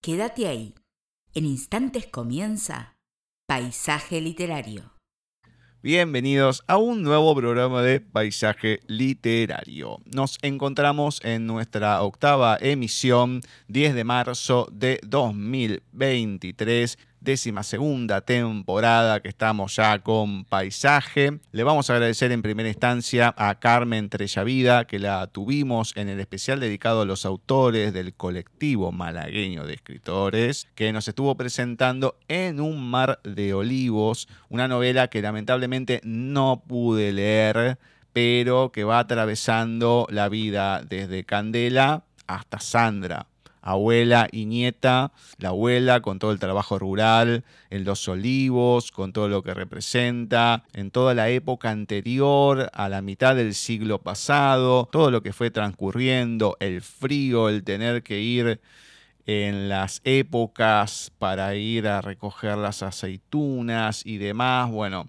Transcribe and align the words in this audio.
Quédate 0.00 0.46
ahí. 0.46 0.74
En 1.34 1.44
instantes 1.44 2.06
comienza 2.06 2.96
Paisaje 3.48 4.20
Literario. 4.20 4.92
Bienvenidos 5.82 6.62
a 6.68 6.76
un 6.76 7.02
nuevo 7.02 7.34
programa 7.34 7.82
de 7.82 7.98
Paisaje 7.98 8.78
Literario. 8.86 9.98
Nos 10.04 10.38
encontramos 10.42 11.20
en 11.24 11.48
nuestra 11.48 12.00
octava 12.02 12.58
emisión, 12.60 13.40
10 13.66 13.94
de 13.94 14.04
marzo 14.04 14.68
de 14.70 15.00
2023 15.02 16.96
décima 17.20 17.62
segunda 17.62 18.20
temporada 18.20 19.20
que 19.20 19.28
estamos 19.28 19.76
ya 19.76 19.98
con 20.00 20.44
Paisaje. 20.44 21.40
Le 21.52 21.64
vamos 21.64 21.90
a 21.90 21.94
agradecer 21.94 22.32
en 22.32 22.42
primera 22.42 22.68
instancia 22.68 23.34
a 23.36 23.58
Carmen 23.58 24.08
Trellavida, 24.08 24.86
que 24.86 24.98
la 24.98 25.26
tuvimos 25.26 25.96
en 25.96 26.08
el 26.08 26.20
especial 26.20 26.60
dedicado 26.60 27.02
a 27.02 27.04
los 27.06 27.24
autores 27.26 27.92
del 27.92 28.14
colectivo 28.14 28.92
malagueño 28.92 29.66
de 29.66 29.74
escritores, 29.74 30.68
que 30.74 30.92
nos 30.92 31.08
estuvo 31.08 31.34
presentando 31.36 32.16
En 32.28 32.60
un 32.60 32.88
mar 32.88 33.20
de 33.24 33.54
olivos, 33.54 34.28
una 34.48 34.68
novela 34.68 35.08
que 35.08 35.22
lamentablemente 35.22 36.00
no 36.04 36.62
pude 36.66 37.12
leer, 37.12 37.78
pero 38.12 38.72
que 38.72 38.84
va 38.84 38.98
atravesando 38.98 40.06
la 40.10 40.28
vida 40.28 40.82
desde 40.82 41.24
Candela 41.24 42.04
hasta 42.26 42.60
Sandra 42.60 43.26
abuela 43.70 44.28
y 44.32 44.46
nieta, 44.46 45.12
la 45.38 45.50
abuela 45.50 46.00
con 46.00 46.18
todo 46.18 46.32
el 46.32 46.38
trabajo 46.38 46.78
rural, 46.78 47.44
en 47.70 47.84
los 47.84 48.08
olivos, 48.08 48.92
con 48.92 49.12
todo 49.12 49.28
lo 49.28 49.42
que 49.42 49.54
representa, 49.54 50.64
en 50.72 50.90
toda 50.90 51.14
la 51.14 51.28
época 51.28 51.70
anterior 51.70 52.70
a 52.72 52.88
la 52.88 53.02
mitad 53.02 53.36
del 53.36 53.54
siglo 53.54 53.98
pasado, 53.98 54.88
todo 54.90 55.10
lo 55.10 55.22
que 55.22 55.32
fue 55.32 55.50
transcurriendo, 55.50 56.56
el 56.60 56.82
frío, 56.82 57.48
el 57.48 57.64
tener 57.64 58.02
que 58.02 58.20
ir 58.20 58.60
en 59.26 59.68
las 59.68 60.00
épocas 60.04 61.12
para 61.18 61.54
ir 61.54 61.86
a 61.86 62.00
recoger 62.00 62.56
las 62.56 62.82
aceitunas 62.82 64.06
y 64.06 64.16
demás, 64.16 64.70
bueno. 64.70 65.08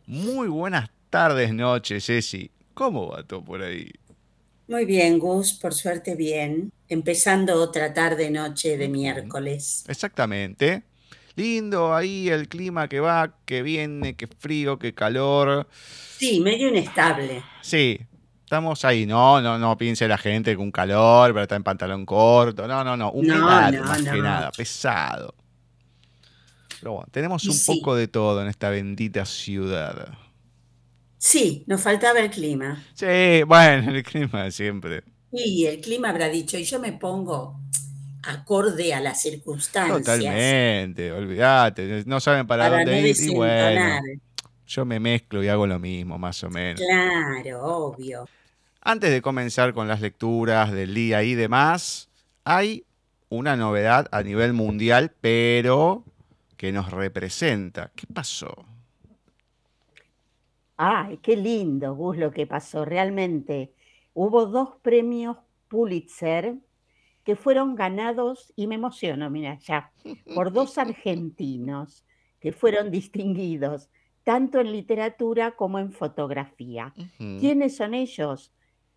Muy 0.05 0.47
buenas 0.47 0.89
tardes, 1.09 1.53
noches, 1.53 2.05
Ceci. 2.05 2.51
¿Cómo 2.73 3.09
va 3.09 3.23
todo 3.23 3.43
por 3.43 3.61
ahí? 3.61 3.91
Muy 4.69 4.85
bien, 4.85 5.19
Gus, 5.19 5.51
por 5.51 5.73
suerte 5.73 6.15
bien. 6.15 6.71
Empezando 6.87 7.61
otra 7.61 7.93
tarde, 7.93 8.31
noche 8.31 8.77
de 8.77 8.87
miércoles. 8.87 9.83
Exactamente. 9.89 10.83
Lindo 11.35 11.93
ahí 11.93 12.29
el 12.29 12.47
clima 12.47 12.87
que 12.87 13.01
va, 13.01 13.35
que 13.45 13.61
viene, 13.61 14.15
que 14.15 14.27
frío, 14.27 14.79
que 14.79 14.93
calor. 14.93 15.67
Sí, 16.17 16.39
medio 16.39 16.69
inestable. 16.69 17.43
Sí, 17.61 17.99
estamos 18.49 18.83
ahí. 18.83 19.05
No, 19.05 19.39
no, 19.41 19.59
no 19.59 19.77
piense 19.77 20.07
la 20.07 20.17
gente 20.17 20.55
con 20.55 20.71
calor, 20.71 21.31
pero 21.33 21.43
está 21.43 21.55
en 21.55 21.63
pantalón 21.63 22.03
corto. 22.03 22.67
No, 22.67 22.83
no, 22.83 22.97
no. 22.97 23.11
Humedad, 23.11 23.71
no, 23.71 23.83
más 23.83 24.01
que 24.01 24.17
nada, 24.17 24.51
pesado. 24.51 25.35
Pero 26.79 26.93
bueno, 26.93 27.07
tenemos 27.11 27.45
un 27.45 27.57
poco 27.67 27.95
de 27.95 28.07
todo 28.07 28.41
en 28.41 28.47
esta 28.47 28.71
bendita 28.71 29.23
ciudad. 29.25 30.17
Sí, 31.19 31.63
nos 31.67 31.81
faltaba 31.81 32.19
el 32.19 32.31
clima. 32.31 32.83
Sí, 32.95 33.43
bueno, 33.45 33.91
el 33.91 34.01
clima 34.01 34.49
siempre. 34.49 35.03
Y 35.31 35.67
el 35.67 35.79
clima 35.79 36.09
habrá 36.09 36.27
dicho, 36.27 36.57
y 36.57 36.63
yo 36.63 36.79
me 36.79 36.93
pongo 36.93 37.59
acorde 38.23 38.95
a 38.95 38.99
las 38.99 39.21
circunstancias. 39.21 40.01
Totalmente, 40.01 41.11
olvídate, 41.11 42.03
no 42.07 42.19
saben 42.19 42.47
para, 42.47 42.69
dónde 42.69 43.09
ir 43.09 43.15
y 43.15 43.35
bueno, 43.35 44.01
yo 44.65 44.85
me 44.85 44.99
mezclo 44.99 45.43
y 45.43 45.49
hago 45.49 45.67
lo 45.67 45.77
mismo, 45.77 46.17
más 46.17 46.43
o 46.43 46.49
menos. 46.49 46.81
Claro, 46.81 47.63
obvio. 47.63 48.25
Antes 48.91 49.11
de 49.11 49.21
comenzar 49.21 49.75
con 49.75 49.87
las 49.87 50.01
lecturas 50.01 50.71
del 50.71 50.95
día 50.95 51.21
y 51.21 51.35
demás, 51.35 52.09
hay 52.43 52.85
una 53.29 53.55
novedad 53.55 54.07
a 54.11 54.23
nivel 54.23 54.53
mundial, 54.53 55.13
pero 55.21 56.05
que 56.57 56.71
nos 56.71 56.89
representa. 56.89 57.91
¿Qué 57.95 58.07
pasó? 58.11 58.65
Ay, 60.75 61.17
qué 61.17 61.37
lindo, 61.37 61.93
Gus, 61.93 62.17
lo 62.17 62.31
que 62.31 62.47
pasó. 62.47 62.83
Realmente 62.83 63.75
hubo 64.15 64.47
dos 64.47 64.77
premios 64.81 65.37
Pulitzer 65.67 66.55
que 67.23 67.35
fueron 67.35 67.75
ganados, 67.75 68.51
y 68.55 68.65
me 68.65 68.73
emociono, 68.73 69.29
mira, 69.29 69.59
ya, 69.59 69.91
por 70.33 70.51
dos 70.51 70.79
argentinos 70.79 72.07
que 72.39 72.51
fueron 72.51 72.89
distinguidos 72.89 73.87
tanto 74.23 74.59
en 74.59 74.71
literatura 74.71 75.51
como 75.51 75.77
en 75.77 75.91
fotografía. 75.91 76.91
¿Quiénes 77.39 77.77
son 77.77 77.93
ellos? 77.93 78.51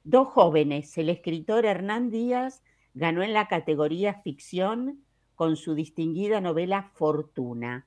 Dos 0.04 0.28
jóvenes. 0.28 0.96
El 0.98 1.08
escritor 1.08 1.64
Hernán 1.64 2.10
Díaz 2.10 2.62
ganó 2.94 3.22
en 3.22 3.32
la 3.32 3.48
categoría 3.48 4.14
ficción 4.14 5.04
con 5.34 5.56
su 5.56 5.74
distinguida 5.74 6.40
novela 6.40 6.90
Fortuna. 6.94 7.86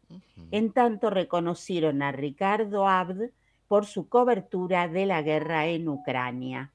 En 0.51 0.71
tanto 0.71 1.09
reconocieron 1.09 2.01
a 2.01 2.11
Ricardo 2.11 2.87
Abd 2.87 3.31
por 3.67 3.85
su 3.85 4.09
cobertura 4.09 4.87
de 4.87 5.05
la 5.05 5.21
guerra 5.21 5.67
en 5.67 5.87
Ucrania. 5.87 6.71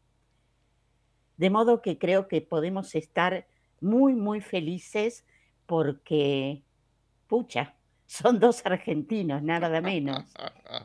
De 1.36 1.50
modo 1.50 1.80
que 1.80 1.98
creo 1.98 2.28
que 2.28 2.40
podemos 2.40 2.94
estar 2.94 3.46
muy, 3.80 4.14
muy 4.14 4.40
felices 4.40 5.24
porque, 5.66 6.62
pucha, 7.26 7.74
son 8.06 8.40
dos 8.40 8.64
argentinos, 8.66 9.42
nada 9.42 9.80
menos. 9.80 10.24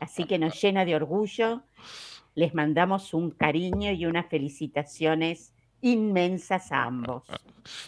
Así 0.00 0.24
que 0.24 0.38
nos 0.38 0.60
llena 0.60 0.84
de 0.84 0.94
orgullo. 0.94 1.62
Les 2.36 2.54
mandamos 2.54 3.14
un 3.14 3.30
cariño 3.30 3.90
y 3.92 4.06
unas 4.06 4.26
felicitaciones 4.26 5.52
inmensas 5.80 6.70
a 6.70 6.84
ambos. 6.84 7.24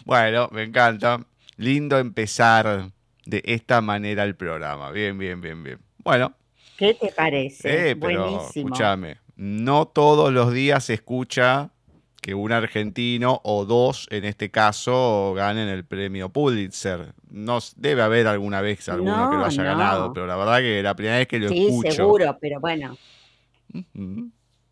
Bueno, 0.03 0.49
me 0.51 0.63
encanta 0.63 1.25
lindo 1.55 1.97
empezar 1.99 2.91
de 3.25 3.41
esta 3.45 3.79
manera 3.79 4.25
el 4.25 4.35
programa. 4.35 4.91
Bien, 4.91 5.17
bien, 5.17 5.39
bien, 5.39 5.63
bien. 5.63 5.79
Bueno. 5.99 6.33
¿Qué 6.77 6.95
te 6.95 7.13
parece? 7.13 7.91
Eh, 7.91 7.93
Buenísimo. 7.93 8.67
Escúchame, 8.67 9.19
no 9.37 9.87
todos 9.87 10.33
los 10.33 10.51
días 10.51 10.83
se 10.83 10.95
escucha 10.95 11.71
que 12.21 12.33
un 12.33 12.51
argentino 12.51 13.39
o 13.45 13.63
dos, 13.63 14.07
en 14.11 14.25
este 14.25 14.51
caso, 14.51 15.33
ganen 15.33 15.69
el 15.69 15.85
premio 15.85 16.27
Pulitzer. 16.27 17.13
No, 17.29 17.59
debe 17.77 18.01
haber 18.01 18.27
alguna 18.27 18.59
vez 18.59 18.89
alguno 18.89 19.29
que 19.29 19.37
lo 19.37 19.45
haya 19.45 19.63
ganado, 19.63 20.11
pero 20.11 20.27
la 20.27 20.35
verdad 20.35 20.59
que 20.59 20.83
la 20.83 20.95
primera 20.95 21.19
vez 21.19 21.27
que 21.27 21.39
lo 21.39 21.47
escucho. 21.47 21.89
Sí, 21.89 21.95
seguro, 21.95 22.37
pero 22.41 22.59
bueno. 22.59 22.97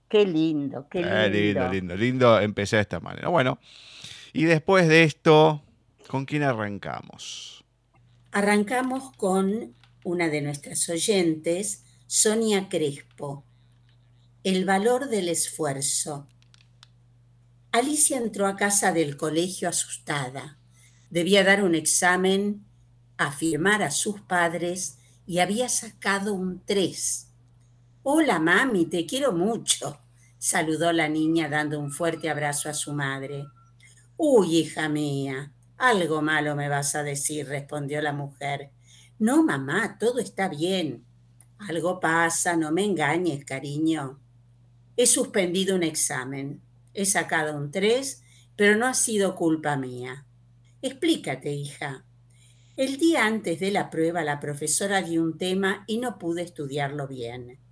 Qué 0.10 0.26
lindo, 0.26 0.88
qué 0.90 1.02
lindo. 1.02 1.30
lindo, 1.30 1.70
lindo, 1.70 1.96
lindo. 1.96 2.40
Empecé 2.40 2.78
de 2.78 2.84
esta 2.84 3.00
manera. 3.00 3.28
Bueno, 3.30 3.60
y 4.34 4.44
después 4.46 4.88
de 4.88 5.04
esto, 5.04 5.64
¿Con 6.08 6.26
quién 6.26 6.44
arrancamos? 6.44 7.66
Arrancamos 8.32 9.12
con 9.18 9.76
una 10.06 10.30
de 10.30 10.42
nuestras 10.42 10.88
oyentes, 10.88 11.84
Sonia 12.08 12.70
Crespo. 12.70 13.44
El 14.44 14.64
valor 14.64 15.10
del 15.10 15.28
esfuerzo. 15.28 16.26
Alicia 17.74 18.18
entró 18.18 18.48
a 18.48 18.56
casa 18.56 18.94
del 18.94 19.18
colegio 19.18 19.68
asustada. 19.68 20.58
Debía 21.10 21.44
dar 21.44 21.62
un 21.62 21.76
examen, 21.76 22.64
afirmar 23.18 23.84
a 23.84 23.92
sus 23.92 24.22
padres 24.22 25.00
y 25.26 25.40
había 25.40 25.68
sacado 25.68 26.34
un 26.34 26.62
3. 26.66 27.27
Hola, 28.10 28.40
mami, 28.40 28.86
te 28.86 29.06
quiero 29.06 29.34
mucho, 29.34 30.00
saludó 30.38 30.94
la 30.94 31.10
niña 31.10 31.50
dando 31.50 31.78
un 31.78 31.92
fuerte 31.92 32.30
abrazo 32.30 32.70
a 32.70 32.74
su 32.74 32.94
madre. 32.94 33.48
Uy, 34.16 34.60
hija 34.60 34.88
mía, 34.88 35.52
algo 35.76 36.22
malo 36.22 36.56
me 36.56 36.70
vas 36.70 36.96
a 36.96 37.04
decir, 37.04 37.50
respondió 37.50 38.02
la 38.02 38.14
mujer. 38.14 38.70
No, 39.20 39.44
mamá, 39.44 39.98
todo 40.00 40.20
está 40.20 40.48
bien. 40.48 41.04
Algo 41.58 42.00
pasa, 42.00 42.56
no 42.56 42.72
me 42.72 42.86
engañes, 42.86 43.44
cariño. 43.44 44.18
He 44.96 45.06
suspendido 45.06 45.76
un 45.76 45.84
examen. 45.84 46.62
He 46.94 47.04
sacado 47.04 47.58
un 47.58 47.72
3, 47.72 48.24
pero 48.56 48.78
no 48.78 48.88
ha 48.88 48.94
sido 48.94 49.36
culpa 49.36 49.76
mía. 49.76 50.26
Explícate, 50.82 51.52
hija. 51.52 52.06
El 52.78 53.00
día 53.00 53.26
antes 53.26 53.60
de 53.60 53.72
la 53.72 53.90
prueba 53.90 54.24
la 54.24 54.40
profesora 54.40 55.02
dio 55.02 55.22
un 55.22 55.38
tema 55.38 55.84
y 55.88 55.98
no 55.98 56.18
pude 56.18 56.44
estudiarlo 56.44 57.06
bien. 57.10 57.67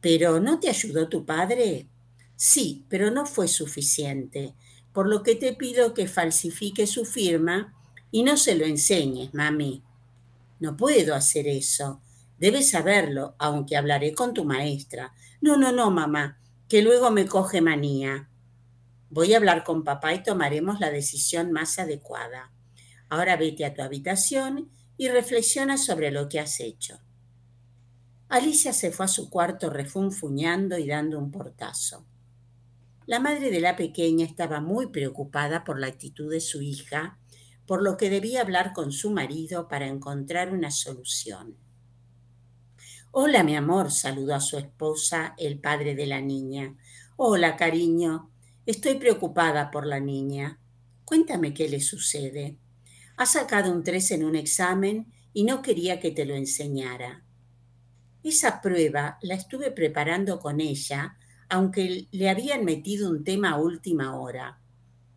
¿Pero 0.00 0.40
no 0.40 0.60
te 0.60 0.68
ayudó 0.68 1.08
tu 1.08 1.24
padre? 1.24 1.88
Sí, 2.36 2.86
pero 2.88 3.10
no 3.10 3.26
fue 3.26 3.48
suficiente, 3.48 4.54
por 4.92 5.08
lo 5.08 5.22
que 5.22 5.34
te 5.34 5.54
pido 5.54 5.94
que 5.94 6.06
falsifique 6.06 6.86
su 6.86 7.04
firma 7.04 7.74
y 8.10 8.22
no 8.22 8.36
se 8.36 8.54
lo 8.54 8.64
enseñes, 8.64 9.34
mami. 9.34 9.82
No 10.60 10.76
puedo 10.76 11.14
hacer 11.14 11.46
eso. 11.46 12.00
Debes 12.38 12.70
saberlo, 12.70 13.34
aunque 13.38 13.76
hablaré 13.76 14.14
con 14.14 14.34
tu 14.34 14.44
maestra. 14.44 15.12
No, 15.40 15.56
no, 15.56 15.72
no, 15.72 15.90
mamá, 15.90 16.40
que 16.68 16.82
luego 16.82 17.10
me 17.10 17.26
coge 17.26 17.60
manía. 17.60 18.28
Voy 19.10 19.34
a 19.34 19.38
hablar 19.38 19.64
con 19.64 19.84
papá 19.84 20.14
y 20.14 20.22
tomaremos 20.22 20.80
la 20.80 20.90
decisión 20.90 21.50
más 21.50 21.78
adecuada. 21.78 22.52
Ahora 23.08 23.36
vete 23.36 23.64
a 23.64 23.74
tu 23.74 23.82
habitación 23.82 24.70
y 24.96 25.08
reflexiona 25.08 25.78
sobre 25.78 26.10
lo 26.10 26.28
que 26.28 26.40
has 26.40 26.60
hecho. 26.60 27.00
Alicia 28.30 28.74
se 28.74 28.90
fue 28.90 29.06
a 29.06 29.08
su 29.08 29.30
cuarto 29.30 29.70
refunfuñando 29.70 30.76
y 30.76 30.86
dando 30.86 31.18
un 31.18 31.30
portazo. 31.30 32.04
La 33.06 33.20
madre 33.20 33.50
de 33.50 33.60
la 33.60 33.74
pequeña 33.74 34.26
estaba 34.26 34.60
muy 34.60 34.88
preocupada 34.88 35.64
por 35.64 35.80
la 35.80 35.86
actitud 35.86 36.30
de 36.30 36.40
su 36.40 36.60
hija, 36.60 37.18
por 37.66 37.82
lo 37.82 37.96
que 37.96 38.10
debía 38.10 38.42
hablar 38.42 38.74
con 38.74 38.92
su 38.92 39.10
marido 39.10 39.66
para 39.66 39.86
encontrar 39.86 40.52
una 40.52 40.70
solución. 40.70 41.56
Hola, 43.12 43.42
mi 43.44 43.56
amor, 43.56 43.90
saludó 43.90 44.34
a 44.34 44.40
su 44.40 44.58
esposa 44.58 45.34
el 45.38 45.58
padre 45.58 45.94
de 45.94 46.06
la 46.06 46.20
niña. 46.20 46.76
Hola, 47.16 47.56
cariño. 47.56 48.30
Estoy 48.66 48.96
preocupada 48.96 49.70
por 49.70 49.86
la 49.86 50.00
niña. 50.00 50.60
Cuéntame 51.06 51.54
qué 51.54 51.70
le 51.70 51.80
sucede. 51.80 52.58
Ha 53.16 53.24
sacado 53.24 53.72
un 53.72 53.82
3 53.82 54.10
en 54.10 54.24
un 54.24 54.36
examen 54.36 55.10
y 55.32 55.44
no 55.44 55.62
quería 55.62 55.98
que 55.98 56.10
te 56.10 56.26
lo 56.26 56.34
enseñara. 56.34 57.24
Esa 58.28 58.60
prueba 58.60 59.16
la 59.22 59.36
estuve 59.36 59.70
preparando 59.70 60.38
con 60.38 60.60
ella, 60.60 61.16
aunque 61.48 62.08
le 62.10 62.28
habían 62.28 62.62
metido 62.62 63.08
un 63.08 63.24
tema 63.24 63.52
a 63.52 63.56
última 63.58 64.20
hora. 64.20 64.60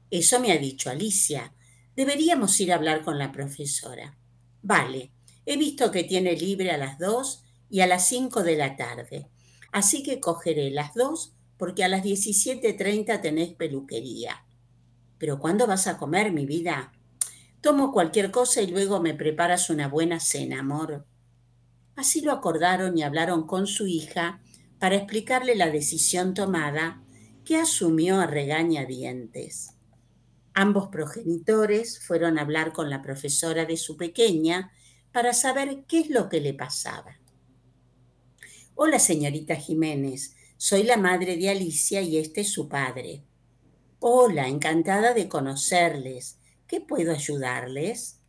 Eso 0.09 0.39
me 0.39 0.53
ha 0.53 0.57
dicho 0.57 0.89
Alicia. 0.89 1.53
Deberíamos 1.93 2.57
ir 2.61 2.71
a 2.71 2.75
hablar 2.75 3.03
con 3.03 3.19
la 3.19 3.33
profesora. 3.33 4.17
Vale, 4.61 5.11
he 5.45 5.57
visto 5.57 5.91
que 5.91 6.05
tiene 6.05 6.37
libre 6.37 6.71
a 6.71 6.77
las 6.77 6.99
dos 6.99 7.43
y 7.69 7.81
a 7.81 7.87
las 7.87 8.07
cinco 8.07 8.43
de 8.43 8.55
la 8.55 8.77
tarde. 8.77 9.27
Así 9.73 10.03
que 10.03 10.21
cogeré 10.21 10.71
las 10.71 10.93
dos 10.93 11.33
porque 11.57 11.83
a 11.83 11.89
las 11.89 12.05
17.30 12.05 13.19
tenés 13.19 13.51
peluquería. 13.55 14.45
Pero 15.17 15.37
¿cuándo 15.37 15.67
vas 15.67 15.87
a 15.87 15.97
comer, 15.97 16.31
mi 16.31 16.45
vida? 16.45 16.93
Tomo 17.59 17.91
cualquier 17.91 18.31
cosa 18.31 18.61
y 18.61 18.67
luego 18.67 19.01
me 19.01 19.13
preparas 19.13 19.69
una 19.69 19.89
buena 19.89 20.21
cena, 20.21 20.61
amor. 20.61 21.05
Así 21.95 22.21
lo 22.21 22.31
acordaron 22.31 22.97
y 22.97 23.03
hablaron 23.03 23.45
con 23.45 23.67
su 23.67 23.87
hija 23.87 24.41
para 24.79 24.95
explicarle 24.95 25.55
la 25.55 25.69
decisión 25.69 26.33
tomada 26.33 27.03
que 27.45 27.57
asumió 27.57 28.19
a 28.19 28.27
regañadientes. 28.27 29.75
Ambos 30.53 30.87
progenitores 30.89 31.99
fueron 31.99 32.37
a 32.37 32.41
hablar 32.41 32.73
con 32.73 32.89
la 32.89 33.01
profesora 33.01 33.65
de 33.65 33.77
su 33.77 33.97
pequeña 33.97 34.71
para 35.11 35.33
saber 35.33 35.83
qué 35.87 35.99
es 35.99 36.09
lo 36.09 36.29
que 36.29 36.41
le 36.41 36.53
pasaba. 36.53 37.19
Hola, 38.75 38.99
señorita 38.99 39.55
Jiménez, 39.55 40.35
soy 40.57 40.83
la 40.83 40.97
madre 40.97 41.37
de 41.37 41.49
Alicia 41.49 42.01
y 42.01 42.17
este 42.17 42.41
es 42.41 42.49
su 42.49 42.67
padre. 42.67 43.23
Hola, 43.99 44.47
encantada 44.47 45.13
de 45.13 45.27
conocerles. 45.27 46.39
¿Qué 46.67 46.81
puedo 46.81 47.11
ayudarles? 47.11 48.19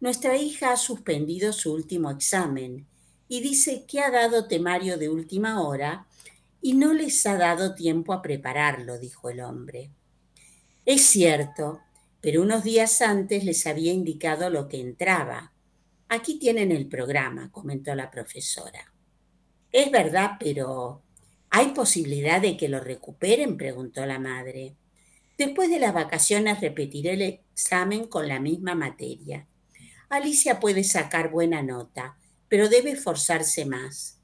Nuestra 0.00 0.36
hija 0.36 0.72
ha 0.72 0.76
suspendido 0.76 1.52
su 1.52 1.72
último 1.72 2.10
examen 2.10 2.88
y 3.32 3.40
dice 3.40 3.86
que 3.86 4.00
ha 4.00 4.10
dado 4.10 4.46
temario 4.46 4.98
de 4.98 5.08
última 5.08 5.62
hora 5.62 6.06
y 6.60 6.74
no 6.74 6.92
les 6.92 7.24
ha 7.24 7.38
dado 7.38 7.74
tiempo 7.74 8.12
a 8.12 8.20
prepararlo, 8.20 8.98
dijo 8.98 9.30
el 9.30 9.40
hombre. 9.40 9.90
Es 10.84 11.00
cierto, 11.00 11.80
pero 12.20 12.42
unos 12.42 12.62
días 12.62 13.00
antes 13.00 13.42
les 13.44 13.66
había 13.66 13.90
indicado 13.90 14.50
lo 14.50 14.68
que 14.68 14.82
entraba. 14.82 15.54
Aquí 16.10 16.38
tienen 16.38 16.72
el 16.72 16.88
programa, 16.88 17.50
comentó 17.50 17.94
la 17.94 18.10
profesora. 18.10 18.92
Es 19.70 19.90
verdad, 19.90 20.32
pero 20.38 21.00
¿hay 21.48 21.68
posibilidad 21.68 22.38
de 22.38 22.58
que 22.58 22.68
lo 22.68 22.80
recuperen? 22.80 23.56
preguntó 23.56 24.04
la 24.04 24.18
madre. 24.18 24.76
Después 25.38 25.70
de 25.70 25.80
las 25.80 25.94
vacaciones 25.94 26.60
repetiré 26.60 27.14
el 27.14 27.22
examen 27.22 28.08
con 28.08 28.28
la 28.28 28.40
misma 28.40 28.74
materia. 28.74 29.46
Alicia 30.10 30.60
puede 30.60 30.84
sacar 30.84 31.30
buena 31.30 31.62
nota, 31.62 32.18
pero 32.52 32.68
debe 32.68 32.90
esforzarse 32.90 33.64
más. 33.64 34.20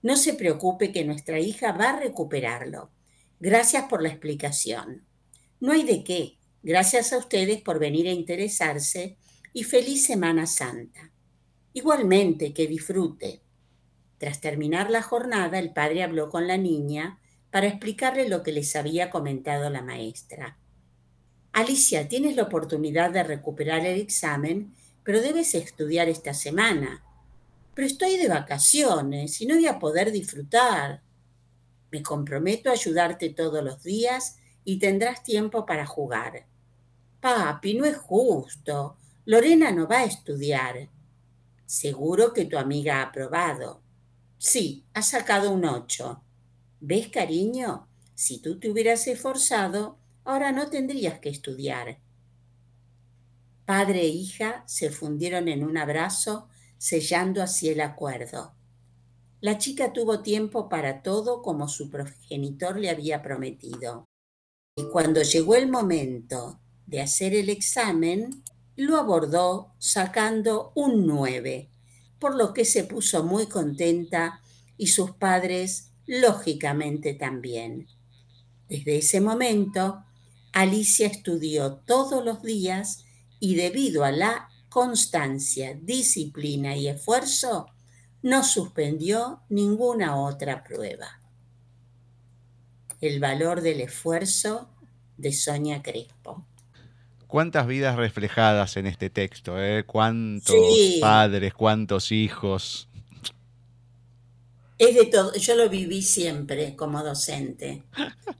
No 0.00 0.16
se 0.16 0.32
preocupe 0.32 0.92
que 0.92 1.04
nuestra 1.04 1.40
hija 1.40 1.72
va 1.72 1.90
a 1.90 2.00
recuperarlo. 2.00 2.90
Gracias 3.38 3.84
por 3.84 4.00
la 4.00 4.08
explicación. 4.08 5.04
No 5.60 5.72
hay 5.72 5.82
de 5.82 6.02
qué. 6.02 6.38
Gracias 6.62 7.12
a 7.12 7.18
ustedes 7.18 7.60
por 7.60 7.78
venir 7.78 8.08
a 8.08 8.12
interesarse 8.12 9.18
y 9.52 9.64
feliz 9.64 10.06
Semana 10.06 10.46
Santa. 10.46 11.12
Igualmente, 11.74 12.54
que 12.54 12.66
disfrute. 12.66 13.42
Tras 14.16 14.40
terminar 14.40 14.90
la 14.90 15.02
jornada, 15.02 15.58
el 15.58 15.74
padre 15.74 16.02
habló 16.02 16.30
con 16.30 16.46
la 16.46 16.56
niña 16.56 17.18
para 17.50 17.66
explicarle 17.66 18.26
lo 18.26 18.42
que 18.42 18.52
les 18.52 18.74
había 18.74 19.10
comentado 19.10 19.68
la 19.68 19.82
maestra. 19.82 20.56
Alicia, 21.52 22.08
tienes 22.08 22.36
la 22.36 22.44
oportunidad 22.44 23.10
de 23.10 23.22
recuperar 23.22 23.84
el 23.84 24.00
examen, 24.00 24.72
pero 25.04 25.20
debes 25.20 25.54
estudiar 25.54 26.08
esta 26.08 26.32
semana. 26.32 27.04
Pero 27.74 27.86
estoy 27.86 28.16
de 28.16 28.28
vacaciones 28.28 29.40
y 29.40 29.46
no 29.46 29.54
voy 29.54 29.66
a 29.66 29.78
poder 29.78 30.12
disfrutar. 30.12 31.02
Me 31.90 32.02
comprometo 32.02 32.70
a 32.70 32.74
ayudarte 32.74 33.30
todos 33.30 33.62
los 33.64 33.82
días 33.82 34.36
y 34.64 34.78
tendrás 34.78 35.22
tiempo 35.22 35.66
para 35.66 35.86
jugar. 35.86 36.46
Papi, 37.20 37.74
no 37.74 37.84
es 37.84 37.96
justo. 37.96 38.96
Lorena 39.24 39.70
no 39.70 39.86
va 39.86 39.98
a 39.98 40.04
estudiar. 40.04 40.88
Seguro 41.66 42.32
que 42.32 42.46
tu 42.46 42.58
amiga 42.58 42.96
ha 42.96 43.02
aprobado. 43.02 43.80
Sí, 44.38 44.84
ha 44.94 45.02
sacado 45.02 45.50
un 45.50 45.64
ocho. 45.64 46.22
¿Ves, 46.80 47.08
cariño? 47.08 47.86
Si 48.14 48.38
tú 48.38 48.58
te 48.58 48.70
hubieras 48.70 49.06
esforzado, 49.06 49.96
ahora 50.24 50.52
no 50.52 50.68
tendrías 50.68 51.20
que 51.20 51.28
estudiar. 51.28 51.98
Padre 53.64 54.00
e 54.00 54.08
hija 54.08 54.64
se 54.66 54.90
fundieron 54.90 55.48
en 55.48 55.62
un 55.64 55.78
abrazo, 55.78 56.48
sellando 56.80 57.42
así 57.42 57.68
el 57.68 57.82
acuerdo. 57.82 58.54
La 59.42 59.58
chica 59.58 59.92
tuvo 59.92 60.22
tiempo 60.22 60.70
para 60.70 61.02
todo 61.02 61.42
como 61.42 61.68
su 61.68 61.90
progenitor 61.90 62.78
le 62.78 62.88
había 62.88 63.22
prometido. 63.22 64.06
Y 64.76 64.84
cuando 64.84 65.20
llegó 65.20 65.56
el 65.56 65.68
momento 65.68 66.58
de 66.86 67.02
hacer 67.02 67.34
el 67.34 67.50
examen, 67.50 68.42
lo 68.76 68.96
abordó 68.96 69.74
sacando 69.78 70.72
un 70.74 71.06
nueve, 71.06 71.68
por 72.18 72.34
lo 72.34 72.54
que 72.54 72.64
se 72.64 72.84
puso 72.84 73.24
muy 73.24 73.44
contenta 73.44 74.40
y 74.78 74.86
sus 74.86 75.10
padres 75.10 75.92
lógicamente 76.06 77.12
también. 77.12 77.88
Desde 78.70 78.96
ese 78.96 79.20
momento, 79.20 80.02
Alicia 80.54 81.08
estudió 81.08 81.74
todos 81.74 82.24
los 82.24 82.42
días 82.42 83.04
y 83.38 83.56
debido 83.56 84.02
a 84.02 84.12
la 84.12 84.49
constancia, 84.70 85.74
disciplina 85.74 86.74
y 86.76 86.88
esfuerzo, 86.88 87.66
no 88.22 88.44
suspendió 88.44 89.42
ninguna 89.50 90.16
otra 90.16 90.64
prueba. 90.64 91.20
El 93.00 93.20
valor 93.20 93.60
del 93.60 93.80
esfuerzo 93.80 94.70
de 95.16 95.32
Sonia 95.32 95.82
Crespo. 95.82 96.46
¿Cuántas 97.26 97.66
vidas 97.66 97.96
reflejadas 97.96 98.76
en 98.76 98.86
este 98.86 99.10
texto? 99.10 99.62
Eh? 99.62 99.84
¿Cuántos 99.84 100.56
padres, 101.00 101.54
cuántos 101.54 102.10
hijos? 102.12 102.88
Es 104.78 104.94
de 104.94 105.06
todo, 105.06 105.34
yo 105.34 105.56
lo 105.56 105.68
viví 105.68 106.02
siempre 106.02 106.74
como 106.74 107.02
docente. 107.02 107.84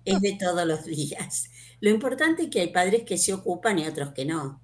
Es 0.05 0.21
de 0.21 0.39
todos 0.41 0.67
los 0.67 0.85
días. 0.87 1.51
Lo 1.81 1.91
importante 1.91 2.45
es 2.45 2.51
que 2.51 2.61
hay 2.61 2.69
padres 2.69 3.03
que 3.05 3.19
se 3.19 3.33
ocupan 3.33 3.79
y 3.79 3.87
otros 3.87 4.13
que 4.13 4.25
no. 4.25 4.61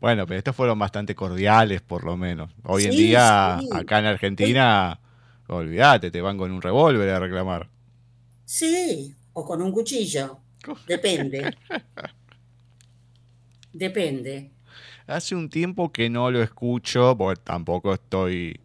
Bueno, 0.00 0.26
pero 0.26 0.38
estos 0.38 0.56
fueron 0.56 0.78
bastante 0.78 1.14
cordiales, 1.14 1.82
por 1.82 2.04
lo 2.04 2.16
menos. 2.16 2.50
Hoy 2.64 2.84
en 2.84 2.92
día, 2.92 3.58
acá 3.72 3.98
en 3.98 4.06
Argentina, 4.06 4.98
olvídate, 5.46 6.10
te 6.10 6.22
van 6.22 6.38
con 6.38 6.50
un 6.50 6.62
revólver 6.62 7.10
a 7.10 7.20
reclamar. 7.20 7.68
Sí, 8.44 9.14
o 9.34 9.44
con 9.44 9.60
un 9.60 9.72
cuchillo. 9.72 10.38
Depende. 10.86 11.54
Depende. 13.72 14.50
Hace 15.06 15.34
un 15.34 15.50
tiempo 15.50 15.92
que 15.92 16.08
no 16.08 16.30
lo 16.30 16.42
escucho, 16.42 17.14
porque 17.16 17.42
tampoco 17.44 17.92
estoy 17.92 18.58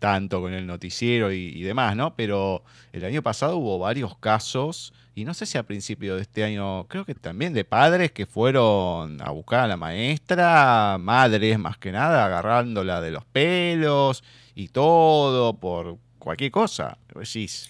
tanto 0.00 0.40
con 0.40 0.54
el 0.54 0.66
noticiero 0.66 1.30
y, 1.30 1.62
demás, 1.62 1.94
¿no? 1.94 2.16
Pero 2.16 2.64
el 2.92 3.04
año 3.04 3.22
pasado 3.22 3.58
hubo 3.58 3.78
varios 3.78 4.18
casos, 4.18 4.92
y 5.20 5.24
no 5.26 5.34
sé 5.34 5.44
si 5.44 5.58
a 5.58 5.64
principio 5.64 6.16
de 6.16 6.22
este 6.22 6.44
año, 6.44 6.88
creo 6.88 7.04
que 7.04 7.14
también 7.14 7.52
de 7.52 7.66
padres 7.66 8.10
que 8.10 8.24
fueron 8.24 9.20
a 9.20 9.30
buscar 9.32 9.60
a 9.60 9.66
la 9.66 9.76
maestra, 9.76 10.96
madres 10.98 11.58
más 11.58 11.76
que 11.76 11.92
nada, 11.92 12.24
agarrándola 12.24 13.02
de 13.02 13.10
los 13.10 13.26
pelos 13.26 14.24
y 14.54 14.68
todo 14.68 15.52
por 15.60 15.98
cualquier 16.18 16.50
cosa. 16.50 16.96
Decís, 17.14 17.68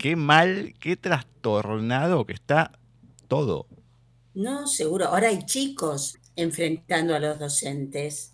qué 0.00 0.16
mal, 0.16 0.74
qué 0.80 0.96
trastornado 0.96 2.26
que 2.26 2.32
está 2.32 2.72
todo. 3.28 3.68
No, 4.34 4.66
seguro. 4.66 5.06
Ahora 5.06 5.28
hay 5.28 5.44
chicos 5.44 6.18
enfrentando 6.34 7.14
a 7.14 7.20
los 7.20 7.38
docentes. 7.38 8.32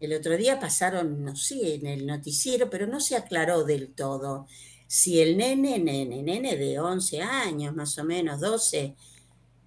El 0.00 0.14
otro 0.14 0.36
día 0.36 0.58
pasaron, 0.58 1.24
no 1.24 1.36
sé, 1.36 1.76
en 1.76 1.86
el 1.86 2.08
noticiero, 2.08 2.68
pero 2.70 2.88
no 2.88 2.98
se 2.98 3.14
aclaró 3.14 3.62
del 3.62 3.92
todo 3.92 4.48
si 4.90 5.20
el 5.20 5.36
nene, 5.36 5.78
nene, 5.78 6.20
nene 6.20 6.56
de 6.56 6.80
11 6.80 7.22
años, 7.22 7.76
más 7.76 7.96
o 7.96 8.02
menos, 8.02 8.40
12, 8.40 8.96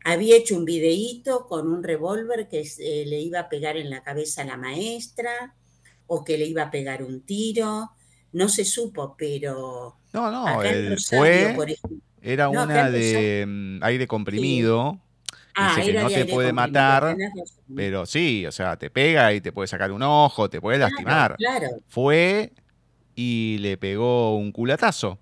había 0.03 0.36
hecho 0.36 0.58
un 0.58 0.65
videíto 0.65 1.48
con 1.48 1.72
un 1.72 1.82
revólver 1.82 2.50
que 2.50 2.60
eh, 2.60 3.06
le 3.08 3.22
iba 3.22 3.39
a 3.39 3.48
pegar 3.48 3.77
en 3.77 3.89
la 3.89 4.03
cabeza 4.03 4.42
a 4.42 4.46
la 4.46 4.58
maestra 4.58 5.56
o 6.08 6.25
que 6.25 6.38
le 6.38 6.46
iba 6.46 6.63
a 6.63 6.72
pegar 6.72 7.03
un 7.03 7.22
tiro. 7.22 7.92
No 8.34 8.50
se 8.50 8.65
supo, 8.65 9.15
pero... 9.18 9.96
No, 10.12 10.30
no, 10.30 10.46
fue... 11.08 11.56
era 12.22 12.50
una 12.50 12.92
de 12.92 13.46
mm, 13.48 13.82
aire 13.82 14.08
comprimido. 14.08 15.00
Ah, 15.56 15.80
que 15.82 15.94
no 15.94 16.10
te 16.10 16.25
puede 16.25 16.51
matar, 16.51 17.15
pero 17.74 18.06
sí, 18.06 18.46
o 18.46 18.51
sea, 18.51 18.75
te 18.75 18.89
pega 18.89 19.32
y 19.34 19.39
te 19.39 19.53
puede 19.53 19.68
sacar 19.70 19.94
un 19.94 20.03
ojo, 20.03 20.50
te 20.50 20.60
puede 20.60 20.80
lastimar. 20.80 21.38
Claro. 21.38 21.68
Fue 21.88 22.51
y 23.15 23.58
le 23.60 23.77
pegó 23.77 24.36
un 24.38 24.51
culatazo. 24.51 25.20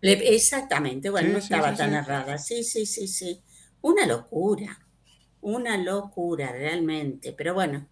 exactamente, 0.00 1.10
bueno, 1.10 1.30
no 1.32 1.38
estaba 1.38 1.74
tan 1.74 1.94
errada. 1.94 2.38
Sí, 2.38 2.62
sí, 2.62 2.86
sí, 2.86 3.08
sí. 3.08 3.40
Una 3.82 4.06
locura, 4.06 4.78
una 5.40 5.76
locura 5.76 6.52
realmente, 6.52 7.32
pero 7.32 7.54
bueno, 7.54 7.86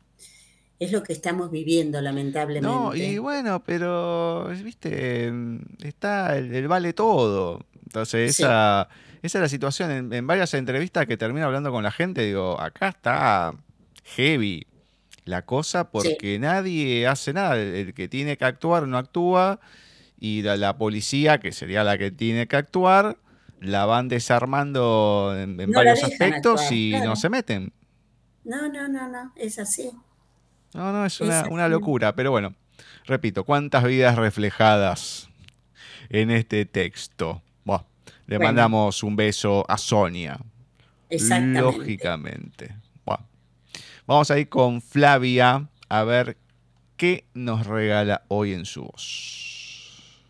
es 0.78 0.92
lo 0.92 1.02
que 1.02 1.12
estamos 1.12 1.50
viviendo 1.50 2.00
lamentablemente. 2.00 2.68
No, 2.68 2.94
y 2.94 3.18
bueno, 3.18 3.62
pero, 3.64 4.48
viste, 4.62 5.32
está 5.82 6.36
el, 6.36 6.66
vale 6.68 6.92
todo. 6.92 7.64
Entonces, 7.84 8.30
esa 8.30 8.88
esa 9.24 9.38
es 9.38 9.42
la 9.42 9.48
situación. 9.48 10.12
En, 10.12 10.26
varias 10.26 10.52
entrevistas 10.52 11.06
que 11.06 11.16
termino 11.16 11.46
hablando 11.46 11.72
con 11.72 11.82
la 11.82 11.90
gente, 11.90 12.20
digo, 12.20 12.60
acá 12.60 12.88
está 12.88 13.54
heavy 14.04 14.66
la 15.24 15.42
cosa 15.42 15.90
porque 15.90 16.38
nadie 16.38 17.06
hace 17.06 17.32
nada. 17.32 17.56
El, 17.56 17.94
que 17.94 18.08
tiene 18.08 18.36
que 18.36 18.44
actuar 18.44 18.86
no 18.86 18.98
actúa 18.98 19.60
y 20.18 20.42
la, 20.42 20.76
policía, 20.76 21.38
que 21.38 21.52
sería 21.52 21.84
la 21.84 21.98
que 21.98 22.10
tiene 22.10 22.46
que 22.46 22.56
actuar, 22.56 23.18
la 23.60 23.84
van 23.86 24.08
desarmando 24.08 25.34
en, 25.36 25.56
varios 25.72 26.02
aspectos 26.04 26.70
y 26.70 26.94
no 27.02 27.16
se 27.16 27.28
meten. 27.28 27.72
No, 28.44 28.68
no, 28.68 28.88
no, 28.88 29.08
no, 29.08 29.32
es 29.36 29.58
así. 29.58 29.90
No, 30.74 30.92
no, 30.92 31.06
es, 31.06 31.20
una, 31.20 31.48
una, 31.48 31.68
locura, 31.68 32.14
pero 32.14 32.30
bueno, 32.30 32.54
repito, 33.04 33.44
¿cuántas 33.44 33.84
vidas 33.84 34.16
reflejadas 34.16 35.28
en 36.08 36.30
este 36.30 36.66
texto? 36.66 37.42
Le 38.26 38.38
mandamos 38.38 39.02
un 39.02 39.16
beso 39.16 39.64
a 39.68 39.76
Sonia. 39.76 40.38
Exactamente. 41.10 41.60
Lógicamente. 41.60 42.76
Vamos 44.06 44.30
a 44.30 44.38
ir 44.38 44.50
con 44.50 44.82
Flavia 44.82 45.70
a 45.88 46.04
ver 46.04 46.36
qué 46.98 47.24
nos 47.32 47.66
regala 47.66 48.22
hoy 48.28 48.52
en 48.52 48.66
su 48.66 48.82
voz. 48.82 50.22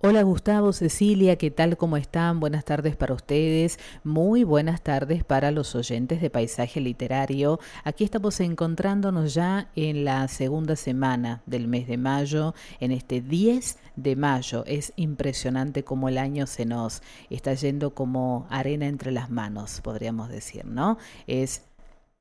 Hola 0.00 0.22
Gustavo, 0.22 0.72
Cecilia, 0.72 1.36
¿qué 1.36 1.52
tal? 1.52 1.76
¿Cómo 1.76 1.96
están? 1.96 2.40
Buenas 2.40 2.64
tardes 2.64 2.96
para 2.96 3.14
ustedes, 3.14 3.78
muy 4.02 4.42
buenas 4.42 4.82
tardes 4.82 5.22
para 5.22 5.52
los 5.52 5.76
oyentes 5.76 6.20
de 6.20 6.30
Paisaje 6.30 6.80
Literario. 6.80 7.60
Aquí 7.84 8.02
estamos 8.02 8.40
encontrándonos 8.40 9.34
ya 9.34 9.70
en 9.76 10.04
la 10.04 10.26
segunda 10.26 10.74
semana 10.74 11.42
del 11.46 11.68
mes 11.68 11.86
de 11.86 11.98
mayo, 11.98 12.54
en 12.80 12.90
este 12.90 13.20
10 13.20 13.78
de 13.94 14.16
mayo. 14.16 14.64
Es 14.66 14.92
impresionante 14.96 15.84
cómo 15.84 16.08
el 16.08 16.18
año 16.18 16.48
se 16.48 16.66
nos 16.66 17.02
está 17.30 17.54
yendo 17.54 17.94
como 17.94 18.48
arena 18.50 18.88
entre 18.88 19.12
las 19.12 19.30
manos, 19.30 19.80
podríamos 19.80 20.28
decir, 20.28 20.64
¿no? 20.64 20.98
Es 21.28 21.62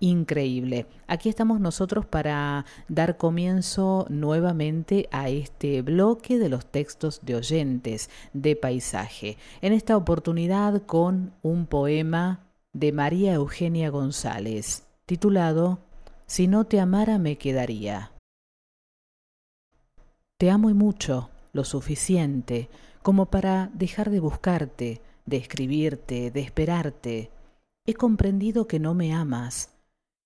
increíble. 0.06 0.86
Aquí 1.08 1.30
estamos 1.30 1.60
nosotros 1.60 2.06
para 2.06 2.66
dar 2.88 3.18
comienzo 3.18 4.06
nuevamente 4.10 5.10
a 5.12 5.30
este 5.30 5.82
bloque 5.82 6.38
de 6.38 6.48
los 6.48 6.66
textos 6.66 7.22
de 7.24 7.36
oyentes 7.36 8.10
de 8.34 8.56
paisaje. 8.56 9.38
En 9.62 9.74
esta 9.74 9.98
oportunidad 9.98 10.84
con 10.84 11.34
un 11.42 11.66
poema 11.66 12.46
de 12.72 12.92
María 12.92 13.34
Eugenia 13.34 13.90
González, 13.90 14.84
titulado 15.08 15.80
Si 16.28 16.48
no 16.48 16.66
te 16.66 16.80
amara 16.80 17.18
me 17.18 17.38
quedaría. 17.38 18.12
Te 20.38 20.52
amo 20.52 20.70
y 20.70 20.74
mucho, 20.74 21.30
lo 21.52 21.64
suficiente, 21.64 22.70
como 23.02 23.28
para 23.28 23.72
dejar 23.74 24.12
de 24.12 24.20
buscarte, 24.20 25.02
de 25.26 25.38
escribirte, 25.38 26.30
de 26.30 26.42
esperarte. 26.42 27.32
He 27.88 27.94
comprendido 27.94 28.68
que 28.68 28.80
no 28.80 28.94
me 28.94 29.14
amas 29.14 29.75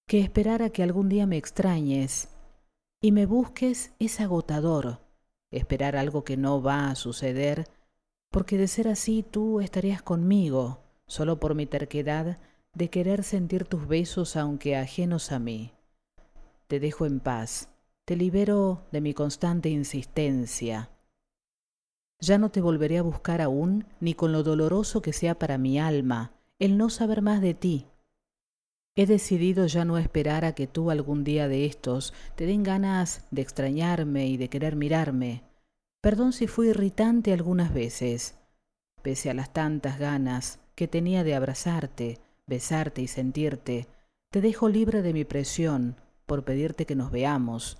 que 0.10 0.20
esperar 0.20 0.63
a 0.63 0.72
que 0.72 0.82
algún 0.82 1.08
día 1.08 1.28
me 1.28 1.38
extrañes 1.38 2.30
y 3.00 3.12
me 3.12 3.28
busques 3.28 3.94
es 4.00 4.20
agotador. 4.20 5.01
Esperar 5.51 5.96
algo 5.96 6.24
que 6.24 6.36
no 6.36 6.63
va 6.63 6.89
a 6.89 6.96
suceder, 6.96 7.68
porque 8.32 8.58
de 8.58 8.68
ser 8.68 8.88
así 8.88 9.22
tú 9.22 9.62
estarías 9.62 10.01
conmigo, 10.01 10.82
solo 11.06 11.39
por 11.39 11.54
mi 11.54 11.68
terquedad 11.68 12.39
de 12.74 12.89
querer 12.89 13.24
sentir 13.24 13.66
tus 13.66 13.88
besos 13.88 14.36
aunque 14.36 14.75
ajenos 14.75 15.32
a 15.32 15.38
mí. 15.38 15.74
Te 16.66 16.80
dejo 16.80 17.06
en 17.06 17.20
paz, 17.20 17.70
te 18.06 18.16
libero 18.16 18.88
de 18.92 19.01
mi 19.01 19.13
constante 19.13 19.70
insistencia. 19.70 20.89
Ya 22.20 22.39
no 22.39 22.50
te 22.50 22.62
volveré 22.62 22.98
a 22.98 23.04
buscar 23.04 23.42
aún, 23.42 23.86
ni 24.00 24.16
con 24.16 24.32
lo 24.32 24.42
doloroso 24.42 25.04
que 25.04 25.13
sea 25.13 25.38
para 25.38 25.60
mi 25.60 25.80
alma, 25.80 26.32
el 26.58 26.80
no 26.80 26.89
saber 26.89 27.22
más 27.22 27.42
de 27.42 27.54
ti, 27.54 27.86
He 29.00 29.06
decidido 29.06 29.65
ya 29.65 29.86
no 29.86 29.98
esperar 29.98 30.44
a 30.44 30.51
que 30.51 30.68
tú 30.68 30.91
algún 30.91 31.24
día 31.24 31.48
de 31.48 31.65
estos 31.65 32.13
te 32.36 32.46
den 32.46 32.63
ganas 32.63 33.25
de 33.32 33.41
extrañarme 33.41 34.27
y 34.27 34.36
de 34.36 34.50
querer 34.50 34.75
mirarme. 34.75 35.41
Perdón 36.01 36.34
si 36.34 36.48
fui 36.48 36.68
irritante 36.68 37.32
algunas 37.32 37.74
veces, 37.74 38.36
pese 39.01 39.29
a 39.29 39.34
las 39.34 39.53
tantas 39.53 40.00
ganas 40.00 40.60
que 40.75 40.89
tenía 40.89 41.24
de 41.24 41.34
abrazarte, 41.34 42.20
besarte 42.46 43.01
y 43.01 43.08
sentirte, 43.08 43.88
te 44.32 44.41
dejo 44.41 44.68
libre 44.68 45.01
de 45.01 45.13
mi 45.13 45.24
presión 45.24 45.96
por 46.25 46.44
pedirte 46.44 46.86
que 46.86 46.96
nos 46.96 47.10
veamos. 47.10 47.77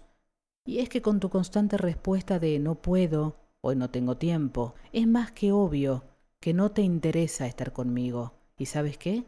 Y 0.64 0.80
es 0.80 0.88
que 0.88 1.02
con 1.02 1.20
tu 1.20 1.30
constante 1.30 1.76
respuesta 1.76 2.40
de 2.40 2.60
no 2.60 2.76
puedo, 2.76 3.36
hoy 3.60 3.76
no 3.76 3.90
tengo 3.90 4.16
tiempo, 4.16 4.74
es 4.94 5.06
más 5.06 5.34
que 5.34 5.52
obvio 5.52 6.06
que 6.40 6.54
no 6.54 6.72
te 6.72 6.82
interesa 6.82 7.46
estar 7.46 7.74
conmigo. 7.74 8.36
¿Y 8.58 8.68
sabes 8.68 8.98
qué? 8.98 9.26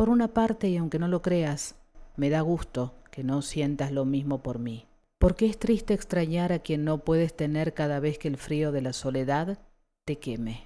Por 0.00 0.08
una 0.08 0.28
parte, 0.28 0.66
y 0.70 0.78
aunque 0.78 0.98
no 0.98 1.08
lo 1.08 1.20
creas, 1.20 1.74
me 2.16 2.30
da 2.30 2.40
gusto 2.40 2.94
que 3.10 3.22
no 3.22 3.42
sientas 3.42 3.92
lo 3.92 4.06
mismo 4.06 4.42
por 4.42 4.58
mí. 4.58 4.86
Porque 5.18 5.44
es 5.44 5.58
triste 5.58 5.92
extrañar 5.92 6.54
a 6.54 6.60
quien 6.60 6.86
no 6.86 7.04
puedes 7.04 7.36
tener 7.36 7.74
cada 7.74 8.00
vez 8.00 8.18
que 8.18 8.28
el 8.28 8.38
frío 8.38 8.72
de 8.72 8.80
la 8.80 8.94
soledad 8.94 9.58
te 10.06 10.16
queme. 10.16 10.62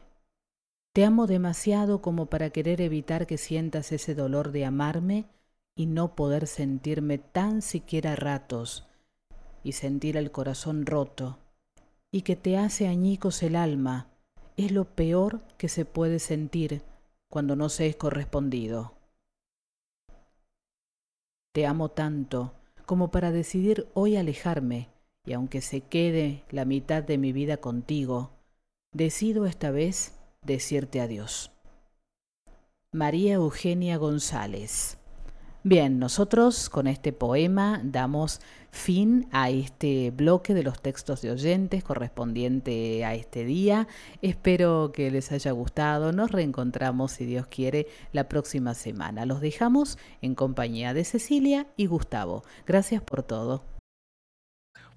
Te 0.92 1.04
amo 1.04 1.26
demasiado 1.26 2.00
como 2.00 2.26
para 2.26 2.50
querer 2.50 2.80
evitar 2.80 3.26
que 3.26 3.36
sientas 3.36 3.90
ese 3.90 4.14
dolor 4.14 4.52
de 4.52 4.66
amarme 4.66 5.24
y 5.74 5.86
no 5.86 6.14
poder 6.14 6.46
sentirme 6.46 7.18
tan 7.18 7.60
siquiera 7.60 8.14
ratos 8.14 8.86
y 9.64 9.72
sentir 9.72 10.16
el 10.16 10.30
corazón 10.30 10.86
roto 10.86 11.40
y 12.12 12.22
que 12.22 12.36
te 12.36 12.56
hace 12.56 12.86
añicos 12.86 13.42
el 13.42 13.56
alma 13.56 14.06
es 14.56 14.70
lo 14.70 14.84
peor 14.84 15.40
que 15.58 15.68
se 15.68 15.84
puede 15.84 16.20
sentir 16.20 16.82
cuando 17.28 17.56
no 17.56 17.68
se 17.68 17.88
es 17.88 17.96
correspondido. 17.96 18.94
Te 21.54 21.66
amo 21.66 21.88
tanto 21.88 22.52
como 22.84 23.12
para 23.12 23.30
decidir 23.30 23.86
hoy 23.94 24.16
alejarme, 24.16 24.88
y 25.24 25.34
aunque 25.34 25.60
se 25.60 25.82
quede 25.82 26.42
la 26.50 26.64
mitad 26.64 27.04
de 27.04 27.16
mi 27.16 27.32
vida 27.32 27.58
contigo, 27.58 28.32
decido 28.90 29.46
esta 29.46 29.70
vez 29.70 30.18
decirte 30.42 31.00
adiós. 31.00 31.52
María 32.90 33.34
Eugenia 33.34 33.98
González. 33.98 34.98
Bien, 35.66 35.98
nosotros 35.98 36.68
con 36.68 36.86
este 36.86 37.14
poema 37.14 37.80
damos 37.82 38.42
fin 38.70 39.26
a 39.32 39.48
este 39.48 40.10
bloque 40.10 40.52
de 40.52 40.62
los 40.62 40.82
textos 40.82 41.22
de 41.22 41.30
oyentes 41.30 41.82
correspondiente 41.82 43.02
a 43.02 43.14
este 43.14 43.46
día. 43.46 43.88
Espero 44.20 44.92
que 44.92 45.10
les 45.10 45.32
haya 45.32 45.52
gustado. 45.52 46.12
Nos 46.12 46.32
reencontramos, 46.32 47.12
si 47.12 47.24
Dios 47.24 47.46
quiere, 47.46 47.86
la 48.12 48.28
próxima 48.28 48.74
semana. 48.74 49.24
Los 49.24 49.40
dejamos 49.40 49.96
en 50.20 50.34
compañía 50.34 50.92
de 50.92 51.02
Cecilia 51.06 51.66
y 51.78 51.86
Gustavo. 51.86 52.42
Gracias 52.66 53.00
por 53.00 53.22
todo. 53.22 53.64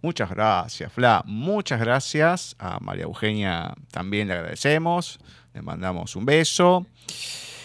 Muchas 0.02 0.30
gracias, 0.30 0.92
Fla. 0.92 1.24
Muchas 1.26 1.80
gracias. 1.80 2.58
A 2.60 2.82
María 2.82 3.06
Eugenia 3.06 3.74
también 3.90 4.28
le 4.28 4.34
agradecemos. 4.34 5.18
Le 5.54 5.62
mandamos 5.62 6.18
un 6.18 6.26
beso. 6.26 6.86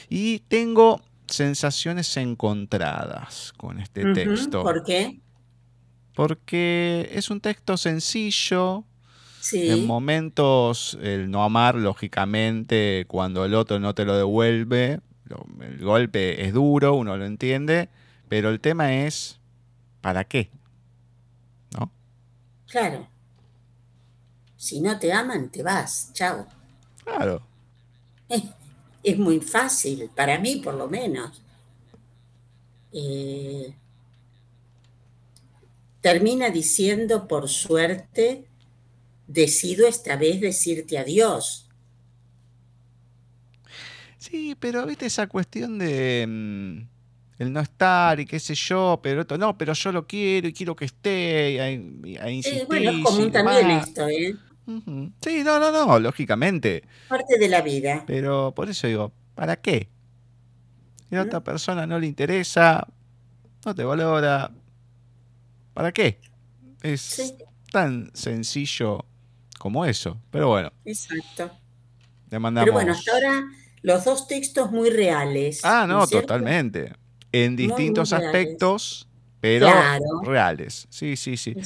Y 0.09 0.39
tengo 0.41 1.01
sensaciones 1.33 2.17
encontradas 2.17 3.53
con 3.57 3.81
este 3.81 4.13
texto. 4.13 4.63
¿Por 4.63 4.85
qué? 4.85 5.21
Porque 6.15 7.09
es 7.13 7.31
un 7.31 7.41
texto 7.41 7.77
sencillo. 7.77 8.85
En 9.53 9.87
momentos, 9.89 10.97
el 11.03 11.29
no 11.29 11.43
amar, 11.43 11.75
lógicamente, 11.75 13.07
cuando 13.09 13.45
el 13.45 13.55
otro 13.55 13.81
no 13.81 13.93
te 13.93 14.05
lo 14.05 14.17
devuelve, 14.17 15.01
el 15.61 15.79
golpe 15.79 16.47
es 16.47 16.53
duro, 16.53 16.95
uno 16.95 17.17
lo 17.17 17.25
entiende, 17.25 17.89
pero 18.29 18.51
el 18.51 18.61
tema 18.61 18.95
es, 18.95 19.41
¿para 20.01 20.23
qué? 20.25 20.51
¿No? 21.77 21.91
Claro. 22.69 23.09
Si 24.57 24.81
no 24.81 24.97
te 24.99 25.13
aman, 25.13 25.49
te 25.51 25.63
vas. 25.65 26.11
Chao. 26.13 26.47
Claro. 27.03 27.43
Eh, 28.29 28.43
es 29.03 29.19
muy 29.19 29.41
fácil, 29.41 30.11
para 30.15 30.39
mí 30.39 30.57
por 30.57 30.75
lo 30.75 30.89
menos. 30.89 31.43
Eh, 32.93 33.75
termina 36.01 36.51
diciendo, 36.51 37.27
por 37.27 37.49
suerte, 37.49 38.45
decido 39.27 39.87
esta 39.87 40.17
vez 40.17 40.41
decirte 40.41 40.99
adiós. 40.99 41.69
Sí, 44.19 44.55
pero 44.59 44.87
viste 44.87 45.07
esa 45.07 45.27
cuestión 45.27 45.79
de 45.79 46.27
mm, 46.29 47.43
el 47.43 47.53
no 47.53 47.61
estar 47.61 48.21
y 48.21 48.27
qué 48.27 48.39
sé 48.39 48.55
yo, 48.55 49.01
pero 49.03 49.25
no, 49.37 49.59
pero 49.59 49.73
yo 49.73 49.91
lo 49.91 50.07
quiero 50.07 50.47
y 50.47 50.53
quiero 50.53 50.77
que 50.77 50.85
esté, 50.85 51.75
y, 52.05 52.65
bueno, 52.67 52.91
es 52.91 53.05
común 53.05 53.33
también 53.33 53.71
esto, 53.71 54.09
¿eh? 54.09 54.37
Sí, 54.67 55.43
no, 55.45 55.59
no, 55.59 55.73
no, 55.73 55.99
lógicamente. 55.99 56.85
Parte 57.09 57.39
de 57.39 57.49
la 57.49 57.63
vida. 57.63 58.05
Pero 58.07 58.53
por 58.55 58.71
eso 58.71 58.87
digo, 58.87 59.13
¿para 59.35 59.57
qué? 59.57 59.89
Si 61.09 61.17
a 61.17 61.23
otra 61.23 61.41
persona 61.41 61.87
no 61.87 61.99
le 61.99 62.07
interesa, 62.07 62.87
no 63.65 63.75
te 63.75 63.85
valora, 63.85 64.51
¿para 65.75 65.93
qué? 65.93 66.21
Es 66.83 67.35
tan 67.71 68.11
sencillo 68.15 69.05
como 69.59 69.85
eso. 69.85 70.21
Pero 70.31 70.49
bueno. 70.49 70.73
Exacto. 70.85 71.51
Le 72.31 72.39
mandamos... 72.39 72.67
Pero 72.67 72.73
bueno, 72.73 72.93
hasta 72.93 73.13
ahora 73.13 73.45
los 73.83 74.05
dos 74.05 74.27
textos 74.27 74.71
muy 74.71 74.91
reales. 74.91 75.65
Ah, 75.65 75.87
no, 75.89 76.07
totalmente. 76.07 76.95
En 77.33 77.57
distintos 77.57 78.13
aspectos 78.13 79.09
pero 79.43 79.69
reales. 80.23 80.87
Sí, 80.89 81.17
sí, 81.17 81.37
sí. 81.37 81.57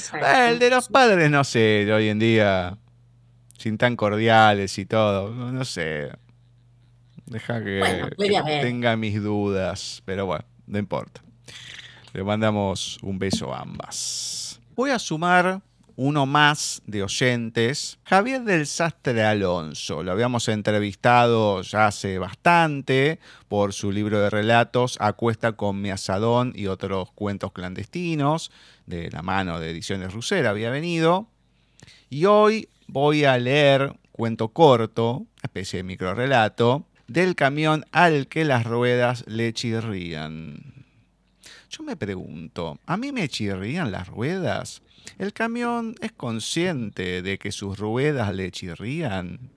el 0.49 0.59
de 0.59 0.71
los 0.71 0.88
padres, 0.88 1.31
no 1.31 1.45
sé, 1.45 1.93
hoy 1.93 2.09
en 2.09 2.19
día 2.19 2.79
sin 3.58 3.78
tan 3.78 3.96
cordiales 3.96 4.78
y 4.78 4.86
todo. 4.86 5.30
No, 5.30 5.64
sé. 5.64 6.10
Deja 7.26 7.62
que, 7.62 8.08
tenga 8.62 8.96
mis 8.96 9.22
dudas, 9.22 10.02
pero 10.04 10.26
bueno, 10.26 10.44
no 10.66 10.78
importa. 10.78 11.22
Le 12.12 12.22
mandamos 12.22 12.98
un 13.02 13.18
beso 13.18 13.52
a 13.52 13.60
ambas. 13.60 14.60
Voy 14.75 14.90
a 14.90 14.98
sumar 14.98 15.60
uno 15.96 16.26
más 16.26 16.82
de 16.86 17.02
oyentes, 17.02 17.98
Javier 18.04 18.42
del 18.42 18.66
Sastre 18.66 19.25
Alonso. 19.25 20.02
Lo 20.02 20.12
habíamos 20.12 20.46
entrevistado 20.48 21.62
ya 21.62 21.86
hace 21.86 22.18
bastante 22.18 23.18
por 23.48 23.72
su 23.72 23.90
libro 23.90 24.20
de 24.20 24.28
relatos 24.28 24.98
Acuesta 25.00 25.52
con 25.52 25.80
mi 25.80 25.90
asadón 25.90 26.52
y 26.54 26.66
otros 26.66 27.10
cuentos 27.12 27.52
clandestinos, 27.52 28.52
de 28.84 29.10
la 29.10 29.22
mano 29.22 29.58
de 29.58 29.70
Ediciones 29.70 30.12
Rusera 30.12 30.50
había 30.50 30.70
venido. 30.70 31.28
Y 32.10 32.26
hoy 32.26 32.68
voy 32.87 33.25
a 33.25 33.38
leer 33.38 33.93
cuento 34.16 34.49
corto, 34.49 35.26
especie 35.43 35.78
de 35.78 35.82
microrelato, 35.82 36.87
del 37.06 37.34
camión 37.34 37.84
al 37.93 38.28
que 38.28 38.45
las 38.45 38.65
ruedas 38.65 39.25
le 39.26 39.52
chirrían. 39.52 40.87
Yo 41.69 41.82
me 41.82 41.97
pregunto, 41.97 42.78
¿a 42.87 42.97
mí 42.97 43.13
me 43.13 43.28
chirrían 43.28 43.93
las 43.93 44.08
ruedas? 44.08 44.82
¿El 45.19 45.32
camión 45.32 45.95
es 46.00 46.13
consciente 46.13 47.23
de 47.23 47.39
que 47.39 47.52
sus 47.52 47.78
ruedas 47.78 48.34
le 48.34 48.50
chirrían? 48.50 49.50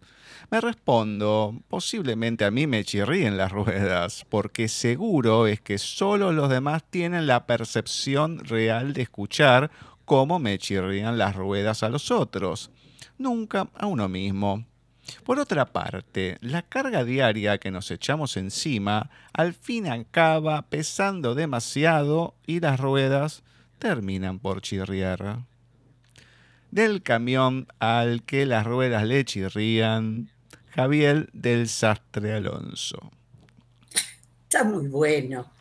Me 0.51 0.59
respondo, 0.59 1.55
posiblemente 1.69 2.43
a 2.43 2.51
mí 2.51 2.67
me 2.67 2.83
chirríen 2.83 3.37
las 3.37 3.51
ruedas, 3.51 4.25
porque 4.29 4.67
seguro 4.67 5.47
es 5.47 5.61
que 5.61 5.77
solo 5.77 6.31
los 6.31 6.49
demás 6.49 6.83
tienen 6.89 7.27
la 7.27 7.45
percepción 7.45 8.39
real 8.39 8.93
de 8.93 9.03
escuchar 9.03 9.71
cómo 10.05 10.39
me 10.39 10.57
chirrían 10.57 11.17
las 11.17 11.35
ruedas 11.35 11.83
a 11.83 11.89
los 11.89 12.09
otros 12.11 12.71
nunca 13.19 13.69
a 13.75 13.85
uno 13.85 14.09
mismo. 14.09 14.65
Por 15.23 15.39
otra 15.39 15.65
parte, 15.65 16.37
la 16.41 16.61
carga 16.63 17.03
diaria 17.03 17.57
que 17.57 17.71
nos 17.71 17.91
echamos 17.91 18.37
encima 18.37 19.09
al 19.33 19.53
fin 19.53 19.87
acaba 19.87 20.63
pesando 20.63 21.35
demasiado 21.35 22.35
y 22.45 22.59
las 22.59 22.79
ruedas 22.79 23.43
terminan 23.77 24.39
por 24.39 24.61
chirriar. 24.61 25.39
Del 26.71 27.01
camión 27.01 27.67
al 27.79 28.23
que 28.23 28.45
las 28.45 28.65
ruedas 28.65 29.03
le 29.05 29.25
chirrían, 29.25 30.29
Javier 30.71 31.29
del 31.33 31.67
Sastre 31.67 32.33
Alonso. 32.33 33.11
Está 34.43 34.63
muy 34.63 34.87
bueno. 34.87 35.51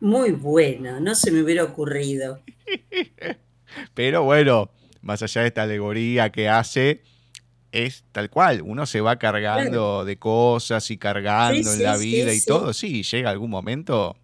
Muy 0.00 0.32
bueno, 0.32 1.00
no 1.00 1.14
se 1.14 1.30
me 1.30 1.42
hubiera 1.42 1.64
ocurrido. 1.64 2.40
Pero 3.94 4.24
bueno, 4.24 4.70
más 5.04 5.22
allá 5.22 5.42
de 5.42 5.48
esta 5.48 5.62
alegoría 5.62 6.30
que 6.30 6.48
hace, 6.48 7.02
es 7.72 8.04
tal 8.12 8.30
cual, 8.30 8.62
uno 8.62 8.86
se 8.86 9.00
va 9.00 9.18
cargando 9.18 10.04
de 10.04 10.16
cosas 10.16 10.90
y 10.90 10.96
cargando 10.96 11.72
en 11.72 11.82
la 11.82 11.96
vida 11.96 12.32
y 12.32 12.40
todo, 12.40 12.72
sí, 12.72 13.02
llega 13.02 13.30
algún 13.30 13.50
momento, 13.50 14.16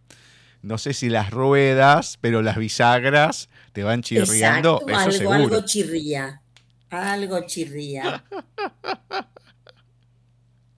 no 0.63 0.79
sé 0.79 0.95
si 0.95 1.11
las 1.11 1.31
ruedas, 1.31 2.19
pero 2.21 2.43
las 2.43 2.57
bisagras 2.57 3.51
te 3.73 3.83
van 3.83 4.03
chirriando, 4.03 4.83
eso 4.87 4.99
algo, 4.99 5.13
seguro. 5.13 5.35
Algo 5.35 5.65
chirría, 5.65 6.43
algo 6.89 7.41
chirría. 7.47 8.25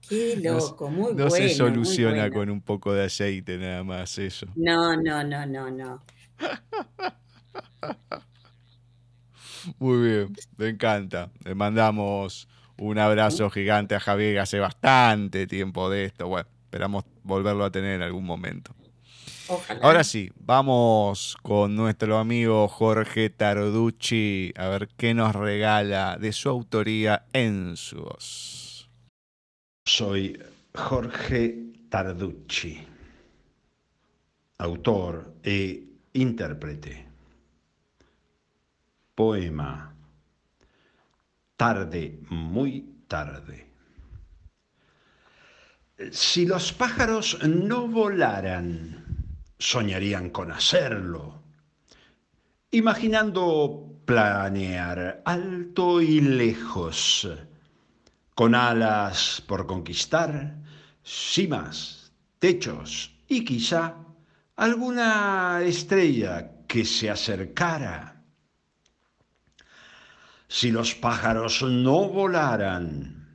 Qué 0.09 0.35
loco, 0.35 0.89
muy 0.89 1.13
bueno. 1.13 1.25
No 1.25 1.29
se 1.29 1.49
soluciona 1.49 2.29
con 2.29 2.49
un 2.49 2.61
poco 2.61 2.93
de 2.93 3.05
aceite 3.05 3.57
nada 3.57 3.83
más 3.83 4.17
eso. 4.17 4.47
No, 4.55 4.97
no, 4.97 5.23
no, 5.23 5.45
no, 5.45 5.71
no. 5.71 6.03
Muy 9.79 10.07
bien, 10.07 10.33
me 10.57 10.69
encanta. 10.69 11.31
Le 11.43 11.55
mandamos 11.55 12.47
un 12.77 12.97
abrazo 12.97 13.49
gigante 13.49 13.95
a 13.95 13.99
Javier 13.99 14.39
hace 14.39 14.59
bastante 14.59 15.47
tiempo 15.47 15.89
de 15.89 16.05
esto. 16.05 16.27
Bueno, 16.27 16.49
esperamos 16.65 17.05
volverlo 17.23 17.65
a 17.65 17.71
tener 17.71 17.95
en 17.95 18.01
algún 18.01 18.25
momento. 18.25 18.73
Ahora 19.81 20.03
sí, 20.03 20.31
vamos 20.39 21.37
con 21.41 21.75
nuestro 21.75 22.17
amigo 22.17 22.67
Jorge 22.67 23.29
Tarducci 23.29 24.53
a 24.55 24.69
ver 24.69 24.87
qué 24.95 25.13
nos 25.13 25.35
regala 25.35 26.17
de 26.17 26.31
su 26.31 26.49
autoría 26.49 27.25
en 27.33 27.75
su 27.75 27.97
voz. 27.97 28.89
Soy 29.85 30.41
Jorge 30.73 31.73
Tarducci, 31.89 32.79
autor 34.57 35.35
e 35.43 35.83
intérprete. 36.13 37.12
Poema. 39.15 39.95
Tarde, 41.55 42.19
muy 42.29 43.03
tarde. 43.07 43.67
Si 46.11 46.45
los 46.45 46.73
pájaros 46.73 47.37
no 47.43 47.87
volaran, 47.87 49.05
soñarían 49.59 50.31
con 50.31 50.51
hacerlo, 50.51 51.43
imaginando 52.71 54.01
planear 54.05 55.21
alto 55.25 56.01
y 56.01 56.19
lejos, 56.19 57.29
con 58.33 58.55
alas 58.55 59.43
por 59.47 59.67
conquistar, 59.67 60.55
cimas, 61.03 62.11
techos 62.39 63.13
y 63.27 63.45
quizá 63.45 63.95
alguna 64.55 65.61
estrella 65.61 66.51
que 66.67 66.83
se 66.83 67.11
acercara 67.11 68.12
si 70.53 70.69
los 70.69 70.93
pájaros 70.93 71.63
no 71.63 72.09
volaran. 72.09 73.27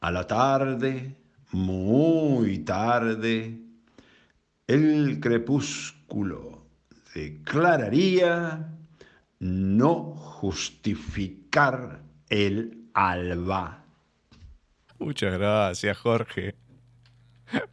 A 0.00 0.10
la 0.10 0.26
tarde, 0.26 1.16
muy 1.52 2.58
tarde, 2.58 3.60
El 4.66 5.20
crepúsculo 5.20 6.66
declararía 7.14 8.76
no 9.38 10.14
justificar 10.16 12.02
el 12.28 12.90
alba. 12.92 13.82
Muchas 14.98 15.38
gracias, 15.38 15.96
Jorge. 15.96 16.56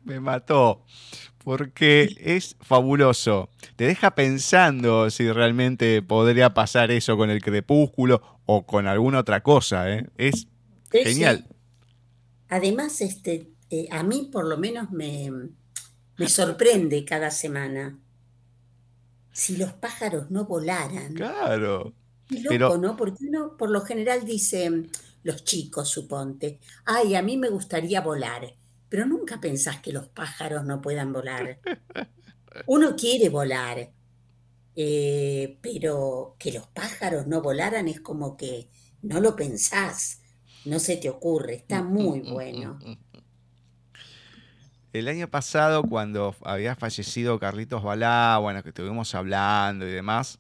Me 0.06 0.22
mató, 0.22 0.86
porque 1.44 2.16
es 2.20 2.56
fabuloso. 2.62 3.50
Te 3.76 3.86
deja 3.86 4.16
pensando 4.16 5.10
si 5.10 5.30
realmente 5.30 6.02
podría 6.02 6.54
pasar 6.54 6.92
eso 6.92 7.18
con 7.18 7.30
el 7.30 7.42
crepúsculo 7.42 8.41
o 8.54 8.66
con 8.66 8.88
alguna 8.88 9.20
otra 9.20 9.42
cosa. 9.42 9.90
¿eh? 9.90 10.10
Es 10.18 10.48
genial. 10.90 11.48
Además, 12.50 13.00
este, 13.02 13.48
eh, 13.70 13.88
a 13.92 14.04
mí 14.04 14.30
por 14.32 14.46
lo 14.46 14.58
menos 14.58 14.92
me, 14.92 15.32
me 16.18 16.28
sorprende 16.28 17.06
cada 17.06 17.32
semana. 17.32 17.98
Si 19.32 19.56
los 19.56 19.72
pájaros 19.72 20.30
no 20.32 20.46
volaran. 20.46 21.14
Claro. 21.14 21.94
Loco, 22.30 22.78
¿no? 22.78 22.98
Porque 22.98 23.26
uno 23.28 23.56
por 23.58 23.70
lo 23.70 23.82
general 23.82 24.26
dice, 24.26 24.90
los 25.24 25.44
chicos, 25.44 25.90
suponte, 25.90 26.60
ay, 26.86 27.16
a 27.16 27.22
mí 27.22 27.38
me 27.38 27.50
gustaría 27.50 28.02
volar, 28.02 28.54
pero 28.90 29.06
nunca 29.06 29.40
pensás 29.40 29.82
que 29.82 29.92
los 29.94 30.08
pájaros 30.08 30.66
no 30.66 30.82
puedan 30.82 31.14
volar. 31.14 31.60
Uno 32.68 32.98
quiere 32.98 33.30
volar, 33.30 33.92
eh, 34.76 35.58
pero 35.62 36.36
que 36.40 36.52
los 36.52 36.68
pájaros 36.68 37.28
no 37.28 37.42
volaran 37.42 37.88
es 37.88 38.00
como 38.00 38.38
que 38.38 38.70
no 39.02 39.20
lo 39.20 39.36
pensás, 39.36 40.22
no 40.66 40.80
se 40.80 40.98
te 40.98 41.10
ocurre, 41.10 41.56
está 41.56 41.84
muy 41.84 42.22
bueno. 42.22 42.80
El 44.94 45.08
año 45.08 45.30
pasado, 45.30 45.84
cuando 45.84 46.36
había 46.44 46.76
fallecido 46.76 47.40
Carlitos 47.40 47.82
Balá, 47.82 48.38
bueno, 48.42 48.62
que 48.62 48.70
estuvimos 48.70 49.16
hablando 49.16 49.88
y 49.88 49.92
demás, 49.92 50.40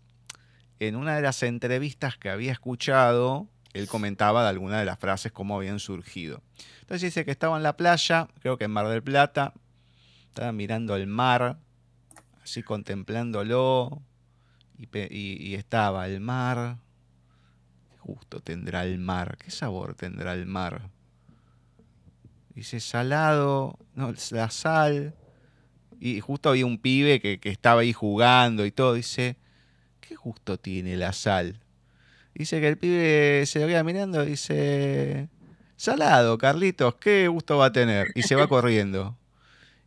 en 0.79 0.95
una 0.95 1.15
de 1.15 1.21
las 1.21 1.41
entrevistas 1.43 2.17
que 2.17 2.29
había 2.29 2.51
escuchado, 2.51 3.47
él 3.73 3.87
comentaba 3.87 4.43
de 4.43 4.49
alguna 4.49 4.79
de 4.79 4.85
las 4.85 4.99
frases 4.99 5.31
cómo 5.31 5.55
habían 5.55 5.79
surgido. 5.79 6.41
Entonces 6.81 7.01
dice 7.01 7.23
que 7.23 7.31
estaba 7.31 7.55
en 7.55 7.63
la 7.63 7.77
playa, 7.77 8.27
creo 8.41 8.57
que 8.57 8.65
en 8.65 8.71
Mar 8.71 8.87
del 8.89 9.01
Plata, 9.01 9.53
estaba 10.27 10.51
mirando 10.51 10.95
el 10.95 11.07
mar, 11.07 11.57
así 12.43 12.63
contemplándolo, 12.63 14.01
y, 15.09 15.55
estaba 15.55 16.07
el 16.07 16.19
mar. 16.19 16.77
¿Qué 17.89 17.97
gusto 18.03 18.39
tendrá 18.39 18.83
el 18.83 18.97
mar? 18.97 19.37
¿Qué 19.37 19.51
sabor 19.51 19.95
tendrá 19.95 20.33
el 20.33 20.45
mar? 20.45 20.89
Dice 22.55 22.79
salado, 22.79 23.77
no, 23.95 24.13
la 24.31 24.49
sal. 24.49 25.15
Y 25.99 26.19
justo 26.19 26.49
había 26.49 26.65
un 26.65 26.79
pibe 26.79 27.19
que, 27.21 27.39
que 27.39 27.49
estaba 27.49 27.81
ahí 27.81 27.93
jugando 27.93 28.65
y 28.65 28.71
todo. 28.71 28.93
Dice, 28.93 29.37
¿qué 29.99 30.15
gusto 30.15 30.57
tiene 30.57 30.97
la 30.97 31.13
sal? 31.13 31.59
Dice 32.33 32.59
que 32.59 32.67
el 32.67 32.77
pibe 32.77 33.45
se 33.45 33.59
lo 33.59 33.67
queda 33.67 33.83
mirando 33.83 34.23
y 34.23 34.31
dice, 34.31 35.29
salado, 35.75 36.37
Carlitos, 36.37 36.95
qué 36.95 37.27
gusto 37.27 37.57
va 37.57 37.67
a 37.67 37.71
tener. 37.71 38.11
Y 38.15 38.23
se 38.23 38.35
va 38.35 38.47
corriendo. 38.49 39.17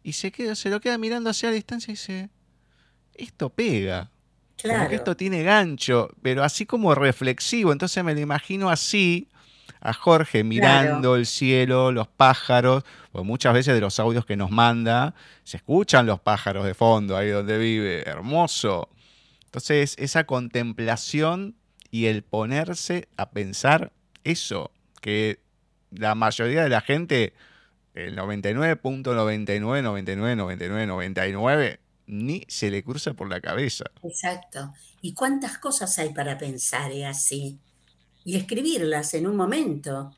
Y 0.02 0.12
se, 0.12 0.30
queda, 0.30 0.54
se 0.54 0.68
lo 0.70 0.80
queda 0.80 0.98
mirando 0.98 1.30
hacia 1.30 1.48
la 1.48 1.54
distancia 1.54 1.90
y 1.90 1.94
dice, 1.94 2.30
esto 3.14 3.48
pega. 3.48 4.10
Claro. 4.56 4.94
esto 4.94 5.16
tiene 5.16 5.42
gancho, 5.42 6.10
pero 6.22 6.42
así 6.42 6.64
como 6.66 6.94
reflexivo. 6.94 7.72
Entonces 7.72 8.02
me 8.02 8.14
lo 8.14 8.20
imagino 8.20 8.70
así, 8.70 9.28
a 9.84 9.92
Jorge 9.92 10.44
mirando 10.44 11.14
el 11.14 11.26
cielo, 11.26 11.92
los 11.92 12.08
pájaros, 12.08 12.84
pues 13.12 13.24
muchas 13.24 13.52
veces 13.52 13.74
de 13.74 13.80
los 13.82 14.00
audios 14.00 14.24
que 14.24 14.34
nos 14.34 14.50
manda, 14.50 15.14
se 15.44 15.58
escuchan 15.58 16.06
los 16.06 16.20
pájaros 16.20 16.64
de 16.64 16.72
fondo, 16.72 17.16
ahí 17.16 17.28
donde 17.28 17.58
vive, 17.58 18.02
hermoso. 18.08 18.88
Entonces, 19.44 19.94
esa 19.98 20.24
contemplación 20.24 21.54
y 21.90 22.06
el 22.06 22.22
ponerse 22.22 23.08
a 23.18 23.30
pensar 23.30 23.92
eso, 24.24 24.70
que 25.02 25.38
la 25.90 26.14
mayoría 26.14 26.64
de 26.64 26.70
la 26.70 26.80
gente, 26.80 27.34
el 27.94 28.16
99.99, 28.16 29.82
99, 29.82 30.36
99, 30.36 30.86
99, 30.86 31.80
ni 32.06 32.44
se 32.48 32.70
le 32.70 32.82
cruza 32.82 33.14
por 33.14 33.28
la 33.28 33.40
cabeza. 33.40 33.84
Exacto. 34.02 34.72
¿Y 35.02 35.14
cuántas 35.14 35.58
cosas 35.58 35.98
hay 35.98 36.12
para 36.12 36.38
pensar 36.38 36.92
eh, 36.92 37.06
así? 37.06 37.58
Y 38.24 38.36
escribirlas 38.36 39.14
en 39.14 39.26
un 39.26 39.36
momento. 39.36 40.14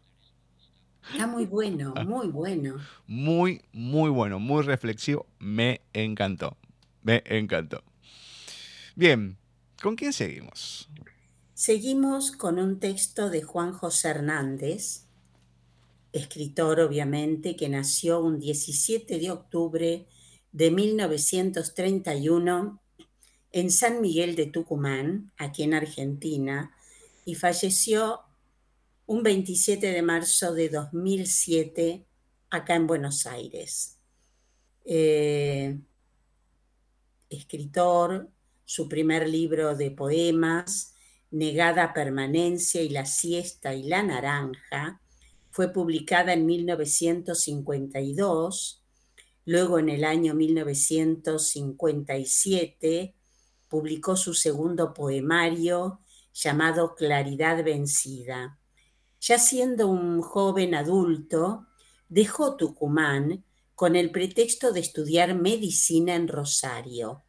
Está 1.11 1.27
muy 1.27 1.46
bueno, 1.46 1.94
ah. 1.96 2.05
muy 2.05 2.29
bueno. 2.29 2.77
Muy, 3.07 3.62
muy 3.72 4.11
bueno, 4.11 4.38
muy 4.38 4.62
reflexivo. 4.62 5.27
Me 5.38 5.81
encantó. 5.92 6.57
Me 7.03 7.22
encantó. 7.27 7.83
Bien, 8.94 9.37
¿con 9.81 9.94
quién 9.94 10.12
seguimos? 10.12 10.88
Seguimos 11.55 12.33
con 12.33 12.59
un 12.59 12.81
texto 12.81 13.31
de 13.31 13.42
Juan 13.42 13.72
José 13.72 14.09
Hernández, 14.09 15.05
escritor 16.12 16.81
obviamente 16.81 17.57
que 17.57 17.68
nació 17.68 18.20
un 18.20 18.38
17 18.40 19.18
de 19.18 19.31
octubre 19.31 20.07
de 20.57 20.71
1931 20.71 22.81
en 23.53 23.71
San 23.71 24.01
Miguel 24.01 24.35
de 24.37 24.47
Tucumán, 24.47 25.31
aquí 25.37 25.64
en 25.64 25.75
Argentina, 25.75 26.75
y 27.27 27.35
falleció 27.35 28.21
un 29.05 29.23
27 29.23 29.87
de 29.87 30.01
marzo 30.01 30.55
de 30.55 30.71
2007 30.71 32.07
acá 32.49 32.75
en 32.75 32.87
Buenos 32.87 33.27
Aires. 33.27 33.99
Eh, 34.87 35.79
escritor, 37.29 38.31
su 38.64 38.88
primer 38.88 39.29
libro 39.29 39.77
de 39.77 39.90
poemas, 39.90 40.95
Negada 41.31 41.92
Permanencia 41.92 42.81
y 42.81 42.88
la 42.88 43.05
Siesta 43.05 43.75
y 43.75 43.83
la 43.83 44.03
Naranja, 44.03 45.03
fue 45.51 45.71
publicada 45.71 46.33
en 46.33 46.47
1952, 46.47 48.86
luego 49.46 49.78
en 49.78 49.88
el 49.88 50.04
año 50.04 50.35
1957 50.35 53.14
publicó 53.68 54.16
su 54.16 54.35
segundo 54.35 54.92
poemario 54.92 56.00
llamado 56.35 56.94
Claridad 56.94 57.64
Vencida. 57.64 58.59
Ya 59.20 59.38
siendo 59.38 59.88
un 59.88 60.20
joven 60.20 60.74
adulto, 60.74 61.66
dejó 62.11 62.56
Tucumán 62.56 63.42
con 63.74 63.96
el 63.96 64.11
pretexto 64.11 64.72
de 64.72 64.80
estudiar 64.80 65.35
medicina 65.35 66.14
en 66.14 66.28
Rosario 66.28 67.22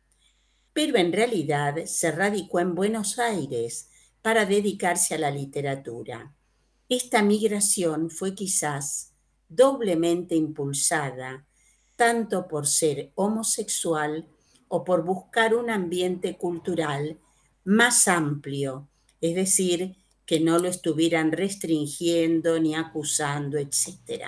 pero 0.78 1.00
en 1.00 1.12
realidad 1.12 1.86
se 1.86 2.12
radicó 2.12 2.60
en 2.60 2.76
Buenos 2.76 3.18
Aires 3.18 3.90
para 4.22 4.46
dedicarse 4.46 5.16
a 5.16 5.18
la 5.18 5.32
literatura. 5.32 6.36
Esta 6.88 7.24
migración 7.24 8.12
fue 8.12 8.36
quizás 8.36 9.12
doblemente 9.50 10.36
impulsada 10.36 11.48
tanto 11.98 12.48
por 12.48 12.66
ser 12.68 13.12
homosexual 13.16 14.26
o 14.70 14.86
por 14.86 15.04
buscar 15.04 15.54
un 15.56 15.70
ambiente 15.70 16.38
cultural 16.38 17.20
más 17.66 18.08
amplio, 18.08 18.88
es 19.20 19.36
decir, 19.36 19.98
que 20.26 20.40
no 20.40 20.60
lo 20.60 20.68
estuvieran 20.68 21.32
restringiendo 21.32 22.60
ni 22.60 22.76
acusando, 22.76 23.58
etc. 23.58 24.24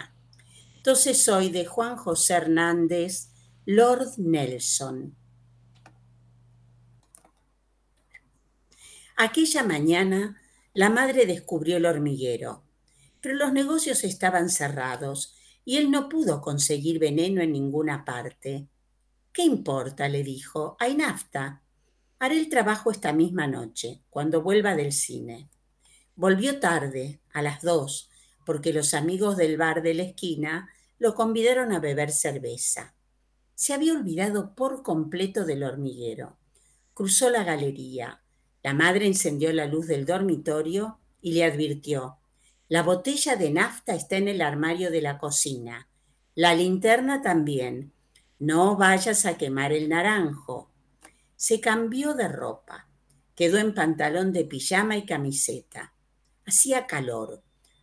Entonces 0.78 1.22
soy 1.22 1.50
de 1.50 1.66
Juan 1.66 1.96
José 1.96 2.34
Hernández, 2.34 3.30
Lord 3.66 4.18
Nelson. 4.18 5.16
Aquella 9.16 9.64
mañana 9.64 10.42
la 10.74 10.90
madre 10.90 11.26
descubrió 11.26 11.78
el 11.78 11.86
hormiguero, 11.86 12.64
pero 13.20 13.36
los 13.36 13.52
negocios 13.52 14.06
estaban 14.06 14.50
cerrados 14.50 15.36
y 15.70 15.78
él 15.78 15.92
no 15.92 16.10
pudo 16.10 16.42
conseguir 16.42 16.98
veneno 16.98 17.44
en 17.44 17.52
ninguna 17.52 18.04
parte. 18.04 18.68
¿Qué 19.32 19.44
importa? 19.44 20.10
le 20.10 20.24
dijo. 20.24 20.76
Hay 20.80 20.96
nafta. 20.96 21.62
Haré 22.18 22.40
el 22.40 22.50
trabajo 22.50 22.90
esta 22.90 23.14
misma 23.14 23.46
noche, 23.46 24.02
cuando 24.10 24.42
vuelva 24.42 24.76
del 24.76 24.92
cine. 24.92 25.48
Volvió 26.16 26.60
tarde, 26.60 27.22
a 27.34 27.44
las 27.44 27.62
dos, 27.62 28.10
porque 28.48 28.74
los 28.74 28.96
amigos 28.96 29.38
del 29.38 29.58
bar 29.58 29.84
de 29.84 29.94
la 29.94 30.02
esquina 30.02 30.70
lo 30.98 31.14
convidaron 31.14 31.72
a 31.72 31.80
beber 31.80 32.10
cerveza. 32.10 32.96
Se 33.54 33.76
había 33.76 33.94
olvidado 33.94 34.56
por 34.56 34.82
completo 34.82 35.46
del 35.46 35.64
hormiguero. 35.64 36.40
Cruzó 36.96 37.30
la 37.30 37.44
galería, 37.44 38.24
la 38.64 38.74
madre 38.74 39.06
encendió 39.06 39.54
la 39.54 39.68
luz 39.68 39.86
del 39.86 40.08
dormitorio 40.08 40.98
y 41.22 41.34
le 41.34 41.44
advirtió, 41.44 42.18
la 42.70 42.84
botella 42.84 43.36
de 43.36 43.50
nafta 43.50 43.96
está 43.96 44.18
en 44.18 44.28
el 44.28 44.42
armario 44.42 44.92
de 44.92 45.02
la 45.02 45.18
cocina, 45.18 45.90
la 46.36 46.54
linterna 46.54 47.22
también. 47.22 47.92
No 48.38 48.78
vayas 48.78 49.26
a 49.26 49.38
quemar 49.38 49.74
el 49.74 49.90
naranjo. 49.90 50.70
Se 51.36 51.60
cambió 51.60 52.14
de 52.14 52.30
ropa. 52.30 52.88
Quedó 53.36 53.58
en 53.58 53.74
pantalón 53.74 54.32
de 54.32 54.46
pijama 54.46 54.96
y 54.96 55.06
camiseta. 55.06 55.94
Hacía 56.46 56.86
calor. 56.86 57.42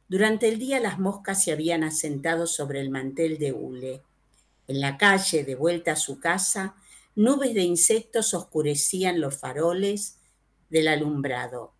Durante 0.08 0.48
el 0.48 0.58
día 0.58 0.80
las 0.80 0.98
moscas 0.98 1.42
se 1.42 1.52
habían 1.52 1.82
asentado 1.82 2.46
sobre 2.46 2.80
el 2.80 2.88
mantel 2.88 3.38
de 3.38 3.52
hule. 3.52 4.02
En 4.68 4.80
la 4.80 4.96
calle, 4.96 5.44
de 5.44 5.54
vuelta 5.54 5.92
a 5.92 5.96
su 5.96 6.20
casa, 6.20 6.76
nubes 7.14 7.54
de 7.54 7.62
insectos 7.62 8.32
oscurecían 8.34 9.20
los 9.20 9.36
faroles 9.36 10.18
del 10.70 10.88
alumbrado. 10.88 11.75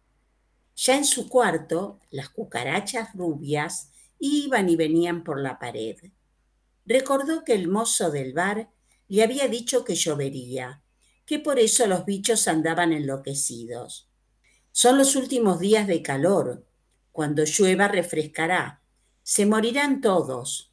Ya 0.76 0.96
en 0.96 1.06
su 1.06 1.28
cuarto, 1.28 2.00
las 2.10 2.28
cucarachas 2.28 3.14
rubias 3.14 3.90
iban 4.18 4.68
y 4.68 4.76
venían 4.76 5.24
por 5.24 5.40
la 5.40 5.58
pared. 5.58 5.96
Recordó 6.84 7.44
que 7.44 7.54
el 7.54 7.66
mozo 7.66 8.10
del 8.10 8.34
bar 8.34 8.70
le 9.08 9.22
había 9.22 9.48
dicho 9.48 9.84
que 9.84 9.94
llovería, 9.94 10.82
que 11.24 11.38
por 11.38 11.58
eso 11.58 11.86
los 11.86 12.04
bichos 12.04 12.46
andaban 12.46 12.92
enloquecidos. 12.92 14.10
Son 14.70 14.98
los 14.98 15.16
últimos 15.16 15.58
días 15.58 15.86
de 15.86 16.02
calor. 16.02 16.66
Cuando 17.10 17.44
llueva 17.44 17.88
refrescará. 17.88 18.82
Se 19.22 19.46
morirán 19.46 20.02
todos. 20.02 20.70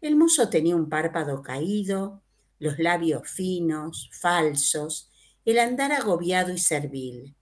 El 0.00 0.16
mozo 0.16 0.50
tenía 0.50 0.74
un 0.74 0.88
párpado 0.88 1.42
caído, 1.42 2.22
los 2.58 2.80
labios 2.80 3.30
finos, 3.30 4.10
falsos, 4.12 5.10
el 5.44 5.60
andar 5.60 5.92
agobiado 5.92 6.52
y 6.52 6.58
servil. 6.58 7.37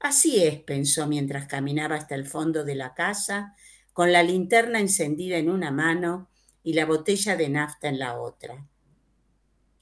Así 0.00 0.42
es, 0.44 0.60
pensó 0.60 1.06
mientras 1.06 1.46
caminaba 1.46 1.96
hasta 1.96 2.14
el 2.14 2.26
fondo 2.26 2.64
de 2.64 2.74
la 2.74 2.94
casa, 2.94 3.54
con 3.92 4.12
la 4.12 4.22
linterna 4.22 4.78
encendida 4.78 5.38
en 5.38 5.50
una 5.50 5.72
mano 5.72 6.28
y 6.62 6.74
la 6.74 6.86
botella 6.86 7.36
de 7.36 7.48
nafta 7.48 7.88
en 7.88 7.98
la 7.98 8.20
otra. 8.20 8.68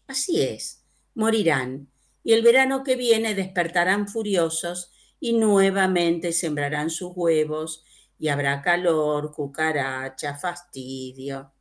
Así 0.07 0.41
es, 0.41 0.85
morirán, 1.15 1.91
y 2.23 2.33
el 2.33 2.43
verano 2.43 2.83
que 2.83 2.97
viene 2.97 3.35
despertarán 3.35 4.09
furiosos 4.09 4.91
y 5.21 5.35
nuevamente 5.35 6.33
sembrarán 6.33 6.91
sus 6.91 7.13
huevos 7.15 7.85
y 8.19 8.29
habrá 8.29 8.63
calor, 8.63 9.33
cucaracha, 9.33 10.35
fastidio. 10.35 11.53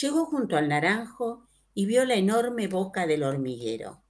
Llegó 0.00 0.26
junto 0.26 0.56
al 0.56 0.68
naranjo 0.68 1.46
y 1.72 1.86
vio 1.86 2.04
la 2.04 2.14
enorme 2.14 2.68
boca 2.68 3.06
del 3.06 3.22
hormiguero. 3.22 4.02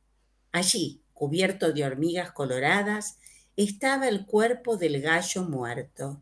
Allí, 0.53 1.03
cubierto 1.12 1.73
de 1.73 1.85
hormigas 1.85 2.33
coloradas, 2.33 3.19
estaba 3.57 4.09
el 4.09 4.27
cuerpo 4.27 4.77
del 4.77 5.01
gallo 5.01 5.45
muerto. 5.45 6.21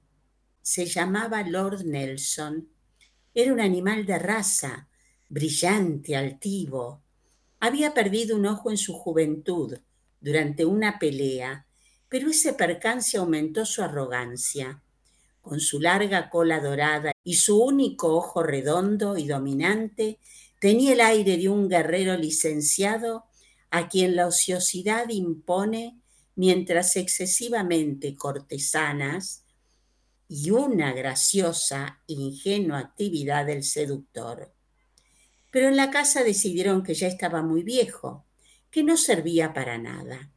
Se 0.61 0.85
llamaba 0.85 1.43
Lord 1.43 1.85
Nelson. 1.85 2.69
Era 3.35 3.53
un 3.53 3.61
animal 3.61 4.05
de 4.05 4.19
raza, 4.19 4.89
brillante, 5.29 6.15
altivo. 6.15 7.03
Había 7.59 7.95
perdido 7.95 8.37
un 8.37 8.47
ojo 8.47 8.71
en 8.71 8.77
su 8.77 8.93
juventud 8.93 9.79
durante 10.21 10.67
una 10.67 10.99
pelea, 10.99 11.67
pero 12.09 12.29
ese 12.29 12.53
percance 12.53 13.17
aumentó 13.17 13.65
su 13.65 13.83
arrogancia. 13.83 14.83
Con 15.41 15.59
su 15.59 15.81
larga 15.81 16.29
cola 16.29 16.61
dorada 16.61 17.13
y 17.25 17.35
su 17.35 17.61
único 17.61 18.15
ojo 18.15 18.43
redondo 18.43 19.17
y 19.17 19.27
dominante, 19.27 20.19
tenía 20.61 20.93
el 20.93 21.01
aire 21.01 21.39
de 21.39 21.49
un 21.49 21.69
guerrero 21.69 22.17
licenciado 22.17 23.25
a 23.71 23.89
quien 23.89 24.15
la 24.17 24.27
ociosidad 24.27 25.09
impone 25.09 26.02
mientras 26.35 26.97
excesivamente 26.97 28.17
cortesanas 28.17 29.45
y 30.29 30.51
una 30.51 30.93
graciosa, 30.93 32.01
ingenua 32.07 32.79
actividad 32.79 33.47
del 33.47 33.63
seductor. 33.63 34.55
Pero 35.51 35.69
en 35.69 35.77
la 35.77 35.91
casa 35.91 36.25
decidieron 36.25 36.83
que 36.83 36.95
ya 36.95 37.07
estaba 37.07 37.43
muy 37.43 37.63
viejo, 37.63 38.25
que 38.71 38.83
no 38.83 38.97
servía 38.97 39.53
para 39.53 39.77
nada. 39.77 40.33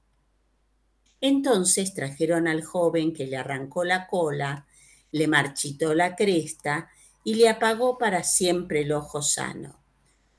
Entonces 1.22 1.94
trajeron 1.94 2.48
al 2.48 2.64
joven 2.64 3.14
que 3.14 3.26
le 3.26 3.38
arrancó 3.38 3.86
la 3.86 4.08
cola, 4.08 4.68
le 5.12 5.28
marchitó 5.28 5.94
la 5.94 6.16
cresta 6.16 6.90
y 7.24 7.36
le 7.36 7.48
apagó 7.48 7.98
para 7.98 8.24
siempre 8.24 8.82
el 8.82 8.92
ojo 8.92 9.22
sano. 9.22 9.80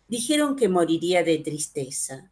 Dijeron 0.07 0.55
que 0.55 0.69
moriría 0.69 1.25
de 1.25 1.39
tristeza. 1.39 2.31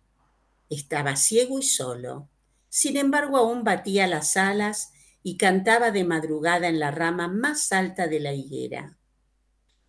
Estaba 0.68 1.16
ciego 1.16 1.58
y 1.58 1.62
solo. 1.62 2.28
Sin 2.76 2.96
embargo, 2.96 3.36
aún 3.36 3.62
batía 3.62 4.08
las 4.08 4.36
alas 4.36 4.90
y 5.22 5.36
cantaba 5.36 5.92
de 5.92 6.02
madrugada 6.02 6.66
en 6.66 6.80
la 6.80 6.90
rama 6.90 7.28
más 7.28 7.70
alta 7.70 8.08
de 8.08 8.18
la 8.18 8.32
higuera. 8.32 8.98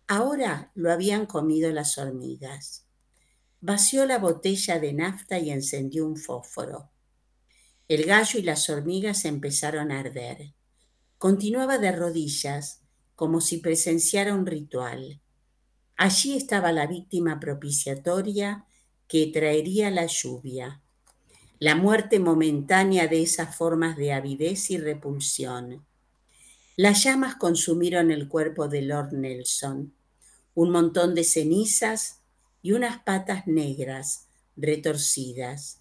Ahora 0.06 0.70
lo 0.76 0.92
habían 0.92 1.26
comido 1.26 1.72
las 1.72 1.98
hormigas. 1.98 2.86
Vació 3.60 4.06
la 4.06 4.18
botella 4.18 4.78
de 4.78 4.92
nafta 4.92 5.40
y 5.40 5.50
encendió 5.50 6.06
un 6.06 6.16
fósforo. 6.16 6.92
El 7.88 8.04
gallo 8.04 8.38
y 8.38 8.42
las 8.42 8.70
hormigas 8.70 9.24
empezaron 9.24 9.90
a 9.90 9.98
arder. 9.98 10.54
Continuaba 11.18 11.78
de 11.78 11.90
rodillas, 11.90 12.82
como 13.16 13.40
si 13.40 13.58
presenciara 13.58 14.32
un 14.32 14.46
ritual. 14.46 15.20
Allí 15.96 16.36
estaba 16.36 16.70
la 16.70 16.86
víctima 16.86 17.40
propiciatoria 17.40 18.64
que 19.08 19.26
traería 19.26 19.90
la 19.90 20.06
lluvia, 20.06 20.84
la 21.58 21.74
muerte 21.74 22.18
momentánea 22.18 23.08
de 23.08 23.22
esas 23.22 23.56
formas 23.56 23.96
de 23.96 24.12
avidez 24.12 24.70
y 24.70 24.78
repulsión. 24.78 25.86
Las 26.76 27.04
llamas 27.04 27.36
consumieron 27.36 28.10
el 28.10 28.28
cuerpo 28.28 28.68
de 28.68 28.82
Lord 28.82 29.14
Nelson, 29.14 29.94
un 30.54 30.70
montón 30.70 31.14
de 31.14 31.24
cenizas 31.24 32.20
y 32.60 32.72
unas 32.72 33.02
patas 33.02 33.46
negras, 33.46 34.28
retorcidas. 34.56 35.80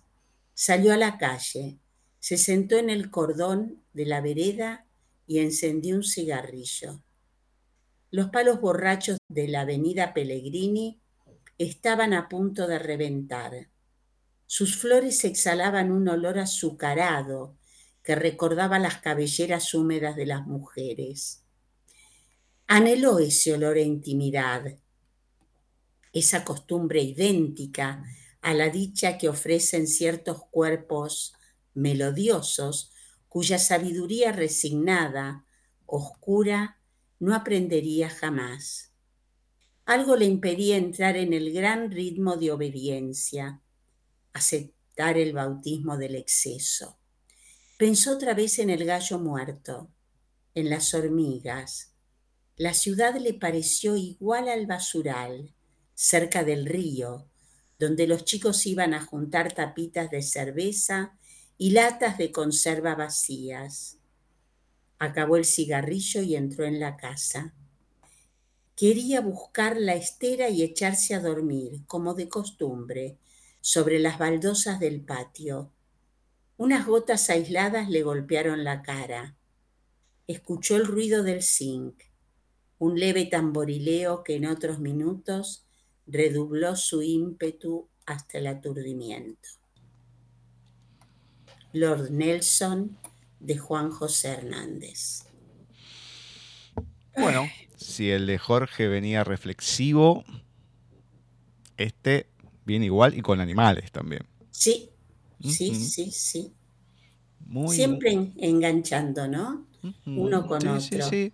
Salió 0.53 0.93
a 0.93 0.97
la 0.97 1.17
calle, 1.17 1.79
se 2.19 2.37
sentó 2.37 2.77
en 2.77 2.89
el 2.89 3.11
cordón 3.11 3.83
de 3.91 4.05
la 4.05 4.21
vereda 4.21 4.85
y 5.27 5.39
encendió 5.39 5.95
un 5.95 6.03
cigarrillo. 6.03 7.01
Los 8.11 8.29
palos 8.29 8.61
borrachos 8.61 9.17
de 9.27 9.49
la 9.49 9.61
avenida 9.61 10.13
Pellegrini 10.13 11.01
estaban 11.57 12.13
a 12.13 12.29
punto 12.29 12.67
de 12.67 12.79
reventar. 12.79 13.67
Sus 14.47 14.77
flores 14.77 15.23
exhalaban 15.23 15.91
un 15.91 16.07
olor 16.07 16.39
azucarado 16.39 17.57
que 18.03 18.15
recordaba 18.15 18.77
las 18.77 18.97
cabelleras 18.99 19.73
húmedas 19.73 20.15
de 20.15 20.27
las 20.27 20.45
mujeres. 20.45 21.43
Anheló 22.67 23.19
ese 23.19 23.53
olor 23.53 23.77
a 23.77 23.81
intimidad, 23.81 24.77
esa 26.13 26.45
costumbre 26.45 27.01
idéntica 27.01 28.03
a 28.41 28.53
la 28.53 28.69
dicha 28.69 29.17
que 29.17 29.27
ofrecen 29.27 29.87
ciertos 29.87 30.43
cuerpos 30.51 31.33
melodiosos 31.73 32.91
cuya 33.27 33.59
sabiduría 33.59 34.31
resignada, 34.31 35.45
oscura 35.85 36.79
no 37.19 37.35
aprendería 37.35 38.09
jamás. 38.09 38.93
Algo 39.85 40.15
le 40.15 40.25
impedía 40.25 40.77
entrar 40.77 41.17
en 41.17 41.33
el 41.33 41.51
gran 41.51 41.91
ritmo 41.91 42.37
de 42.37 42.51
obediencia, 42.51 43.61
aceptar 44.35 45.17
el 45.17 45.31
bautismo 45.31 45.97
del 45.97 46.15
exceso. 46.15 46.99
Pensó 47.77 48.11
otra 48.11 48.33
vez 48.33 48.59
en 48.59 48.69
el 48.69 48.83
gallo 48.83 49.17
muerto, 49.17 49.89
en 50.53 50.69
las 50.69 50.93
hormigas. 50.93 51.93
La 52.57 52.73
ciudad 52.73 53.15
le 53.15 53.33
pareció 53.33 53.95
igual 53.95 54.49
al 54.49 54.67
basural, 54.67 55.53
cerca 55.93 56.43
del 56.43 56.65
río, 56.65 57.29
donde 57.79 58.07
los 58.07 58.25
chicos 58.25 58.65
iban 58.65 58.93
a 58.93 59.05
juntar 59.05 59.53
tapitas 59.53 60.11
de 60.11 60.21
cerveza 60.21 61.17
y 61.57 61.71
latas 61.71 62.17
de 62.17 62.33
conserva 62.33 62.93
vacías. 62.93 63.99
Acabó 64.99 65.37
el 65.37 65.45
cigarrillo 65.45 66.21
y 66.21 66.35
entró 66.35 66.65
en 66.65 66.81
la 66.81 66.97
casa. 66.97 67.53
Quería 68.75 69.21
buscar 69.21 69.77
la 69.77 69.95
estera 69.95 70.49
y 70.49 70.61
echarse 70.61 71.15
a 71.15 71.21
dormir, 71.21 71.85
como 71.87 72.13
de 72.13 72.27
costumbre, 72.27 73.17
sobre 73.65 73.97
las 73.97 74.19
baldosas 74.19 74.79
del 74.79 75.01
patio. 75.01 75.71
Unas 76.55 76.85
gotas 76.85 77.31
aisladas 77.31 77.89
le 77.89 78.03
golpearon 78.03 78.63
la 78.63 78.83
cara. 78.83 79.37
Escuchó 80.27 80.75
el 80.75 80.85
ruido 80.85 81.23
del 81.23 81.41
zinc, 81.41 81.99
un 82.77 82.99
leve 82.99 83.25
tamborileo 83.25 84.23
que 84.23 84.35
en 84.35 84.45
otros 84.45 84.77
minutos 84.77 85.65
redobló 86.05 86.75
su 86.75 87.01
ímpetu 87.01 87.89
hasta 88.05 88.37
el 88.37 88.45
aturdimiento. 88.45 89.49
Lord 91.73 92.11
Nelson 92.11 92.99
de 93.39 93.57
Juan 93.57 93.89
José 93.89 94.33
Hernández. 94.33 95.23
Bueno, 97.17 97.49
si 97.77 98.11
el 98.11 98.27
de 98.27 98.37
Jorge 98.37 98.87
venía 98.87 99.23
reflexivo, 99.23 100.23
este 101.77 102.27
viene 102.65 102.85
igual 102.85 103.15
y 103.15 103.21
con 103.21 103.39
animales 103.39 103.91
también. 103.91 104.23
Sí, 104.51 104.89
sí, 105.41 105.75
sí, 105.75 106.11
sí. 106.11 106.53
Siempre 107.67 108.31
enganchando, 108.37 109.27
¿no? 109.27 109.67
Uno 110.05 110.45
con 110.47 110.67
otro. 110.67 110.81
Sí, 110.81 111.01
sí. 111.01 111.33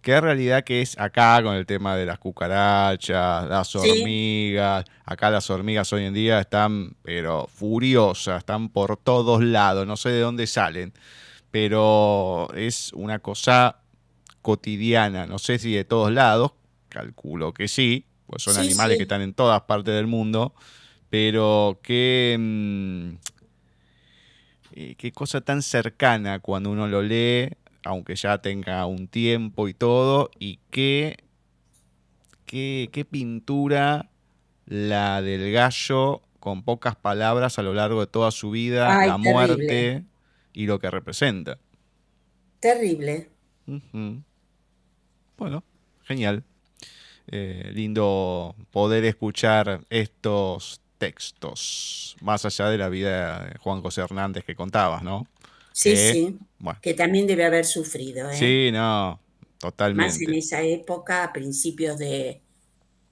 Que 0.00 0.18
realidad 0.18 0.64
que 0.64 0.80
es 0.80 0.98
acá 0.98 1.42
con 1.42 1.54
el 1.54 1.66
tema 1.66 1.94
de 1.94 2.06
las 2.06 2.18
cucarachas, 2.18 3.48
las 3.48 3.76
hormigas. 3.76 4.86
Acá 5.04 5.30
las 5.30 5.50
hormigas 5.50 5.92
hoy 5.92 6.04
en 6.04 6.14
día 6.14 6.40
están, 6.40 6.96
pero 7.02 7.46
furiosas, 7.52 8.38
están 8.38 8.70
por 8.70 8.96
todos 8.96 9.42
lados, 9.42 9.86
no 9.86 9.96
sé 9.96 10.08
de 10.10 10.20
dónde 10.20 10.46
salen. 10.46 10.94
Pero 11.50 12.48
es 12.54 12.92
una 12.94 13.18
cosa 13.18 13.80
cotidiana, 14.40 15.26
no 15.26 15.38
sé 15.38 15.58
si 15.58 15.74
de 15.74 15.84
todos 15.84 16.10
lados, 16.12 16.52
calculo 16.88 17.52
que 17.52 17.68
sí, 17.68 18.06
pues 18.30 18.42
son 18.44 18.56
animales 18.58 18.96
que 18.96 19.02
están 19.04 19.22
en 19.22 19.34
todas 19.34 19.62
partes 19.62 19.94
del 19.94 20.06
mundo, 20.06 20.54
Pero 21.10 21.80
qué, 21.82 22.36
mm, 22.38 23.10
eh, 24.72 24.94
qué 24.96 25.12
cosa 25.12 25.40
tan 25.40 25.62
cercana 25.62 26.38
cuando 26.40 26.70
uno 26.70 26.86
lo 26.86 27.02
lee, 27.02 27.50
aunque 27.84 28.14
ya 28.16 28.38
tenga 28.38 28.86
un 28.86 29.08
tiempo 29.08 29.68
y 29.68 29.74
todo, 29.74 30.30
y 30.38 30.60
qué, 30.70 31.16
qué, 32.46 32.88
qué 32.92 33.04
pintura 33.04 34.10
la 34.66 35.22
del 35.22 35.52
gallo 35.52 36.22
con 36.38 36.62
pocas 36.62 36.96
palabras 36.96 37.58
a 37.58 37.62
lo 37.62 37.74
largo 37.74 38.00
de 38.00 38.06
toda 38.06 38.30
su 38.30 38.50
vida, 38.50 39.00
Ay, 39.00 39.08
la 39.08 39.18
terrible. 39.20 39.32
muerte 39.32 40.04
y 40.52 40.66
lo 40.66 40.78
que 40.78 40.90
representa. 40.90 41.58
Terrible. 42.60 43.30
Bueno, 45.36 45.64
genial. 46.04 46.44
Eh, 47.32 47.70
lindo 47.74 48.56
poder 48.72 49.04
escuchar 49.04 49.82
estos 49.90 50.80
textos, 50.98 52.16
más 52.20 52.44
allá 52.44 52.68
de 52.70 52.78
la 52.78 52.88
vida 52.88 53.44
de 53.46 53.58
Juan 53.58 53.82
José 53.82 54.00
Hernández 54.02 54.44
que 54.44 54.56
contabas, 54.56 55.02
¿no? 55.04 55.26
Sí, 55.72 55.96
Eh, 55.96 55.96
sí. 55.96 56.38
Bueno, 56.58 56.80
Que 56.80 56.94
también 56.94 57.26
debe 57.26 57.44
haber 57.44 57.64
sufrido, 57.66 58.30
¿eh? 58.30 58.56
sí, 58.56 58.70
no, 58.72 59.20
Más 59.92 60.20
en 60.20 60.34
totalmente. 60.34 60.34
esa 60.34 60.62
época, 60.62 61.22
a 61.24 61.32
principios 61.32 61.96
de. 61.98 62.42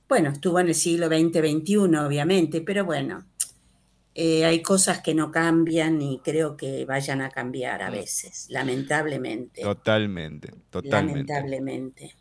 Bueno, 0.08 0.30
estuvo 0.30 0.60
en 0.60 0.68
el 0.68 0.74
siglo 0.76 1.08
XX, 1.08 1.40
XXI, 1.42 2.06
obviamente, 2.06 2.62
pero 2.62 2.84
bueno, 2.86 3.26
eh, 4.14 4.44
hay 4.46 4.62
cosas 4.62 5.02
que 5.02 5.14
no 5.14 5.30
cambian 5.32 6.02
y 6.02 6.20
creo 6.22 6.56
que 6.56 6.84
vayan 6.86 7.22
a 7.22 7.30
cambiar 7.30 7.82
a 7.82 7.90
Mm. 7.90 7.92
veces, 7.92 8.46
lamentablemente. 8.50 9.62
Totalmente, 9.62 10.52
totalmente. 10.70 11.46
Lamentablemente. 11.46 12.17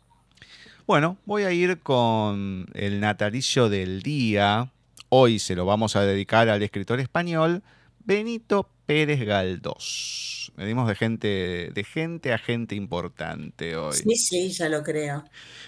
Bueno, 0.88 1.16
voy 1.26 1.42
a 1.42 1.52
ir 1.52 1.80
con 1.80 2.66
el 2.72 3.00
natalicio 3.00 3.68
del 3.68 4.00
día. 4.00 4.72
Hoy 5.10 5.38
se 5.38 5.54
lo 5.54 5.66
vamos 5.66 5.96
a 5.96 6.06
dedicar 6.06 6.48
al 6.48 6.62
escritor 6.62 6.98
español 6.98 7.62
Benito 8.06 8.70
Pérez 8.86 9.20
Galdós. 9.20 10.50
Venimos 10.56 10.88
de 10.88 10.94
gente, 10.94 11.72
de 11.74 11.84
gente 11.84 12.32
a 12.32 12.38
gente 12.38 12.74
importante 12.74 13.76
hoy. 13.76 13.96
Sí, 13.96 14.16
sí, 14.16 14.48
ya 14.48 14.70
lo 14.70 14.82
creo. 14.82 15.24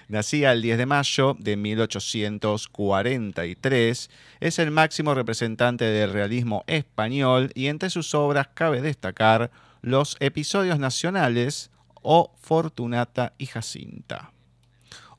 Nacía 0.08 0.52
el 0.52 0.62
10 0.62 0.78
de 0.78 0.86
mayo 0.86 1.36
de 1.38 1.58
1843. 1.58 4.10
Es 4.40 4.58
el 4.58 4.70
máximo 4.70 5.12
representante 5.12 5.84
del 5.84 6.14
realismo 6.14 6.64
español 6.66 7.52
y 7.54 7.66
entre 7.66 7.90
sus 7.90 8.14
obras 8.14 8.48
cabe 8.54 8.80
destacar 8.80 9.50
los 9.82 10.16
episodios 10.20 10.78
nacionales 10.78 11.70
o 12.00 12.32
Fortunata 12.40 13.34
y 13.36 13.44
Jacinta. 13.44 14.32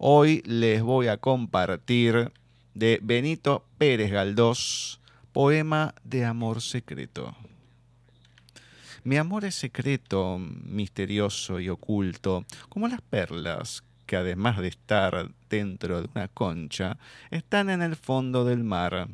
Hoy 0.03 0.41
les 0.47 0.81
voy 0.81 1.09
a 1.09 1.17
compartir 1.17 2.31
de 2.73 2.99
Benito 3.03 3.63
Pérez 3.77 4.09
Galdós, 4.09 4.99
poema 5.31 5.93
de 6.03 6.25
amor 6.25 6.63
secreto. 6.63 7.35
Mi 9.03 9.17
amor 9.17 9.45
es 9.45 9.53
secreto, 9.53 10.39
misterioso 10.39 11.59
y 11.59 11.69
oculto, 11.69 12.45
como 12.67 12.87
las 12.87 13.01
perlas 13.03 13.83
que 14.07 14.15
además 14.15 14.57
de 14.57 14.69
estar 14.69 15.29
dentro 15.51 16.01
de 16.01 16.09
una 16.15 16.27
concha, 16.29 16.97
están 17.29 17.69
en 17.69 17.83
el 17.83 17.95
fondo 17.95 18.43
del 18.43 18.63
mar. 18.63 19.07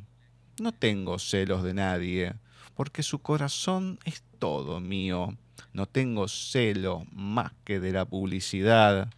No 0.61 0.71
tengo 0.71 1.19
celos 1.19 1.63
de 1.63 1.73
nadie, 1.73 2.35
porque 2.75 3.03
su 3.03 3.19
corazón 3.19 3.99
es 4.05 4.23
todo 4.39 4.79
mío. 4.79 5.35
No 5.73 5.85
tengo 5.85 6.29
celo 6.29 7.05
más 7.11 7.51
que 7.65 7.81
de 7.81 7.91
la 7.91 8.05
publicidad, 8.05 9.09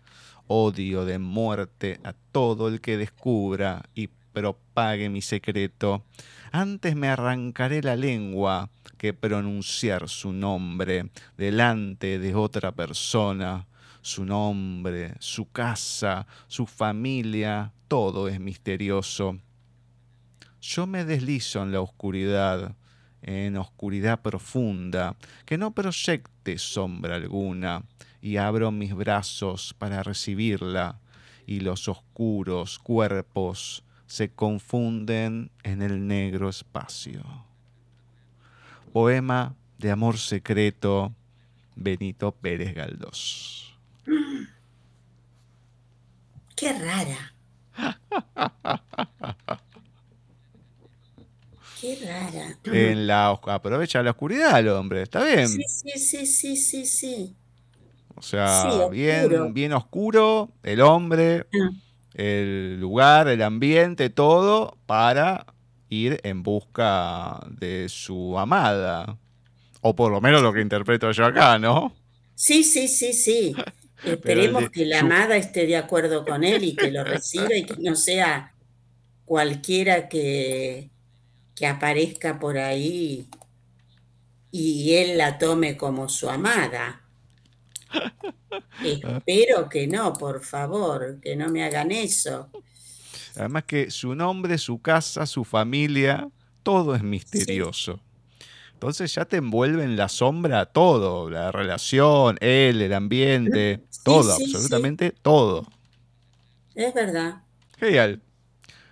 odio 0.49 1.05
de 1.05 1.19
muerte 1.19 1.99
a 2.03 2.13
todo 2.13 2.67
el 2.67 2.81
que 2.81 2.97
descubra 2.97 3.83
y 3.93 4.07
propague 4.33 5.07
mi 5.09 5.21
secreto. 5.21 6.03
Antes 6.51 6.95
me 6.95 7.07
arrancaré 7.07 7.83
la 7.83 7.95
lengua 7.95 8.69
que 8.97 9.13
pronunciar 9.13 10.09
su 10.09 10.33
nombre 10.33 11.11
delante 11.37 12.17
de 12.17 12.35
otra 12.35 12.71
persona. 12.71 13.67
Su 14.01 14.25
nombre, 14.25 15.13
su 15.19 15.51
casa, 15.51 16.25
su 16.47 16.65
familia, 16.65 17.73
todo 17.87 18.27
es 18.27 18.39
misterioso. 18.39 19.37
Yo 20.61 20.87
me 20.87 21.05
deslizo 21.05 21.61
en 21.61 21.73
la 21.73 21.81
oscuridad, 21.81 22.75
en 23.21 23.57
oscuridad 23.57 24.21
profunda, 24.21 25.15
que 25.45 25.57
no 25.57 25.75
proyecte 25.75 26.57
sombra 26.57 27.17
alguna, 27.17 27.83
y 28.21 28.37
abro 28.37 28.71
mis 28.71 28.93
brazos 28.93 29.75
para 29.77 30.03
recibirla, 30.03 30.99
y 31.45 31.59
los 31.61 31.87
oscuros 31.87 32.79
cuerpos 32.79 33.83
se 34.05 34.31
confunden 34.31 35.51
en 35.63 35.81
el 35.81 36.07
negro 36.07 36.49
espacio. 36.49 37.23
Poema 38.91 39.55
de 39.77 39.91
amor 39.91 40.17
secreto, 40.17 41.13
Benito 41.75 42.31
Pérez 42.31 42.75
Galdós. 42.75 43.77
Qué 46.55 46.73
rara. 46.73 47.33
Qué 51.79 51.97
rara. 52.03 52.57
En 52.65 53.07
la, 53.07 53.29
aprovecha 53.29 54.03
la 54.03 54.11
oscuridad 54.11 54.59
el 54.59 54.67
hombre, 54.69 55.03
está 55.03 55.23
bien. 55.23 55.47
Sí, 55.47 55.63
sí, 55.67 55.91
sí, 55.97 56.25
sí, 56.25 56.57
sí, 56.57 56.85
sí. 56.85 57.35
O 58.19 58.21
sea, 58.21 58.61
Sí, 58.63 58.67
oscuro. 58.67 58.89
bien, 58.89 59.53
bien 59.53 59.73
oscuro, 59.73 60.49
el 60.63 60.81
hombre, 60.81 61.45
Ah. 61.53 61.69
el 62.13 62.79
lugar, 62.79 63.27
el 63.29 63.41
ambiente, 63.41 64.09
todo, 64.09 64.77
para 64.85 65.45
ir 65.89 66.19
en 66.23 66.43
busca 66.43 67.39
de 67.49 67.87
su 67.89 68.37
amada. 68.37 69.17
O 69.81 69.95
por 69.95 70.11
lo 70.11 70.19
menos 70.21 70.41
lo 70.41 70.51
que 70.53 70.61
interpreto 70.61 71.09
yo 71.11 71.25
acá, 71.25 71.57
¿no? 71.57 71.95
Sí, 72.35 72.63
sí, 72.63 72.87
sí, 72.89 73.13
sí. 73.13 73.55
Esperemos 74.03 74.63
de- 74.63 74.69
que 74.71 74.85
la 74.85 74.99
amada 74.99 75.35
esté 75.37 75.65
de 75.65 75.77
acuerdo 75.77 76.23
con 76.25 76.43
él 76.43 76.63
y 76.63 76.75
que 76.75 76.91
lo 76.91 77.03
reciba 77.03 77.55
y 77.55 77.65
que 77.65 77.75
no 77.81 77.95
sea 77.95 78.53
cualquiera 79.25 80.09
que, 80.09 80.89
que 81.55 81.67
aparezca 81.67 82.39
por 82.39 82.57
ahí 82.57 83.27
y 84.51 84.93
él 84.95 85.17
la 85.17 85.37
tome 85.37 85.77
como 85.77 86.09
su 86.09 86.29
amada. 86.29 86.98
Espero 88.83 89.69
que 89.69 89.87
no, 89.87 90.13
por 90.13 90.43
favor, 90.43 91.19
que 91.21 91.35
no 91.35 91.49
me 91.49 91.63
hagan 91.63 91.91
eso. 91.91 92.49
Además 93.35 93.63
que 93.65 93.91
su 93.91 94.15
nombre, 94.15 94.57
su 94.57 94.81
casa, 94.81 95.25
su 95.25 95.43
familia, 95.43 96.29
todo 96.63 96.95
es 96.95 97.03
misterioso. 97.03 97.99
Entonces 98.73 99.13
ya 99.13 99.25
te 99.25 99.37
envuelve 99.37 99.83
en 99.83 99.97
la 99.97 100.07
sombra 100.07 100.65
todo, 100.65 101.29
la 101.29 101.51
relación, 101.51 102.37
él, 102.39 102.81
el 102.81 102.93
ambiente, 102.93 103.83
todo, 104.03 104.35
sí, 104.37 104.45
sí. 104.45 104.55
absolutamente 104.55 105.11
todo. 105.11 105.67
Es 106.75 106.93
verdad. 106.93 107.43
Genial. 107.77 108.21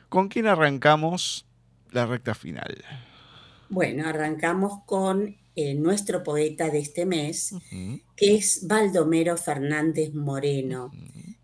¿Con 0.10 0.28
quién 0.28 0.48
arrancamos 0.48 1.46
la 1.92 2.06
recta 2.06 2.36
final? 2.36 2.84
Bueno, 3.70 4.08
arrancamos 4.08 4.84
con 4.86 5.38
eh, 5.60 5.74
nuestro 5.74 6.22
poeta 6.22 6.70
de 6.70 6.78
este 6.78 7.08
mes, 7.08 7.56
que 8.16 8.36
es 8.36 8.68
Baldomero 8.68 9.36
Fernández 9.38 10.14
Moreno, 10.14 10.92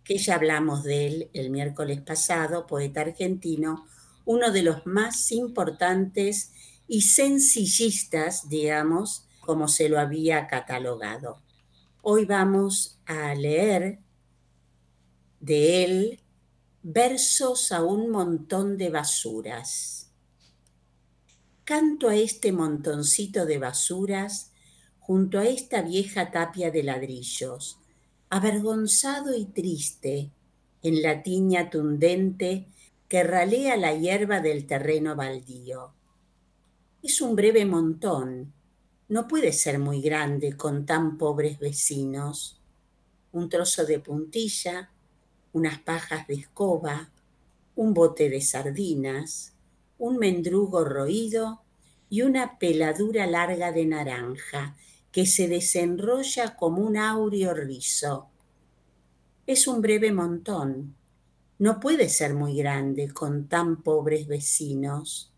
que 0.03 0.19
ya 0.19 0.35
hablamos 0.35 0.83
de 0.83 1.07
él 1.07 1.29
el 1.33 1.49
miércoles 1.49 1.99
pasado, 1.99 2.67
poeta 2.67 3.01
argentino, 3.01 3.87
uno 4.25 4.51
de 4.51 4.61
los 4.61 4.85
más 4.85 5.31
importantes 5.31 6.51
y 6.87 7.01
sencillistas, 7.01 8.49
digamos, 8.49 9.25
como 9.39 9.67
se 9.67 9.89
lo 9.89 9.99
había 9.99 10.45
catalogado. 10.45 11.41
Hoy 12.03 12.25
vamos 12.25 12.99
a 13.07 13.33
leer 13.33 13.97
de 15.39 15.85
él 15.85 16.19
versos 16.83 17.71
a 17.71 17.81
un 17.81 18.11
montón 18.11 18.77
de 18.77 18.91
basuras. 18.91 20.02
Canto 21.65 22.09
a 22.09 22.15
este 22.15 22.51
montoncito 22.51 23.45
de 23.45 23.57
basuras 23.57 24.51
junto 24.99 25.39
a 25.39 25.45
esta 25.45 25.81
vieja 25.81 26.29
tapia 26.29 26.71
de 26.71 26.83
ladrillos, 26.83 27.79
avergonzado 28.29 29.33
y 29.33 29.45
triste 29.45 30.29
en 30.81 31.01
la 31.01 31.23
tiña 31.23 31.69
tundente 31.69 32.67
que 33.07 33.23
ralea 33.23 33.77
la 33.77 33.95
hierba 33.95 34.41
del 34.41 34.67
terreno 34.67 35.15
baldío. 35.15 35.93
Es 37.01 37.21
un 37.21 37.33
breve 37.33 37.63
montón, 37.65 38.51
no 39.07 39.29
puede 39.29 39.53
ser 39.53 39.79
muy 39.79 40.01
grande 40.01 40.57
con 40.57 40.85
tan 40.85 41.17
pobres 41.17 41.59
vecinos. 41.59 42.59
Un 43.31 43.47
trozo 43.47 43.85
de 43.85 43.99
puntilla, 43.99 44.91
unas 45.53 45.79
pajas 45.79 46.27
de 46.27 46.33
escoba, 46.33 47.09
un 47.77 47.93
bote 47.93 48.29
de 48.29 48.41
sardinas, 48.41 49.52
un 49.97 50.17
mendrugo 50.17 50.83
roído 50.83 51.61
y 52.09 52.21
una 52.21 52.59
peladura 52.59 53.25
larga 53.25 53.71
de 53.71 53.85
naranja 53.85 54.75
que 55.11 55.25
se 55.25 55.47
desenrolla 55.47 56.55
como 56.55 56.81
un 56.81 56.97
áureo 56.97 57.53
rizo. 57.53 58.29
Es 59.45 59.67
un 59.67 59.81
breve 59.81 60.11
montón. 60.11 60.95
No 61.59 61.79
puede 61.79 62.09
ser 62.09 62.33
muy 62.33 62.55
grande 62.57 63.13
con 63.13 63.47
tan 63.47 63.81
pobres 63.83 64.27
vecinos. 64.27 65.29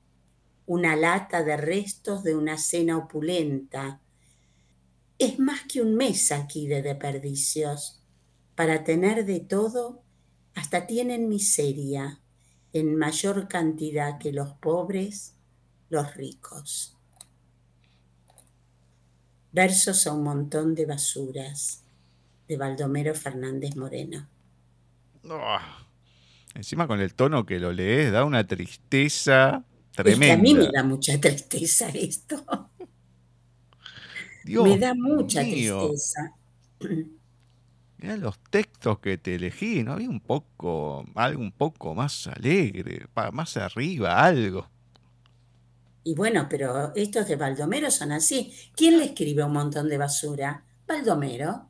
una 0.67 0.95
lata 0.95 1.43
de 1.43 1.57
restos 1.57 2.23
de 2.23 2.35
una 2.35 2.57
cena 2.57 2.97
opulenta. 2.97 4.01
Es 5.19 5.37
más 5.37 5.61
que 5.71 5.81
un 5.81 5.95
mes 5.95 6.31
aquí 6.31 6.67
de 6.67 6.81
desperdicios. 6.81 8.01
Para 8.55 8.83
tener 8.83 9.25
de 9.25 9.41
todo, 9.41 10.01
hasta 10.55 10.87
tienen 10.87 11.29
miseria 11.29 12.19
en 12.75 12.97
mayor 12.97 13.47
cantidad 13.47 14.17
que 14.17 14.33
los 14.33 14.51
pobres, 14.51 15.33
los 15.89 16.13
ricos. 16.13 16.97
Versos 19.53 20.05
a 20.05 20.11
un 20.11 20.23
montón 20.23 20.75
de 20.75 20.85
basuras 20.85 21.85
de 22.49 22.57
Baldomero 22.57 23.15
Fernández 23.15 23.77
Moreno. 23.77 24.27
Ah, 25.29 25.87
encima 26.53 26.85
con 26.85 26.99
el 26.99 27.13
tono 27.13 27.45
que 27.45 27.61
lo 27.61 27.71
lees, 27.71 28.11
da 28.11 28.25
una 28.25 28.45
tristeza 28.45 29.63
tremenda. 29.95 30.25
Es 30.25 30.29
que 30.29 30.33
a 30.33 30.37
mí 30.37 30.53
me 30.53 30.69
da 30.69 30.83
mucha 30.83 31.17
tristeza 31.21 31.87
esto. 31.87 32.43
Dios 34.43 34.65
me 34.65 34.77
da 34.77 34.93
mucha 34.93 35.43
mío. 35.43 35.87
tristeza. 35.87 36.35
Mirá 38.05 38.17
los 38.17 38.37
textos 38.51 38.99
que 38.99 39.17
te 39.17 39.33
elegí, 39.33 39.81
¿no? 39.81 39.93
Había 39.93 40.11
un 40.11 40.19
poco, 40.19 41.03
algo 41.15 41.41
un 41.41 41.51
poco 41.51 41.95
más 41.95 42.27
alegre, 42.27 43.07
más 43.33 43.57
arriba, 43.57 44.23
algo. 44.23 44.69
Y 46.03 46.13
bueno, 46.13 46.45
pero 46.47 46.93
estos 46.93 47.27
de 47.27 47.35
Baldomero 47.35 47.89
son 47.89 48.11
así. 48.11 48.53
¿Quién 48.75 48.99
le 48.99 49.05
escribe 49.05 49.43
un 49.43 49.53
montón 49.53 49.89
de 49.89 49.97
basura? 49.97 50.63
Baldomero. 50.87 51.67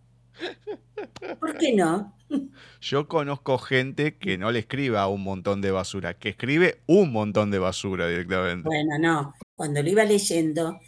¿Por 1.39 1.57
qué 1.57 1.73
no? 1.73 2.13
Yo 2.81 3.07
conozco 3.07 3.57
gente 3.57 4.17
que 4.17 4.37
no 4.37 4.51
le 4.51 4.59
escriba 4.59 5.07
un 5.07 5.23
montón 5.23 5.61
de 5.61 5.71
basura, 5.71 6.15
que 6.15 6.27
escribe 6.27 6.81
un 6.85 7.13
montón 7.13 7.49
de 7.49 7.59
basura 7.59 8.09
directamente. 8.09 8.67
Bueno, 8.67 8.99
no. 8.99 9.33
Cuando 9.55 9.81
lo 9.81 9.89
iba 9.89 10.03
leyendo, 10.03 10.81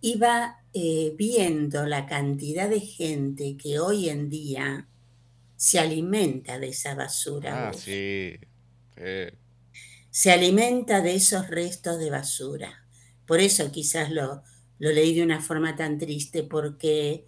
iba 0.00 0.60
eh, 0.72 1.14
viendo 1.16 1.86
la 1.86 2.06
cantidad 2.06 2.68
de 2.68 2.80
gente 2.80 3.56
que 3.56 3.78
hoy 3.78 4.08
en 4.08 4.28
día 4.30 4.88
se 5.56 5.78
alimenta 5.78 6.58
de 6.58 6.68
esa 6.68 6.94
basura. 6.94 7.68
Ah, 7.68 7.72
sí. 7.72 8.34
sí. 8.96 9.36
Se 10.10 10.32
alimenta 10.32 11.00
de 11.00 11.14
esos 11.14 11.48
restos 11.48 11.98
de 11.98 12.10
basura. 12.10 12.84
Por 13.26 13.40
eso 13.40 13.70
quizás 13.70 14.10
lo, 14.10 14.42
lo 14.78 14.90
leí 14.90 15.14
de 15.14 15.22
una 15.22 15.40
forma 15.40 15.76
tan 15.76 15.98
triste, 15.98 16.42
porque 16.42 17.26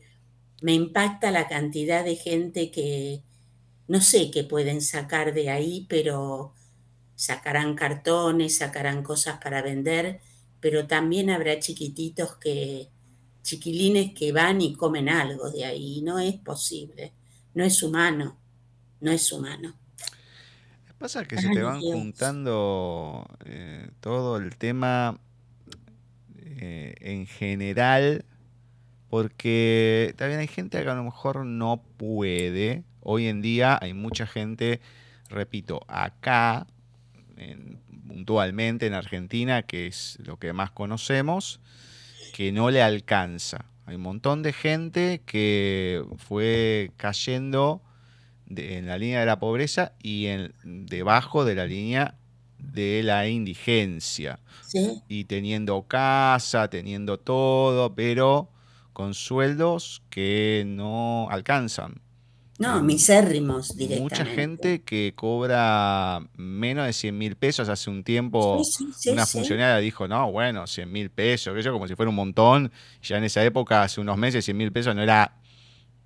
me 0.62 0.72
impacta 0.72 1.30
la 1.30 1.48
cantidad 1.48 2.04
de 2.04 2.16
gente 2.16 2.70
que 2.70 3.22
no 3.88 4.00
sé 4.00 4.30
qué 4.30 4.44
pueden 4.44 4.80
sacar 4.80 5.34
de 5.34 5.50
ahí, 5.50 5.86
pero 5.88 6.54
sacarán 7.14 7.74
cartones, 7.74 8.56
sacarán 8.56 9.02
cosas 9.02 9.38
para 9.42 9.62
vender, 9.62 10.20
pero 10.62 10.88
también 10.88 11.30
habrá 11.30 11.60
chiquititos 11.60 12.36
que, 12.38 12.90
chiquilines 13.44 14.14
que 14.14 14.32
van 14.32 14.62
y 14.62 14.74
comen 14.76 15.10
algo 15.10 15.50
de 15.52 15.66
ahí. 15.66 16.02
No 16.02 16.20
es 16.20 16.36
posible, 16.36 17.14
no 17.54 17.64
es 17.64 17.82
humano, 17.84 18.38
no 19.00 19.12
es 19.12 19.32
humano. 19.32 19.76
Pasa 20.98 21.24
que 21.24 21.36
se 21.38 21.50
te 21.50 21.62
van 21.62 21.80
Dios. 21.80 21.92
juntando 21.92 23.26
eh, 23.44 23.90
todo 24.00 24.36
el 24.36 24.56
tema 24.56 25.18
eh, 26.36 26.94
en 27.00 27.26
general, 27.26 28.24
porque 29.10 30.14
también 30.18 30.40
hay 30.40 30.48
gente 30.48 30.82
que 30.82 30.90
a 30.90 30.94
lo 30.94 31.04
mejor 31.04 31.44
no 31.46 31.82
puede. 31.98 32.84
Hoy 33.00 33.26
en 33.26 33.42
día 33.42 33.78
hay 33.80 33.94
mucha 33.94 34.26
gente, 34.26 34.80
repito, 35.30 35.82
acá, 35.88 36.66
en- 37.36 37.80
puntualmente 38.07 38.86
en 38.86 38.94
Argentina, 38.94 39.62
que 39.62 39.86
es 39.86 40.18
lo 40.24 40.38
que 40.38 40.53
más 40.53 40.70
conocemos, 40.70 41.61
que 42.34 42.53
no 42.53 42.70
le 42.70 42.82
alcanza. 42.82 43.66
Hay 43.86 43.96
un 43.96 44.03
montón 44.03 44.42
de 44.42 44.53
gente 44.53 45.22
que 45.26 46.03
fue 46.18 46.92
cayendo 46.96 47.82
de- 48.46 48.78
en 48.78 48.86
la 48.86 48.98
línea 48.98 49.20
de 49.20 49.26
la 49.26 49.38
pobreza 49.38 49.92
y 50.03 50.26
en, 50.26 50.53
debajo 50.64 51.44
de 51.44 51.55
la 51.55 51.66
línea 51.66 52.14
de 52.59 53.03
la 53.03 53.28
indigencia. 53.28 54.38
¿Sí? 54.66 55.03
Y 55.09 55.24
teniendo 55.24 55.82
casa, 55.82 56.68
teniendo 56.68 57.18
todo, 57.18 57.94
pero 57.94 58.48
con 58.92 59.14
sueldos 59.14 60.03
que 60.11 60.64
no 60.66 61.28
alcanzan. 61.30 62.00
No, 62.59 62.82
Mm, 62.82 62.86
misérrimos 62.86 63.76
directamente. 63.76 64.03
Mucha 64.03 64.26
gente 64.26 64.82
que 64.82 65.14
cobra 65.16 66.20
menos 66.36 66.86
de 66.86 66.92
100 66.92 67.16
mil 67.16 67.36
pesos. 67.36 67.68
Hace 67.68 67.90
un 67.90 68.05
tiempo 68.05 68.62
Sí, 68.62 68.84
sí, 68.84 68.92
sí, 68.96 69.11
una 69.11 69.26
funcionaria 69.26 69.76
dijo, 69.78 70.07
no, 70.07 70.30
bueno, 70.30 70.66
100 70.66 70.90
mil 70.90 71.11
pesos, 71.11 71.55
que 71.55 71.62
yo 71.62 71.72
como 71.72 71.88
si 71.88 71.94
fuera 71.94 72.11
un 72.11 72.16
montón. 72.16 72.70
Ya 73.03 73.16
en 73.16 73.24
esa 73.24 73.42
época, 73.42 73.82
hace 73.82 74.00
unos 74.00 74.18
meses, 74.18 74.44
100 74.44 74.57
mil 74.57 74.72
pesos 74.72 74.94
no 74.94 75.03
era 75.03 75.36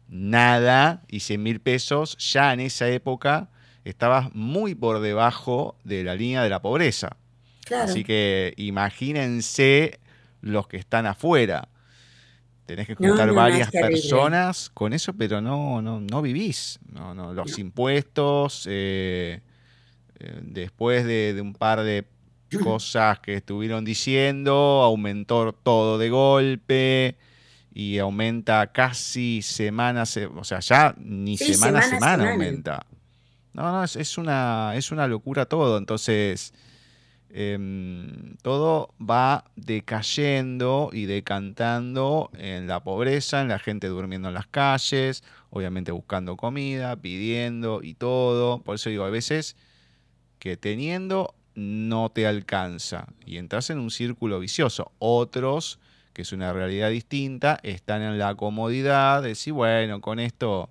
nada. 0.09 1.03
Y 1.09 1.20
100 1.20 1.42
mil 1.42 1.61
pesos 1.61 2.16
ya 2.18 2.53
en 2.53 2.61
esa 2.61 2.88
época 2.88 3.51
estabas 3.84 4.34
muy 4.34 4.74
por 4.74 5.01
debajo 5.01 5.76
de 5.84 6.05
la 6.05 6.14
línea 6.14 6.42
de 6.42 6.51
la 6.51 6.62
pobreza. 6.62 7.16
Claro. 7.64 7.90
Así 7.90 8.05
que 8.05 8.55
imagínense 8.57 9.99
los 10.40 10.68
que 10.68 10.76
están 10.76 11.07
afuera. 11.07 11.68
Tenés 12.66 12.86
que 12.88 12.94
juntar 12.96 13.28
no, 13.28 13.32
no, 13.32 13.34
varias 13.34 13.70
personas 13.70 14.70
con 14.74 14.92
eso, 14.92 15.12
pero 15.14 15.40
no, 15.40 15.80
no, 15.80 16.00
no 16.00 16.22
vivís. 16.22 16.80
No, 16.92 17.14
no, 17.14 17.32
los 17.32 17.58
impuestos, 17.58 18.66
eh, 18.68 19.40
eh, 20.18 20.40
después 20.42 21.04
de, 21.04 21.32
de 21.34 21.40
un 21.40 21.54
par 21.54 21.82
de 21.82 22.04
cosas 22.62 23.20
que 23.20 23.34
estuvieron 23.34 23.84
diciendo, 23.84 24.52
aumentó 24.82 25.52
todo 25.52 25.98
de 25.98 26.10
golpe 26.10 27.16
y 27.72 27.98
aumenta 27.98 28.66
casi 28.72 29.42
semana, 29.42 30.04
o 30.36 30.44
sea, 30.44 30.60
ya 30.60 30.94
ni 30.98 31.36
Sí, 31.36 31.54
semana 31.54 31.80
a 31.80 31.82
semana 31.82 31.84
a 31.84 31.88
semana 31.88 32.16
semana. 32.16 32.32
aumenta. 32.32 32.86
No, 33.52 33.72
no, 33.72 33.84
es, 33.84 33.96
es 33.96 34.18
una, 34.18 34.72
es 34.74 34.90
una 34.90 35.06
locura 35.06 35.46
todo. 35.46 35.78
Entonces, 35.78 36.52
em, 37.39 38.37
todo 38.41 38.95
va 38.99 39.45
decayendo 39.57 40.89
y 40.91 41.05
decantando 41.05 42.30
en 42.39 42.66
la 42.66 42.82
pobreza, 42.82 43.43
en 43.43 43.49
la 43.49 43.59
gente 43.59 43.89
durmiendo 43.89 44.28
en 44.28 44.34
las 44.34 44.47
calles, 44.47 45.22
obviamente 45.51 45.93
buscando 45.93 46.39
comida, 46.39 46.97
pidiendo 46.97 47.82
y 47.82 47.93
todo. 47.93 48.62
Por 48.62 48.76
eso 48.76 48.89
digo, 48.89 49.05
a 49.05 49.11
veces 49.11 49.55
que 50.39 50.57
teniendo 50.57 51.34
no 51.55 52.09
te 52.09 52.26
alcanza 52.26 53.07
y 53.26 53.37
entras 53.37 53.68
en 53.68 53.80
un 53.80 53.91
círculo 53.91 54.41
vicioso. 54.41 54.93
Otros, 54.99 55.78
que 56.14 56.22
es 56.22 56.32
una 56.32 56.55
realidad 56.55 56.89
distinta, 56.89 57.61
están 57.62 58.01
en 58.01 58.18
la 58.18 58.34
comodidad 58.34 59.22
de 59.22 59.28
decir, 59.28 59.53
bueno, 59.53 60.01
con 60.01 60.20
esto 60.20 60.70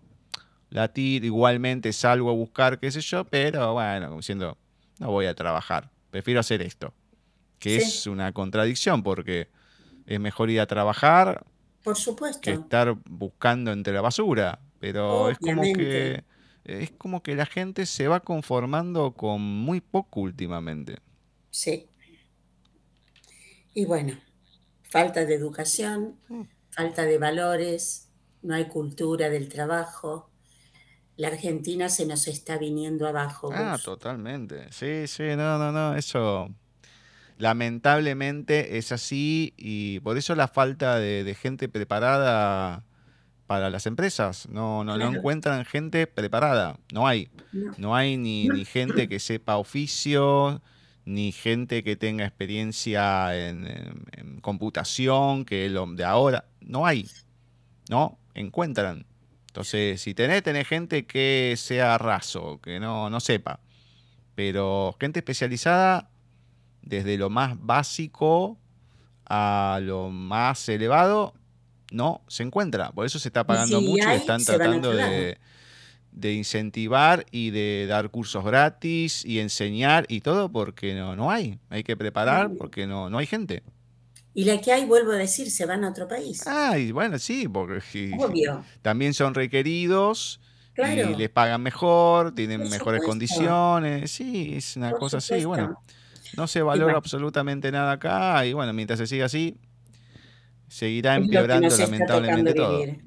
la 0.72 0.88
tiro, 0.88 1.28
igualmente 1.28 1.94
salgo 1.94 2.32
a 2.32 2.34
buscar, 2.34 2.80
qué 2.80 2.90
sé 2.90 3.02
yo, 3.02 3.24
pero 3.26 3.74
bueno, 3.74 4.08
como 4.08 4.18
diciendo, 4.18 4.58
no 4.98 5.12
voy 5.12 5.28
a 5.28 5.36
trabajar, 5.36 5.92
prefiero 6.16 6.40
hacer 6.40 6.62
esto. 6.62 6.94
Que 7.60 7.82
Sí. 7.82 7.86
es 7.88 8.08
una 8.08 8.32
contradicción 8.32 9.04
porque 9.04 9.50
es 10.06 10.18
mejor 10.18 10.50
ir 10.50 10.62
a 10.62 10.66
trabajar 10.66 11.46
Por 11.84 11.98
supuesto. 11.98 12.40
que 12.40 12.52
estar 12.54 12.96
buscando 13.10 13.74
entre 13.74 13.92
la 13.94 14.00
basura. 14.00 14.60
Pero 14.80 15.30
es 15.30 15.38
como 15.40 15.62
que 15.62 16.24
es 16.64 16.92
como 16.92 17.22
que 17.22 17.36
la 17.36 17.46
gente 17.46 17.86
se 17.86 18.08
va 18.08 18.22
conformando 18.22 19.12
con 19.14 19.42
muy 19.42 19.82
poco 19.82 20.22
últimamente. 20.22 21.00
Sí. 21.52 21.88
Y 23.74 23.86
bueno, 23.86 24.18
falta 24.90 25.26
de 25.26 25.36
educación, 25.36 26.16
Mm. 26.30 26.44
falta 26.72 27.04
de 27.04 27.18
valores, 27.18 28.10
no 28.42 28.56
hay 28.56 28.66
cultura 28.70 29.30
del 29.30 29.50
trabajo. 29.50 30.30
La 31.18 31.28
Argentina 31.30 31.88
se 31.90 32.06
nos 32.06 32.28
está 32.28 32.58
viniendo 32.58 33.08
abajo. 33.08 33.50
Ah, 33.54 33.74
Gus. 33.74 33.84
totalmente. 33.84 34.68
Sí, 34.72 35.08
sí, 35.08 35.24
no, 35.38 35.58
no, 35.58 35.72
no, 35.72 35.96
eso 35.96 36.50
lamentablemente 37.38 38.78
es 38.78 38.92
así 38.92 39.54
y 39.58 40.00
por 40.02 40.18
eso 40.18 40.36
la 40.36 40.48
falta 40.48 40.98
de, 41.00 41.24
de 41.24 41.36
gente 41.36 41.70
preparada 41.70 42.84
para 43.48 43.70
las 43.70 43.86
empresas. 43.86 44.48
No, 44.50 44.84
no, 44.84 44.98
no 44.98 45.14
encuentran 45.16 45.64
gente 45.66 46.08
preparada. 46.08 46.78
No 46.94 47.08
hay. 47.08 47.30
No. 47.54 47.72
No 47.78 47.96
hay 47.96 48.18
ni, 48.18 48.48
ni 48.50 48.66
gente 48.66 49.08
que 49.08 49.20
sepa 49.20 49.58
oficio, 49.58 50.62
ni 51.06 51.32
gente 51.32 51.84
que 51.84 51.96
tenga 51.96 52.26
experiencia 52.26 53.36
en, 53.50 53.68
en- 53.68 54.04
en 54.14 54.42
computación, 54.42 55.46
que 55.46 55.70
lo 55.70 55.86
de 55.88 56.04
ahora. 56.04 56.46
No 56.62 56.86
hay. 56.86 57.08
No 57.90 58.18
encuentran. 58.34 59.06
Entonces, 59.56 60.02
si 60.02 60.14
tenés, 60.14 60.44
tenés 60.44 60.68
gente 60.68 61.06
que 61.06 61.54
sea 61.56 61.98
raso, 61.98 62.60
que 62.62 62.78
no, 62.78 63.10
no 63.10 63.22
sepa. 63.22 63.62
Pero 64.36 64.98
gente 65.00 65.20
especializada, 65.20 66.10
desde 66.82 67.18
lo 67.18 67.30
más 67.30 67.56
básico 67.62 68.58
a 69.26 69.80
lo 69.82 70.10
más 70.10 70.68
elevado, 70.68 71.34
no 71.90 72.22
se 72.28 72.44
encuentra. 72.44 72.92
Por 72.92 73.06
eso 73.06 73.18
se 73.18 73.30
está 73.30 73.46
pagando 73.46 73.80
si 73.80 73.88
mucho 73.88 74.12
y 74.12 74.16
están 74.16 74.44
tratando 74.44 74.92
de, 74.92 75.38
de 76.12 76.34
incentivar 76.34 77.26
y 77.32 77.52
de 77.52 77.88
dar 77.88 78.10
cursos 78.10 78.44
gratis 78.44 79.24
y 79.24 79.40
enseñar 79.40 80.06
y 80.10 80.20
todo 80.20 80.52
porque 80.52 80.96
no, 80.96 81.16
no 81.16 81.32
hay. 81.32 81.60
Hay 81.70 81.86
que 81.86 81.96
preparar 81.96 82.52
porque 82.58 82.88
no, 82.88 83.10
no 83.10 83.20
hay 83.20 83.26
gente. 83.26 83.64
Y 84.38 84.44
la 84.44 84.60
que 84.62 84.72
hay, 84.74 84.86
vuelvo 84.86 85.12
a 85.14 85.16
decir, 85.16 85.50
se 85.50 85.66
van 85.66 85.84
a 85.86 85.90
otro 85.90 86.08
país. 86.08 86.44
Ah, 86.46 86.78
y 86.78 86.92
bueno, 86.92 87.18
sí, 87.18 87.48
porque 87.48 88.12
Obvio. 88.20 88.64
también 88.82 89.14
son 89.14 89.34
requeridos 89.34 90.42
Claro. 90.74 91.10
y 91.10 91.16
les 91.16 91.30
pagan 91.30 91.62
mejor, 91.64 92.36
tienen 92.36 92.62
Por 92.62 92.70
mejores 92.70 93.02
supuesto. 93.02 93.08
condiciones. 93.08 94.12
Sí, 94.12 94.56
es 94.58 94.76
una 94.76 94.92
Por 94.92 95.00
cosa 95.00 95.18
así. 95.18 95.46
Bueno, 95.46 95.82
no 96.36 96.48
se 96.48 96.62
valora 96.62 96.98
absolutamente 96.98 97.72
nada 97.72 97.94
acá 97.94 98.46
y 98.46 98.52
bueno, 98.52 98.74
mientras 98.74 99.00
se 99.00 99.08
siga 99.08 99.26
así, 99.28 99.58
seguirá 100.68 101.16
empeorando 101.16 101.70
lamentablemente 101.76 102.54
todo. 102.54 102.80
De 102.80 103.02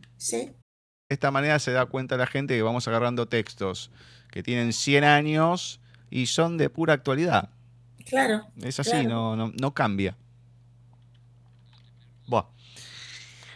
esta 1.11 1.31
manera 1.31 1.59
se 1.59 1.73
da 1.73 1.87
cuenta 1.87 2.17
la 2.17 2.27
gente 2.27 2.55
que 2.57 2.63
vamos 2.63 2.87
agarrando 2.89 3.27
textos 3.29 3.91
que 4.31 4.43
tienen 4.43 4.73
100 4.73 5.05
años 5.05 5.81
y 6.11 6.27
son 6.27 6.57
de 6.59 6.71
pura 6.71 6.95
actualidad. 6.95 7.51
Claro. 8.07 8.47
Es 8.63 8.81
así, 8.81 8.91
Claro. 8.93 9.09
no, 9.11 9.37
no, 9.37 9.53
no 9.61 9.75
cambia. 9.75 10.17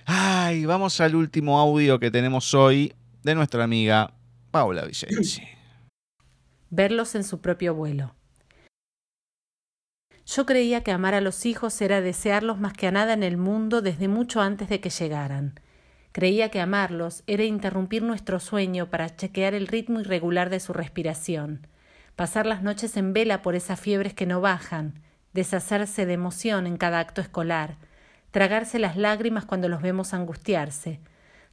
Ay, 0.04 0.66
vamos 0.66 1.00
al 1.00 1.14
último 1.14 1.58
audio 1.58 1.98
que 1.98 2.10
tenemos 2.10 2.54
hoy 2.54 2.92
de 3.22 3.34
nuestra 3.34 3.64
amiga 3.64 4.14
Paula 4.50 4.84
Vicenzi. 4.84 5.42
verlos 6.70 7.14
en 7.14 7.22
su 7.22 7.40
propio 7.40 7.74
vuelo. 7.74 8.14
Yo 10.24 10.46
creía 10.46 10.82
que 10.82 10.90
amar 10.90 11.14
a 11.14 11.20
los 11.20 11.44
hijos 11.46 11.80
era 11.82 12.00
desearlos 12.00 12.58
más 12.58 12.72
que 12.72 12.86
a 12.86 12.90
nada 12.90 13.12
en 13.12 13.22
el 13.22 13.36
mundo 13.36 13.82
desde 13.82 14.08
mucho 14.08 14.40
antes 14.40 14.68
de 14.68 14.80
que 14.80 14.88
llegaran. 14.88 15.60
Creía 16.12 16.50
que 16.50 16.60
amarlos 16.60 17.24
era 17.26 17.44
interrumpir 17.44 18.02
nuestro 18.02 18.40
sueño 18.40 18.88
para 18.88 19.14
chequear 19.14 19.54
el 19.54 19.66
ritmo 19.66 20.00
irregular 20.00 20.48
de 20.48 20.60
su 20.60 20.72
respiración, 20.72 21.66
pasar 22.16 22.46
las 22.46 22.62
noches 22.62 22.96
en 22.96 23.12
vela 23.12 23.42
por 23.42 23.54
esas 23.54 23.80
fiebres 23.80 24.14
que 24.14 24.26
no 24.26 24.40
bajan, 24.40 25.02
deshacerse 25.32 26.06
de 26.06 26.12
emoción 26.14 26.66
en 26.66 26.76
cada 26.76 27.00
acto 27.00 27.20
escolar, 27.20 27.76
tragarse 28.32 28.80
las 28.80 28.96
lágrimas 28.96 29.44
cuando 29.44 29.68
los 29.68 29.80
vemos 29.80 30.14
angustiarse, 30.14 31.00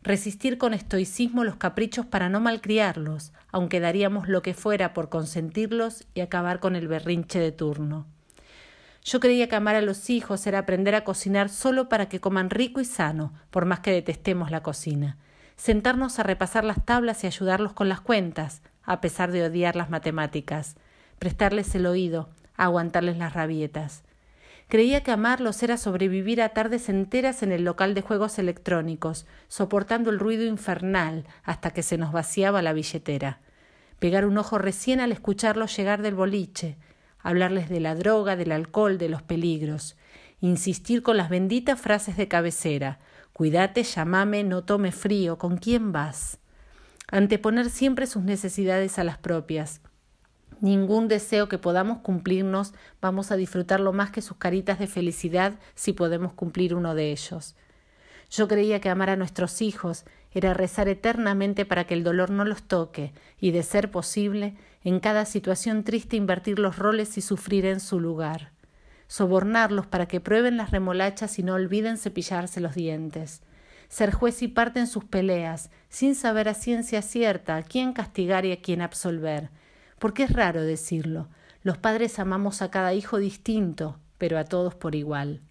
resistir 0.02 0.58
con 0.58 0.74
estoicismo 0.74 1.44
los 1.44 1.58
caprichos 1.58 2.06
para 2.06 2.30
no 2.30 2.40
malcriarlos, 2.40 3.34
aunque 3.52 3.80
daríamos 3.80 4.28
lo 4.28 4.42
que 4.42 4.54
fuera 4.54 4.94
por 4.94 5.10
consentirlos 5.10 6.08
y 6.14 6.22
acabar 6.22 6.60
con 6.60 6.76
el 6.76 6.88
berrinche 6.88 7.40
de 7.40 7.52
turno. 7.52 8.08
Yo 9.04 9.20
creía 9.20 9.48
que 9.48 9.56
amar 9.56 9.76
a 9.76 9.82
los 9.82 10.10
hijos 10.10 10.46
era 10.48 10.60
aprender 10.60 10.96
a 10.96 11.04
cocinar 11.04 11.50
solo 11.50 11.90
para 11.90 12.08
que 12.10 12.20
coman 12.20 12.50
rico 12.50 12.82
y 12.82 12.86
sano, 12.86 13.34
por 13.50 13.66
más 13.66 13.82
que 13.82 13.92
detestemos 13.92 14.52
la 14.52 14.64
cocina. 14.64 15.18
Sentarnos 15.58 16.20
a 16.20 16.24
repasar 16.24 16.64
las 16.64 16.84
tablas 16.86 17.24
y 17.24 17.28
ayudarlos 17.28 17.74
con 17.74 17.90
las 17.90 18.02
cuentas, 18.02 18.62
a 18.84 19.02
pesar 19.02 19.32
de 19.32 19.44
odiar 19.44 19.76
las 19.76 19.90
matemáticas. 19.90 20.76
Prestarles 21.18 21.76
el 21.76 21.86
oído, 21.86 22.30
aguantarles 22.56 23.18
las 23.18 23.34
rabietas. 23.34 24.04
Creía 24.70 25.02
que 25.02 25.10
amarlos 25.10 25.64
era 25.64 25.78
sobrevivir 25.78 26.44
a 26.44 26.50
tardes 26.50 26.90
enteras 26.90 27.42
en 27.42 27.52
el 27.52 27.64
local 27.64 27.96
de 27.96 28.04
juegos 28.04 28.38
electrónicos, 28.38 29.26
soportando 29.48 30.12
el 30.12 30.20
ruido 30.20 30.46
infernal 30.46 31.26
hasta 31.44 31.72
que 31.72 31.82
se 31.82 31.98
nos 31.98 32.12
vaciaba 32.12 32.62
la 32.62 32.72
billetera. 32.72 33.40
Pegar 33.98 34.28
un 34.28 34.38
ojo 34.38 34.60
recién 34.60 35.00
al 35.00 35.12
escucharlos 35.12 35.76
llegar 35.76 36.04
del 36.04 36.14
boliche, 36.14 36.78
hablarles 37.18 37.68
de 37.68 37.80
la 37.80 37.96
droga, 37.96 38.36
del 38.36 38.52
alcohol, 38.52 39.00
de 39.00 39.10
los 39.10 39.24
peligros, 39.24 39.98
insistir 40.40 41.02
con 41.02 41.18
las 41.18 41.30
benditas 41.30 41.82
frases 41.82 42.16
de 42.16 42.28
cabecera, 42.28 43.00
cuídate, 43.34 43.82
llamame, 43.82 44.44
no 44.44 44.66
tome 44.66 44.92
frío, 44.92 45.40
¿con 45.40 45.58
quién 45.58 45.92
vas? 45.92 46.38
Anteponer 47.08 47.72
siempre 47.72 48.06
sus 48.06 48.22
necesidades 48.22 49.00
a 49.00 49.04
las 49.04 49.18
propias. 49.18 49.82
Ningún 50.62 51.08
deseo 51.08 51.48
que 51.48 51.58
podamos 51.58 52.00
cumplirnos 52.00 52.74
vamos 53.02 53.32
a 53.32 53.38
disfrutarlo 53.38 53.94
más 53.94 54.12
que 54.12 54.22
sus 54.22 54.38
caritas 54.38 54.78
de 54.78 54.88
felicidad 54.88 55.54
si 55.74 55.94
podemos 55.94 56.34
cumplir 56.34 56.76
uno 56.76 56.96
de 56.96 57.12
ellos. 57.12 57.56
Yo 58.30 58.48
creía 58.48 58.82
que 58.82 58.90
amar 58.90 59.10
a 59.10 59.16
nuestros 59.16 59.62
hijos 59.62 60.04
era 60.32 60.54
rezar 60.54 60.88
eternamente 60.88 61.66
para 61.66 61.86
que 61.86 61.96
el 61.96 62.04
dolor 62.04 62.30
no 62.30 62.46
los 62.46 62.64
toque 62.64 63.14
y, 63.40 63.52
de 63.52 63.64
ser 63.64 63.90
posible, 63.90 64.56
en 64.84 65.00
cada 65.00 65.26
situación 65.26 65.84
triste 65.84 66.18
invertir 66.18 66.60
los 66.60 66.78
roles 66.78 67.18
y 67.18 67.22
sufrir 67.22 67.66
en 67.66 67.80
su 67.80 68.00
lugar. 68.00 68.52
Sobornarlos 69.08 69.88
para 69.88 70.08
que 70.08 70.20
prueben 70.20 70.58
las 70.58 70.72
remolachas 70.72 71.40
y 71.40 71.44
no 71.44 71.56
olviden 71.56 71.98
cepillarse 71.98 72.60
los 72.60 72.76
dientes. 72.76 73.42
Ser 73.88 74.12
juez 74.12 74.44
y 74.44 74.48
parte 74.48 74.80
en 74.80 74.88
sus 74.88 75.06
peleas, 75.06 75.72
sin 75.88 76.14
saber 76.14 76.48
a 76.48 76.54
ciencia 76.54 77.02
cierta 77.02 77.56
a 77.56 77.64
quién 77.64 77.94
castigar 77.94 78.46
y 78.46 78.52
a 78.52 78.62
quién 78.62 78.82
absolver. 78.82 79.50
Porque 80.00 80.24
es 80.24 80.34
raro 80.34 80.64
decirlo. 80.64 81.28
Los 81.62 81.78
padres 81.78 82.20
amamos 82.20 82.62
a 82.62 82.72
cada 82.72 82.94
hijo 82.94 83.18
distinto, 83.18 84.00
pero 84.18 84.38
a 84.38 84.46
todos 84.46 84.76
por 84.76 84.96
igual. 84.96 85.42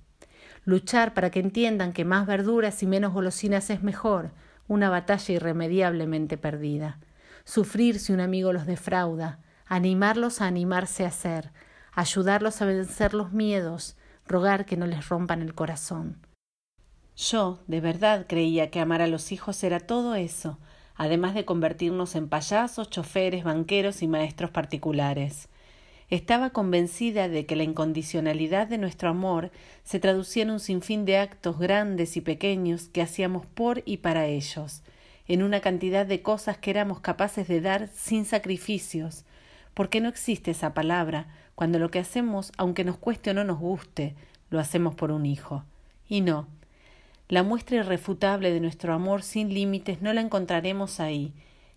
Luchar 0.64 1.14
para 1.14 1.30
que 1.30 1.40
entiendan 1.40 1.92
que 1.92 2.04
más 2.04 2.26
verduras 2.26 2.82
y 2.82 2.86
menos 2.86 3.12
golosinas 3.12 3.70
es 3.70 3.82
mejor, 3.82 4.32
una 4.66 4.90
batalla 4.90 5.34
irremediablemente 5.34 6.36
perdida. 6.36 6.98
Sufrir 7.44 7.98
si 7.98 8.12
un 8.12 8.20
amigo 8.20 8.52
los 8.52 8.66
defrauda, 8.66 9.40
animarlos 9.66 10.40
a 10.40 10.46
animarse 10.46 11.04
a 11.04 11.10
ser, 11.10 11.52
ayudarlos 11.92 12.60
a 12.62 12.66
vencer 12.66 13.14
los 13.14 13.32
miedos, 13.32 13.96
rogar 14.26 14.66
que 14.66 14.76
no 14.76 14.86
les 14.86 15.08
rompan 15.08 15.42
el 15.42 15.54
corazón. 15.54 16.18
Yo, 17.16 17.60
de 17.66 17.80
verdad, 17.80 18.26
creía 18.28 18.70
que 18.70 18.80
amar 18.80 19.02
a 19.02 19.06
los 19.06 19.32
hijos 19.32 19.62
era 19.64 19.80
todo 19.80 20.14
eso, 20.14 20.58
además 20.98 21.32
de 21.34 21.44
convertirnos 21.44 22.16
en 22.16 22.28
payasos, 22.28 22.90
choferes, 22.90 23.44
banqueros 23.44 24.02
y 24.02 24.08
maestros 24.08 24.50
particulares. 24.50 25.48
Estaba 26.10 26.50
convencida 26.50 27.28
de 27.28 27.46
que 27.46 27.54
la 27.54 27.62
incondicionalidad 27.62 28.66
de 28.66 28.78
nuestro 28.78 29.08
amor 29.08 29.52
se 29.84 30.00
traducía 30.00 30.42
en 30.42 30.50
un 30.50 30.60
sinfín 30.60 31.04
de 31.04 31.18
actos 31.18 31.58
grandes 31.58 32.16
y 32.16 32.20
pequeños 32.20 32.88
que 32.88 33.00
hacíamos 33.00 33.46
por 33.46 33.82
y 33.86 33.98
para 33.98 34.26
ellos, 34.26 34.82
en 35.28 35.44
una 35.44 35.60
cantidad 35.60 36.04
de 36.04 36.20
cosas 36.20 36.58
que 36.58 36.70
éramos 36.70 37.00
capaces 37.00 37.46
de 37.46 37.60
dar 37.60 37.88
sin 37.94 38.24
sacrificios, 38.24 39.24
porque 39.74 40.00
no 40.00 40.08
existe 40.08 40.50
esa 40.50 40.74
palabra 40.74 41.28
cuando 41.54 41.78
lo 41.78 41.90
que 41.90 42.00
hacemos, 42.00 42.50
aunque 42.56 42.84
nos 42.84 42.96
cueste 42.96 43.30
o 43.30 43.34
no 43.34 43.44
nos 43.44 43.60
guste, 43.60 44.16
lo 44.50 44.58
hacemos 44.58 44.96
por 44.96 45.12
un 45.12 45.26
hijo. 45.26 45.64
Y 46.08 46.22
no, 46.22 46.48
la 47.28 47.42
muestra 47.42 47.76
irrefutable 47.76 48.50
de 48.52 48.60
nuestro 48.60 48.94
amor 48.94 49.22
sin 49.22 49.52
límites 49.52 50.00
no 50.00 50.12
la 50.14 50.22
encontraremos 50.22 50.98
ahí, 50.98 51.34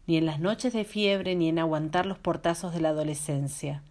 ni 0.07 0.17
en 0.17 0.25
las 0.25 0.39
noches 0.39 0.71
de 0.73 0.85
fiebre, 0.85 1.35
ni 1.35 1.49
en 1.49 1.59
aguantar 1.59 2.05
los 2.05 2.17
portazos 2.17 2.73
de 2.73 2.79
la 2.79 2.89
adolescencia. 2.89 3.83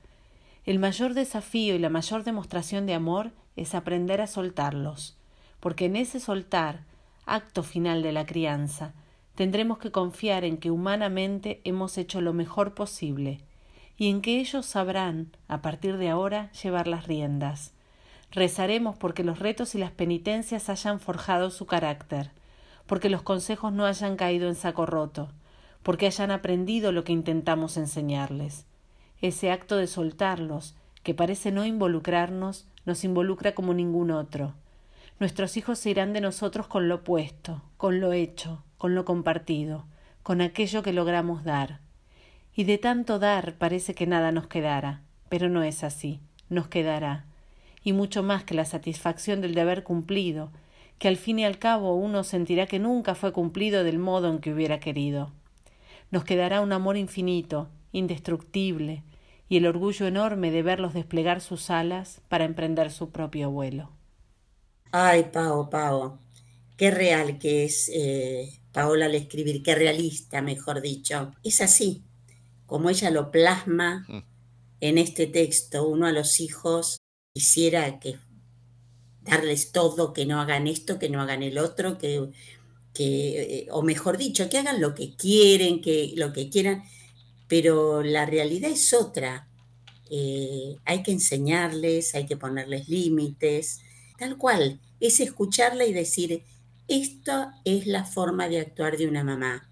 El 0.65 0.79
mayor 0.79 1.15
desafío 1.15 1.75
y 1.75 1.79
la 1.79 1.91
mayor 1.91 2.25
demostración 2.25 2.87
de 2.87 2.95
amor 2.95 3.33
es 3.57 3.75
aprender 3.75 4.21
a 4.21 4.27
soltarlos, 4.27 5.19
porque 5.61 5.87
en 5.87 5.97
ese 5.97 6.19
soltar, 6.19 6.85
acto 7.27 7.63
final 7.63 8.03
de 8.03 8.13
la 8.13 8.25
crianza, 8.25 8.95
tendremos 9.35 9.79
que 9.79 9.91
confiar 9.91 10.45
en 10.45 10.57
que 10.57 10.71
humanamente 10.71 11.61
hemos 11.65 11.99
hecho 11.99 12.21
lo 12.21 12.33
mejor 12.33 12.75
posible, 12.75 13.41
y 13.99 14.09
en 14.09 14.23
que 14.23 14.41
ellos 14.41 14.65
sabrán, 14.65 15.37
a 15.47 15.61
partir 15.61 15.99
de 15.99 16.09
ahora, 16.09 16.51
llevar 16.53 16.87
las 16.87 17.07
riendas. 17.07 17.75
Rezaremos 18.33 18.97
porque 18.97 19.25
los 19.25 19.41
retos 19.41 19.75
y 19.75 19.79
las 19.79 19.91
penitencias 19.91 20.69
hayan 20.69 21.01
forjado 21.01 21.51
su 21.51 21.67
carácter, 21.67 22.31
porque 22.87 23.11
los 23.11 23.23
consejos 23.23 23.73
no 23.73 23.87
hayan 23.87 24.17
caído 24.17 24.49
en 24.49 24.55
saco 24.55 24.87
roto, 24.87 25.31
porque 25.83 26.07
hayan 26.07 26.31
aprendido 26.31 26.93
lo 26.93 27.03
que 27.03 27.13
intentamos 27.13 27.77
enseñarles. 27.77 28.67
Ese 29.21 29.51
acto 29.51 29.77
de 29.77 29.87
soltarlos, 29.87 30.75
que 31.03 31.15
parece 31.15 31.51
no 31.51 31.65
involucrarnos, 31.65 32.67
nos 32.85 33.05
involucra 33.05 33.55
como 33.55 33.75
ningún 33.75 34.11
otro. 34.11 34.55
Nuestros 35.19 35.57
hijos 35.57 35.79
se 35.79 35.91
irán 35.91 36.13
de 36.13 36.21
nosotros 36.21 36.67
con 36.67 36.89
lo 36.89 37.05
puesto, 37.05 37.63
con 37.77 38.01
lo 38.01 38.13
hecho, 38.13 38.63
con 38.79 38.95
lo 38.95 39.05
compartido, 39.05 39.85
con 40.23 40.41
aquello 40.41 40.83
que 40.83 40.93
logramos 40.93 41.45
dar. 41.45 41.81
Y 42.55 42.65
de 42.65 42.79
tanto 42.79 43.19
dar 43.19 43.55
parece 43.55 43.95
que 43.95 44.07
nada 44.07 44.33
nos 44.33 44.47
quedara, 44.47 45.03
pero 45.29 45.49
no 45.49 45.63
es 45.63 45.85
así, 45.85 46.21
nos 46.49 46.69
quedará. 46.69 47.27
Y 47.85 47.93
mucho 47.93 48.23
más 48.23 48.45
que 48.45 48.55
la 48.55 48.65
satisfacción 48.65 49.41
del 49.41 49.55
deber 49.55 49.85
cumplido, 49.85 50.51
que 50.99 51.09
al 51.09 51.17
fin 51.17 51.39
y 51.39 51.45
al 51.45 51.59
cabo 51.59 51.95
uno 51.97 52.25
sentirá 52.25 52.67
que 52.67 52.79
nunca 52.79 53.15
fue 53.15 53.33
cumplido 53.33 53.85
del 53.85 53.99
modo 53.99 54.29
en 54.31 54.39
que 54.41 54.53
hubiera 54.53 54.81
querido. 54.81 55.33
Nos 56.11 56.25
quedará 56.25 56.61
un 56.61 56.73
amor 56.73 56.97
infinito, 56.97 57.69
indestructible, 57.93 59.05
y 59.49 59.57
el 59.59 59.67
orgullo 59.67 60.07
enorme 60.07 60.51
de 60.51 60.63
verlos 60.63 60.95
desplegar 60.95 61.41
sus 61.41 61.71
alas 61.71 62.21
para 62.29 62.45
emprender 62.45 62.91
su 62.93 63.11
propio 63.11 63.51
vuelo. 63.51 63.91
Ay, 64.93 65.25
Pao, 65.33 65.69
Pao, 65.71 66.19
qué 66.77 66.91
real 66.91 67.39
que 67.39 67.65
es 67.65 67.91
eh, 67.95 68.61
Paola 68.73 69.07
al 69.07 69.15
escribir, 69.15 69.63
qué 69.63 69.75
realista, 69.75 70.43
mejor 70.43 70.81
dicho. 70.83 71.33
Es 71.43 71.61
así, 71.61 72.05
como 72.67 72.91
ella 72.91 73.11
lo 73.11 73.31
plasma 73.31 74.09
Mm. 74.09 74.21
en 74.81 74.99
este 74.99 75.27
texto, 75.27 75.89
uno 75.89 76.07
a 76.07 76.13
los 76.13 76.41
hijos 76.41 76.99
quisiera 77.33 77.99
que 78.01 78.19
darles 79.23 79.73
todo, 79.73 80.13
que 80.13 80.27
no 80.27 80.41
hagan 80.41 80.67
esto, 80.67 80.99
que 80.99 81.09
no 81.09 81.21
hagan 81.21 81.43
el 81.43 81.59
otro, 81.59 81.99
que 81.99 82.31
que, 82.95 83.69
o 83.71 83.83
mejor 83.83 84.19
dicho, 84.19 84.49
que 84.49 84.59
hagan 84.59 84.81
lo 84.81 84.95
que 84.95 85.15
quieren, 85.15 85.81
que 85.81 86.13
lo 86.17 86.33
que 86.33 86.49
quieran, 86.51 86.83
pero 87.49 88.03
la 88.03 88.27
realidad 88.27 88.71
es 88.71 88.93
otra. 88.93 89.47
hay 90.85 91.03
que 91.05 91.13
enseñarles, 91.13 92.15
hay 92.15 92.27
que 92.27 92.37
ponerles 92.37 92.89
límites, 92.89 93.81
tal 94.19 94.37
cual, 94.37 94.81
es 95.01 95.21
escucharla 95.21 95.85
y 95.87 95.93
decir, 95.93 96.43
esta 96.89 97.55
es 97.65 97.87
la 97.87 98.05
forma 98.05 98.49
de 98.49 98.61
actuar 98.61 98.97
de 98.97 99.07
una 99.07 99.25
mamá. 99.25 99.69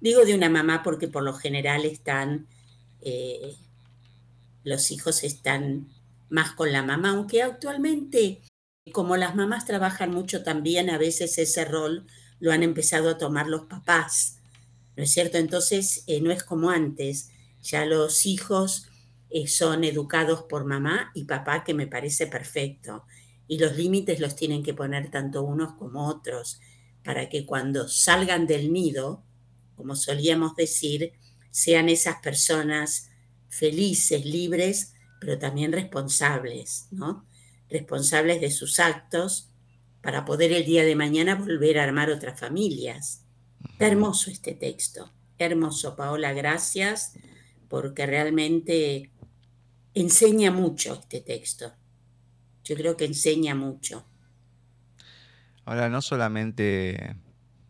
Digo 0.00 0.24
de 0.24 0.34
una 0.34 0.48
mamá 0.48 0.82
porque 0.84 1.08
por 1.08 1.24
lo 1.24 1.34
general 1.34 1.84
están, 1.84 2.46
eh, 3.00 3.54
los 4.62 4.90
hijos 4.90 5.24
están 5.24 5.88
más 6.34 6.50
con 6.50 6.72
la 6.72 6.82
mamá, 6.82 7.10
aunque 7.10 7.42
actualmente, 7.42 8.42
como 8.90 9.16
las 9.16 9.36
mamás 9.36 9.66
trabajan 9.66 10.10
mucho 10.10 10.42
también, 10.42 10.90
a 10.90 10.98
veces 10.98 11.38
ese 11.38 11.64
rol 11.64 12.08
lo 12.40 12.50
han 12.50 12.64
empezado 12.64 13.08
a 13.08 13.18
tomar 13.18 13.46
los 13.46 13.66
papás, 13.66 14.40
¿no 14.96 15.04
es 15.04 15.12
cierto? 15.12 15.38
Entonces, 15.38 16.02
eh, 16.08 16.20
no 16.20 16.32
es 16.32 16.42
como 16.42 16.70
antes, 16.70 17.30
ya 17.62 17.86
los 17.86 18.26
hijos 18.26 18.88
eh, 19.30 19.46
son 19.46 19.84
educados 19.84 20.42
por 20.48 20.64
mamá 20.64 21.12
y 21.14 21.22
papá, 21.22 21.62
que 21.62 21.72
me 21.72 21.86
parece 21.86 22.26
perfecto 22.26 23.04
y 23.46 23.58
los 23.58 23.76
límites 23.76 24.18
los 24.18 24.34
tienen 24.34 24.64
que 24.64 24.74
poner 24.74 25.12
tanto 25.12 25.44
unos 25.44 25.74
como 25.74 26.08
otros, 26.08 26.60
para 27.04 27.28
que 27.28 27.46
cuando 27.46 27.86
salgan 27.86 28.48
del 28.48 28.72
nido, 28.72 29.22
como 29.76 29.94
solíamos 29.94 30.56
decir, 30.56 31.12
sean 31.52 31.88
esas 31.88 32.16
personas 32.16 33.10
felices, 33.48 34.24
libres, 34.24 34.93
pero 35.24 35.38
también 35.38 35.72
responsables, 35.72 36.88
¿no? 36.90 37.24
Responsables 37.70 38.40
de 38.40 38.50
sus 38.50 38.78
actos 38.78 39.50
para 40.02 40.24
poder 40.24 40.52
el 40.52 40.64
día 40.64 40.84
de 40.84 40.96
mañana 40.96 41.34
volver 41.34 41.78
a 41.78 41.84
armar 41.84 42.10
otras 42.10 42.38
familias. 42.38 43.24
hermoso 43.78 44.30
este 44.30 44.52
texto, 44.54 45.10
hermoso, 45.38 45.96
Paola, 45.96 46.32
gracias, 46.32 47.14
porque 47.68 48.04
realmente 48.04 49.10
enseña 49.94 50.50
mucho 50.50 50.94
este 50.94 51.20
texto 51.20 51.72
yo 52.64 52.76
creo 52.76 52.96
que 52.96 53.04
enseña 53.04 53.54
mucho. 53.54 54.04
Ahora, 55.66 55.88
no 55.88 56.02
solamente 56.02 57.16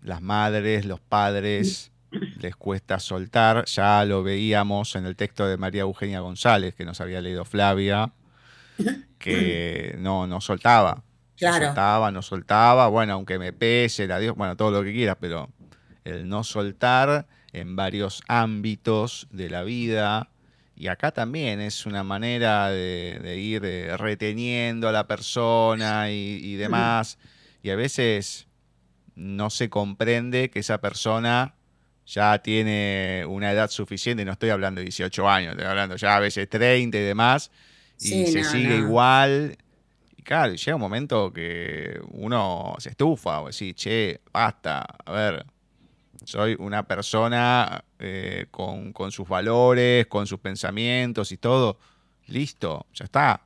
las 0.02 0.22
madres, 0.22 0.84
los 0.84 1.00
padres 1.00 1.90
les 2.41 2.57
cuesta 2.57 2.99
soltar, 2.99 3.65
ya 3.67 4.05
lo 4.05 4.23
veíamos 4.23 4.97
en 4.97 5.07
el 5.07 5.17
texto 5.17 5.47
de 5.47 5.57
María 5.57 5.83
Eugenia 5.83 6.21
González, 6.21 6.75
que 6.75 6.85
nos 6.85 7.01
había 7.01 7.21
leído 7.21 7.45
Flavia, 7.45 8.12
que 9.19 9.97
no, 9.99 10.27
no 10.27 10.41
soltaba. 10.41 11.03
Claro. 11.37 11.59
No 11.59 11.67
soltaba, 11.67 12.11
no 12.11 12.23
soltaba, 12.23 12.89
bueno, 12.89 13.15
aunque 13.15 13.39
me 13.39 13.53
pese, 13.53 14.07
la 14.07 14.19
Dios, 14.19 14.37
bueno, 14.37 14.57
todo 14.57 14.71
lo 14.71 14.85
que 14.85 14.93
quieras, 14.93 15.17
pero 15.21 15.51
el 16.05 16.29
no 16.29 16.45
soltar 16.45 17.27
en 17.53 17.77
varios 17.77 18.23
ámbitos 18.29 19.27
de 19.31 19.51
la 19.51 19.62
vida, 19.62 20.31
y 20.77 20.89
acá 20.89 21.12
también 21.12 21.61
es 21.61 21.87
una 21.87 22.03
manera 22.03 22.69
de, 22.71 23.39
ir 23.39 23.65
eh, 23.65 23.97
reteniendo 23.97 24.89
a 24.89 24.93
la 24.93 25.07
persona 25.07 26.11
y, 26.11 26.55
demás. 26.57 27.19
Y 27.62 27.71
a 27.71 27.77
veces 27.77 28.49
no 29.15 29.51
se 29.51 29.71
comprende 29.71 30.51
que 30.51 30.59
esa 30.59 30.81
persona 30.81 31.55
ya 32.07 32.38
tiene 32.38 33.24
una 33.26 33.52
edad 33.52 33.70
suficiente, 33.70 34.24
no 34.24 34.32
estoy 34.32 34.50
hablando 34.50 34.80
de 34.80 34.84
18 34.84 35.28
años, 35.28 35.52
estoy 35.52 35.66
hablando 35.66 35.96
ya 35.96 36.16
a 36.16 36.20
veces 36.20 36.48
30 36.48 36.96
y 36.98 37.00
demás, 37.00 37.50
y 38.00 38.26
se 38.26 38.44
sigue 38.44 38.76
igual. 38.76 39.57
Y 40.16 40.22
claro, 40.22 40.55
llega 40.55 40.74
un 40.74 40.80
momento 40.80 41.32
que 41.32 42.00
uno 42.11 42.74
se 42.78 42.90
estufa 42.90 43.40
o 43.40 43.46
decir, 43.46 43.74
che, 43.74 44.20
basta, 44.32 44.84
a 45.05 45.12
ver, 45.12 45.46
soy 46.24 46.57
una 46.59 46.82
persona 46.86 47.84
eh, 47.98 48.46
con, 48.50 48.92
sus 49.11 49.28
valores, 49.28 50.07
con 50.07 50.26
sus 50.26 50.40
pensamientos 50.40 51.32
y 51.32 51.36
todo. 51.36 51.78
Listo, 52.26 52.86
ya 52.94 53.05
está. 53.05 53.42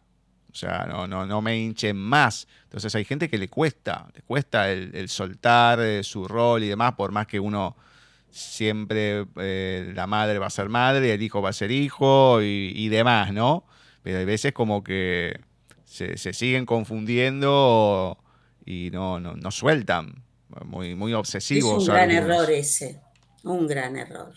O 0.51 0.55
sea, 0.55 0.87
no, 0.89 1.07
no, 1.07 1.27
no 1.27 1.43
me 1.43 1.59
hinchen 1.59 1.97
más. 1.97 2.49
Entonces 2.65 2.95
hay 2.95 3.05
gente 3.05 3.29
que 3.29 3.39
le 3.39 3.49
cuesta, 3.49 4.09
le 4.15 4.23
cuesta 4.23 4.71
el, 4.71 5.09
soltar 5.09 5.81
eh, 5.81 6.03
su 6.03 6.27
rol 6.27 6.63
y 6.65 6.69
demás, 6.69 6.95
por 6.95 7.13
más 7.13 7.27
que 7.27 7.39
uno 7.39 7.77
siempre, 8.31 9.27
eh, 9.37 9.93
la 9.95 10.07
madre 10.07 10.39
va 10.39 10.47
a 10.47 10.51
ser 10.51 10.69
madre, 10.69 11.15
el 11.15 11.23
hijo 11.23 11.43
va 11.43 11.51
a 11.51 11.53
ser 11.53 11.71
hijo 11.71 12.41
y, 12.43 12.89
demás, 12.89 13.33
¿no? 13.33 13.65
Pero 14.03 14.19
hay 14.19 14.25
veces 14.25 14.53
como 14.53 14.85
que 14.85 15.41
se, 15.85 16.17
siguen 16.17 16.67
confundiendo 16.67 18.19
y 18.65 18.91
no, 18.93 19.21
no, 19.21 19.35
no 19.35 19.51
sueltan 19.51 20.25
muy, 20.65 20.95
muy 20.95 21.15
obsesivos. 21.15 21.83
Es 21.83 21.89
un 21.89 21.95
gran 21.95 22.11
error 22.11 22.51
ese, 22.51 23.01
un 23.45 23.67
gran 23.67 23.97
error. 23.97 24.35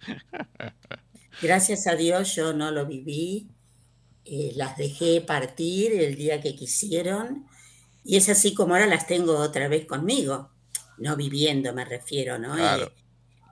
Gracias 1.42 1.86
a 1.86 1.94
Dios 1.94 2.34
yo 2.34 2.52
no 2.52 2.70
lo 2.70 2.86
viví, 2.86 3.48
eh, 4.24 4.52
las 4.56 4.76
dejé 4.76 5.20
partir 5.20 5.92
el 5.92 6.16
día 6.16 6.40
que 6.40 6.54
quisieron 6.54 7.46
y 8.04 8.16
es 8.16 8.28
así 8.28 8.54
como 8.54 8.74
ahora 8.74 8.86
las 8.86 9.06
tengo 9.06 9.38
otra 9.38 9.68
vez 9.68 9.86
conmigo, 9.86 10.50
no 10.98 11.16
viviendo 11.16 11.72
me 11.72 11.84
refiero, 11.84 12.38
¿no? 12.38 12.56
Eh, 12.56 12.88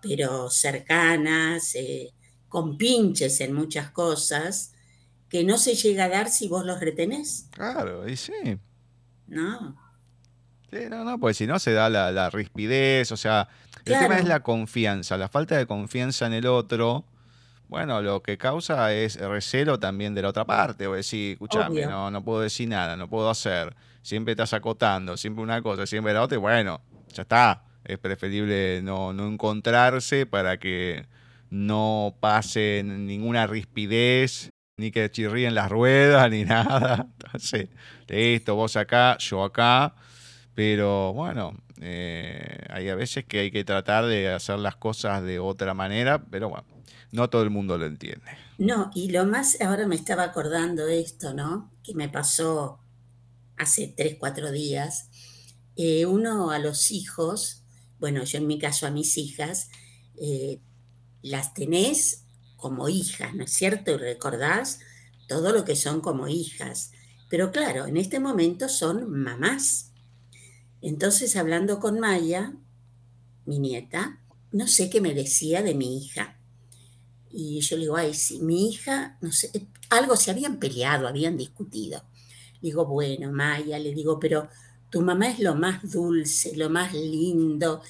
pero 0.00 0.50
cercanas, 0.50 1.74
eh, 1.74 2.12
con 2.48 2.76
pinches 2.76 3.40
en 3.40 3.52
muchas 3.52 3.90
cosas, 3.90 4.74
que 5.28 5.44
no 5.44 5.58
se 5.58 5.74
llega 5.74 6.04
a 6.04 6.08
dar 6.08 6.30
si 6.30 6.48
vos 6.48 6.64
los 6.64 6.80
retenés. 6.80 7.48
Claro, 7.50 8.08
y 8.08 8.16
sí. 8.16 8.58
No. 9.26 9.76
Sí, 10.70 10.80
no, 10.90 11.04
no, 11.04 11.18
pues 11.18 11.36
si 11.36 11.46
no 11.46 11.58
se 11.58 11.72
da 11.72 11.88
la, 11.88 12.30
rispidez, 12.30 13.10
o 13.12 13.16
sea, 13.16 13.48
el 13.84 13.98
tema 13.98 14.18
es 14.18 14.26
la 14.26 14.40
confianza, 14.40 15.16
la 15.16 15.28
falta 15.28 15.56
de 15.56 15.66
confianza 15.66 16.26
en 16.26 16.34
el 16.34 16.46
otro. 16.46 17.04
Bueno, 17.68 18.00
lo 18.00 18.22
que 18.22 18.38
causa 18.38 18.92
es 18.94 19.16
recelo 19.18 19.78
también 19.78 20.14
de 20.14 20.22
la 20.22 20.28
otra 20.28 20.46
parte, 20.46 20.86
o 20.86 20.94
decir, 20.94 21.32
escúchame, 21.32 21.86
no, 21.86 22.10
no 22.10 22.24
puedo 22.24 22.40
decir 22.40 22.68
nada, 22.68 22.96
no 22.96 23.08
puedo 23.08 23.28
hacer, 23.28 23.76
siempre 24.02 24.32
estás 24.32 24.54
acotando, 24.54 25.16
siempre 25.16 25.42
una 25.42 25.60
cosa, 25.62 25.86
siempre 25.86 26.14
la 26.14 26.22
otra, 26.22 26.36
y 26.36 26.40
bueno, 26.40 26.80
ya 27.12 27.22
está. 27.22 27.67
Es 27.88 27.98
preferible 27.98 28.80
no, 28.82 29.12
no 29.12 29.26
encontrarse 29.26 30.26
para 30.26 30.58
que 30.58 31.06
no 31.50 32.16
pase 32.20 32.82
ninguna 32.84 33.48
rispidez, 33.48 34.50
ni 34.76 34.92
que 34.92 35.10
chirríen 35.10 35.56
las 35.56 35.70
ruedas, 35.70 36.30
ni 36.30 36.44
nada. 36.44 37.08
Entonces, 37.18 37.68
listo, 38.06 38.54
vos 38.54 38.76
acá, 38.76 39.18
yo 39.18 39.42
acá 39.42 39.94
pero 40.58 41.12
bueno, 41.12 41.56
eh, 41.80 42.66
hay 42.68 42.88
a 42.88 42.96
veces 42.96 43.24
que 43.24 43.38
hay 43.38 43.52
que 43.52 43.62
tratar 43.62 44.06
de 44.06 44.32
hacer 44.32 44.58
las 44.58 44.74
cosas 44.74 45.22
de 45.22 45.38
otra 45.38 45.72
manera, 45.72 46.24
pero 46.24 46.48
bueno, 46.48 46.66
no 47.12 47.30
todo 47.30 47.44
el 47.44 47.50
mundo 47.50 47.78
lo 47.78 47.86
entiende. 47.86 48.28
No, 48.58 48.90
y 48.92 49.12
lo 49.12 49.24
más, 49.24 49.60
ahora 49.60 49.86
me 49.86 49.94
estaba 49.94 50.24
acordando 50.24 50.88
esto, 50.88 51.32
¿no? 51.32 51.70
Que 51.84 51.94
me 51.94 52.08
pasó 52.08 52.80
hace 53.56 53.94
tres, 53.96 54.16
cuatro 54.18 54.50
días. 54.50 55.10
Eh, 55.76 56.06
uno 56.06 56.50
a 56.50 56.58
los 56.58 56.90
hijos, 56.90 57.57
bueno, 58.00 58.24
yo 58.24 58.38
en 58.38 58.46
mi 58.46 58.58
caso 58.58 58.86
a 58.86 58.90
mis 58.90 59.16
hijas, 59.16 59.70
eh, 60.16 60.60
las 61.22 61.54
tenés 61.54 62.24
como 62.56 62.88
hijas, 62.88 63.34
¿no 63.34 63.44
es 63.44 63.52
cierto? 63.52 63.92
Y 63.92 63.96
recordás 63.96 64.80
todo 65.28 65.52
lo 65.52 65.64
que 65.64 65.76
son 65.76 66.00
como 66.00 66.28
hijas. 66.28 66.92
Pero 67.30 67.52
claro, 67.52 67.86
en 67.86 67.96
este 67.96 68.20
momento 68.20 68.68
son 68.68 69.10
mamás 69.10 69.88
entonces, 70.80 71.34
hablando 71.36 71.80
con 71.80 71.98
Maya, 71.98 72.52
mi 73.46 73.58
nieta, 73.58 74.20
no 74.52 74.68
sé 74.68 74.88
qué 74.88 75.00
me 75.00 75.14
decía 75.14 75.62
de 75.62 75.74
mi 75.74 75.98
hija. 75.98 76.38
Y 77.30 77.60
yo 77.60 77.76
le 77.76 77.82
digo, 77.82 77.96
ay, 77.96 78.14
sí, 78.14 78.40
mi 78.40 78.68
hija, 78.68 79.18
no 79.20 79.32
sé, 79.32 79.50
algo 79.90 80.16
se 80.16 80.30
habían 80.30 80.58
peleado, 80.58 81.08
habían 81.08 81.36
discutido. 81.36 82.02
digo, 82.62 82.86
bueno, 82.86 83.30
Maya, 83.32 83.78
le 83.78 83.92
digo, 83.92 84.18
pero 84.18 84.48
tu 84.90 85.00
mamá 85.00 85.28
es 85.28 85.38
lo 85.40 85.54
más 85.54 85.90
dulce, 85.90 86.56
lo 86.56 86.70
más 86.70 86.92
lindo, 86.94 87.82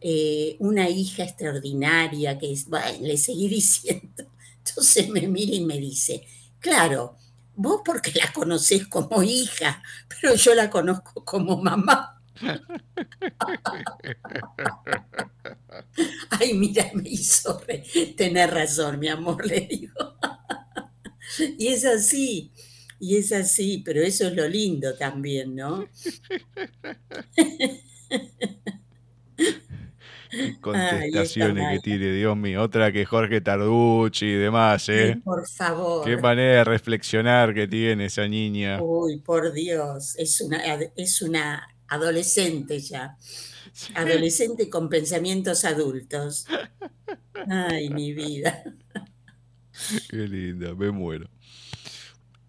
eh, 0.00 0.56
una 0.60 0.88
hija 0.88 1.24
extraordinaria, 1.24 2.38
que 2.38 2.52
es, 2.52 2.66
le 3.00 3.16
seguí 3.16 3.48
diciendo. 3.48 4.24
Entonces 4.58 5.08
me 5.08 5.26
mira 5.28 5.54
y 5.54 5.64
me 5.64 5.78
dice, 5.78 6.26
claro, 6.60 7.16
vos 7.56 7.82
porque 7.84 8.12
la 8.12 8.32
conocés 8.32 8.86
como 8.86 9.22
hija, 9.22 9.82
pero 10.08 10.34
yo 10.34 10.54
la 10.54 10.70
conozco 10.70 11.24
como 11.24 11.60
mamá. 11.60 12.14
Ay, 16.30 16.54
mira, 16.54 16.90
me 16.94 17.08
hizo 17.08 17.60
tener 18.16 18.50
razón, 18.50 18.98
mi 18.98 19.08
amor, 19.08 19.46
le 19.46 19.60
digo. 19.60 19.94
Y 21.58 21.68
es 21.68 21.84
así, 21.84 22.52
y 23.00 23.16
es 23.16 23.32
así, 23.32 23.82
pero 23.84 24.02
eso 24.02 24.28
es 24.28 24.34
lo 24.34 24.48
lindo 24.48 24.94
también, 24.94 25.54
¿no? 25.54 25.86
contestaciones 30.60 31.68
que 31.72 31.80
tiene, 31.80 32.12
Dios 32.12 32.36
mío. 32.36 32.62
Otra 32.62 32.92
que 32.92 33.04
Jorge 33.04 33.40
Tarducci 33.40 34.26
y 34.26 34.34
demás, 34.34 34.88
¿eh? 34.88 35.20
por 35.24 35.48
favor. 35.48 36.04
Qué 36.04 36.16
manera 36.16 36.58
de 36.58 36.64
reflexionar 36.64 37.54
que 37.54 37.66
tiene 37.66 38.06
esa 38.06 38.26
niña. 38.26 38.82
Uy, 38.82 39.18
por 39.18 39.52
Dios, 39.52 40.14
es 40.16 40.40
una, 40.40 40.58
es 40.96 41.22
una 41.22 41.68
adolescente 41.88 42.80
ya. 42.80 43.16
Adolescente 43.94 44.68
con 44.68 44.88
pensamientos 44.88 45.64
adultos. 45.64 46.46
Ay, 47.48 47.90
mi 47.90 48.12
vida. 48.12 48.64
Qué 50.10 50.16
linda, 50.16 50.74
me 50.74 50.90
muero. 50.90 51.28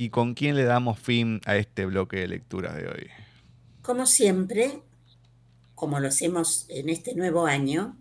¿Y 0.02 0.12
con 0.12 0.34
quién 0.34 0.56
le 0.56 0.64
damos 0.64 0.98
fin 0.98 1.42
a 1.46 1.58
este 1.58 1.86
bloque 1.86 2.22
de 2.22 2.30
lecturas 2.30 2.74
de 2.74 2.88
hoy? 2.88 3.10
Como 3.82 4.06
siempre, 4.06 4.82
como 5.76 6.00
lo 6.00 6.08
hacemos 6.08 6.66
en 6.70 6.88
este 6.88 7.16
nuevo 7.16 7.46
año, 7.46 7.98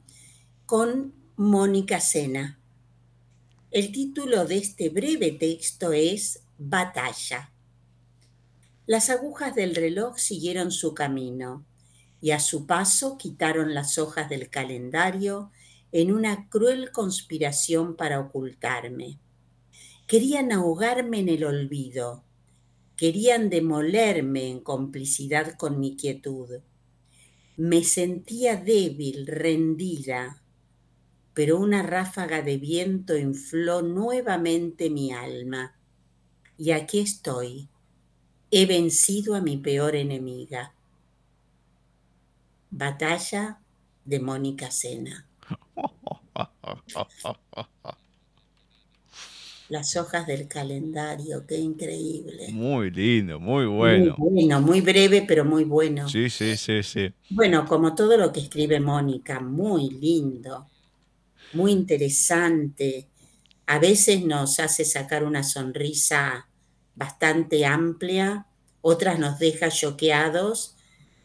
con 0.64 1.12
Mónica 1.34 1.99
Sena. 1.99 2.61
El 3.72 3.90
título 3.90 4.44
de 4.44 4.59
este 4.59 4.90
breve 4.90 5.32
texto 5.32 5.92
es 5.92 6.44
Batalla. 6.57 7.51
Las 8.86 9.11
agujas 9.11 9.57
del 9.57 9.74
reloj 9.74 10.18
siguieron 10.18 10.70
su 10.70 10.94
camino 10.94 11.66
y 12.20 12.30
a 12.30 12.38
su 12.38 12.64
paso 12.64 13.18
quitaron 13.18 13.74
las 13.74 13.99
hojas 13.99 14.28
del 14.28 14.51
calendario 14.51 15.51
en 15.90 16.12
una 16.12 16.49
cruel 16.49 16.92
conspiración 16.92 17.96
para 17.96 18.20
ocultarme. 18.20 19.18
Querían 20.09 20.52
ahogarme 20.52 21.18
en 21.18 21.28
el 21.28 21.44
olvido, 21.44 22.24
querían 22.96 23.50
demolerme 23.50 24.48
en 24.48 24.61
complicidad 24.61 25.59
con 25.59 25.78
mi 25.78 25.96
quietud. 25.96 26.62
Me 27.59 27.84
sentía 27.84 28.56
débil, 28.56 29.26
rendida, 29.26 30.40
pero 31.34 31.59
una 31.59 31.82
ráfaga 31.82 32.40
de 32.40 32.56
viento 32.56 33.18
infló 33.18 33.82
nuevamente 33.82 34.88
mi 34.88 35.12
alma. 35.12 35.76
Y 36.56 36.70
aquí 36.70 37.00
estoy. 37.00 37.68
He 38.50 38.64
vencido 38.64 39.34
a 39.34 39.42
mi 39.42 39.59
peor 39.59 39.94
enemiga. 39.94 40.72
Batalla 42.70 43.61
de 44.06 44.20
Mónica 44.20 44.70
Sena. 44.70 45.28
Las 49.69 49.97
hojas 49.97 50.27
del 50.27 50.49
calendario, 50.49 51.47
qué 51.47 51.59
increíble. 51.59 52.49
Muy 52.53 52.91
lindo, 52.91 53.39
muy 53.39 53.66
bueno. 53.66 54.14
Muy 54.16 54.31
bueno, 54.31 54.61
muy 54.62 54.81
breve, 54.81 55.25
pero 55.29 55.45
muy 55.45 55.64
bueno. 55.64 56.09
Sí, 56.09 56.31
sí, 56.31 56.57
sí, 56.57 56.83
sí. 56.83 57.12
Bueno, 57.29 57.66
como 57.66 57.95
todo 57.95 58.16
lo 58.16 58.33
que 58.33 58.41
escribe 58.41 58.81
Mónica, 58.81 59.41
muy 59.41 59.91
lindo, 59.91 60.66
muy 61.53 61.73
interesante. 61.73 63.09
A 63.66 63.79
veces 63.79 64.25
nos 64.25 64.59
hace 64.59 64.87
sacar 64.87 65.23
una 65.23 65.43
sonrisa 65.43 66.49
bastante 66.95 67.66
amplia, 67.66 68.47
otras 68.81 69.19
nos 69.19 69.39
deja 69.39 69.69
choqueados 69.69 70.78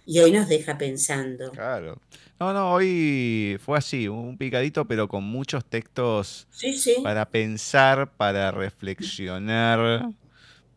y 0.06 0.20
hoy 0.20 0.32
nos 0.32 0.48
deja 0.48 0.78
pensando. 0.78 1.52
Claro. 1.52 2.02
No, 2.40 2.52
no, 2.54 2.72
hoy 2.74 3.58
fue 3.64 3.78
así, 3.78 4.08
un 4.08 4.38
picadito, 4.38 4.86
pero 4.88 5.08
con 5.08 5.24
muchos 5.24 5.64
textos 5.66 6.48
Sí, 6.50 6.74
sí, 6.74 6.96
para 7.04 7.30
pensar, 7.30 8.12
para 8.18 8.52
reflexionar, 8.52 10.10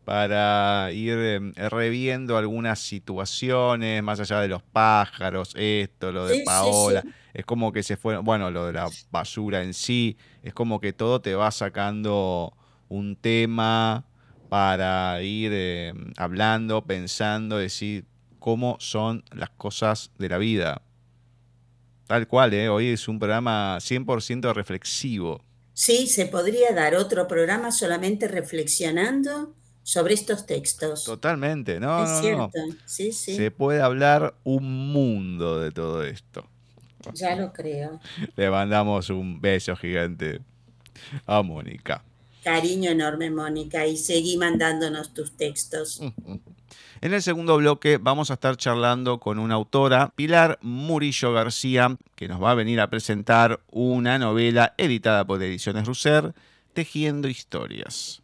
para 0.05 0.91
ir 0.93 1.13
em, 1.17 1.53
reviendo 1.55 2.37
algunas 2.37 2.79
situaciones, 2.79 4.03
más 4.03 4.19
allá 4.19 4.39
de 4.41 4.47
los 4.49 4.63
pájaros, 4.63 5.53
esto, 5.55 6.11
lo 6.11 6.27
de 6.27 6.35
Sí, 6.35 6.43
Paola. 6.45 7.05
Es 7.33 7.45
como 7.45 7.71
que 7.73 7.83
se 7.83 7.97
fue, 7.97 8.17
bueno, 8.19 8.51
lo 8.51 8.67
de 8.67 8.73
la 8.73 8.89
basura 9.11 9.63
en 9.63 9.73
sí, 9.73 10.17
es 10.43 10.53
como 10.53 10.79
que 10.79 10.93
todo 10.93 11.21
te 11.21 11.35
va 11.35 11.51
sacando 11.51 12.53
un 12.89 13.15
tema 13.15 14.05
para 14.49 15.21
ir 15.23 15.51
em, 15.53 16.13
hablando, 16.17 16.85
pensando, 16.85 17.57
decir 17.57 18.05
cómo 18.47 18.77
son 18.79 19.25
las 19.33 19.49
cosas 19.49 20.09
de 20.17 20.29
la 20.29 20.37
vida. 20.37 20.81
Tal 22.07 22.29
cual, 22.29 22.53
¿eh? 22.53 22.69
Hoy 22.69 22.87
es 22.87 23.09
un 23.09 23.19
programa 23.19 23.75
100% 23.81 24.53
reflexivo. 24.53 25.43
sí, 25.73 26.07
se 26.07 26.27
podría 26.27 26.71
dar 26.73 26.95
otro 26.95 27.27
programa 27.27 27.73
solamente 27.73 28.25
reflexionando 28.29 29.53
sobre 29.83 30.13
estos 30.13 30.45
textos. 30.45 31.03
Totalmente, 31.03 31.81
no, 31.81 32.05
es 32.05 32.09
no, 32.09 32.15
no. 32.15 32.21
cierto, 32.21 32.77
sí, 32.85 33.11
sí, 33.11 33.35
Se 33.35 33.51
puede 33.51 33.81
hablar 33.81 34.33
un 34.45 34.93
mundo 34.93 35.59
de 35.59 35.71
todo 35.71 36.05
esto. 36.05 36.47
ya 37.15 37.35
lo 37.35 37.51
creo. 37.51 37.99
Le 38.37 38.49
mandamos 38.49 39.09
un 39.09 39.41
beso 39.41 39.75
gigante 39.75 40.39
a 41.25 41.41
Mónica. 41.41 42.01
Cariño 42.45 42.91
enorme, 42.91 43.29
Mónica, 43.29 43.85
y 43.85 43.97
seguí 43.97 44.37
mandándonos 44.37 45.13
tus 45.13 45.35
textos. 45.35 45.99
En 46.99 47.13
el 47.13 47.21
segundo 47.21 47.57
bloque 47.57 47.99
vamos 48.01 48.31
a 48.31 48.35
estar 48.35 48.57
charlando 48.57 49.19
con 49.19 49.37
una 49.37 49.53
autora, 49.53 50.11
Pilar 50.15 50.57
Murillo 50.63 51.31
García, 51.31 51.95
que 52.15 52.27
nos 52.27 52.41
va 52.41 52.51
a 52.51 52.55
venir 52.55 52.81
a 52.81 52.89
presentar 52.89 53.59
una 53.71 54.17
novela 54.17 54.73
editada 54.77 55.23
por 55.25 55.41
Ediciones 55.43 55.85
Russer, 55.85 56.33
Tejiendo 56.73 57.27
Historias. 57.27 58.23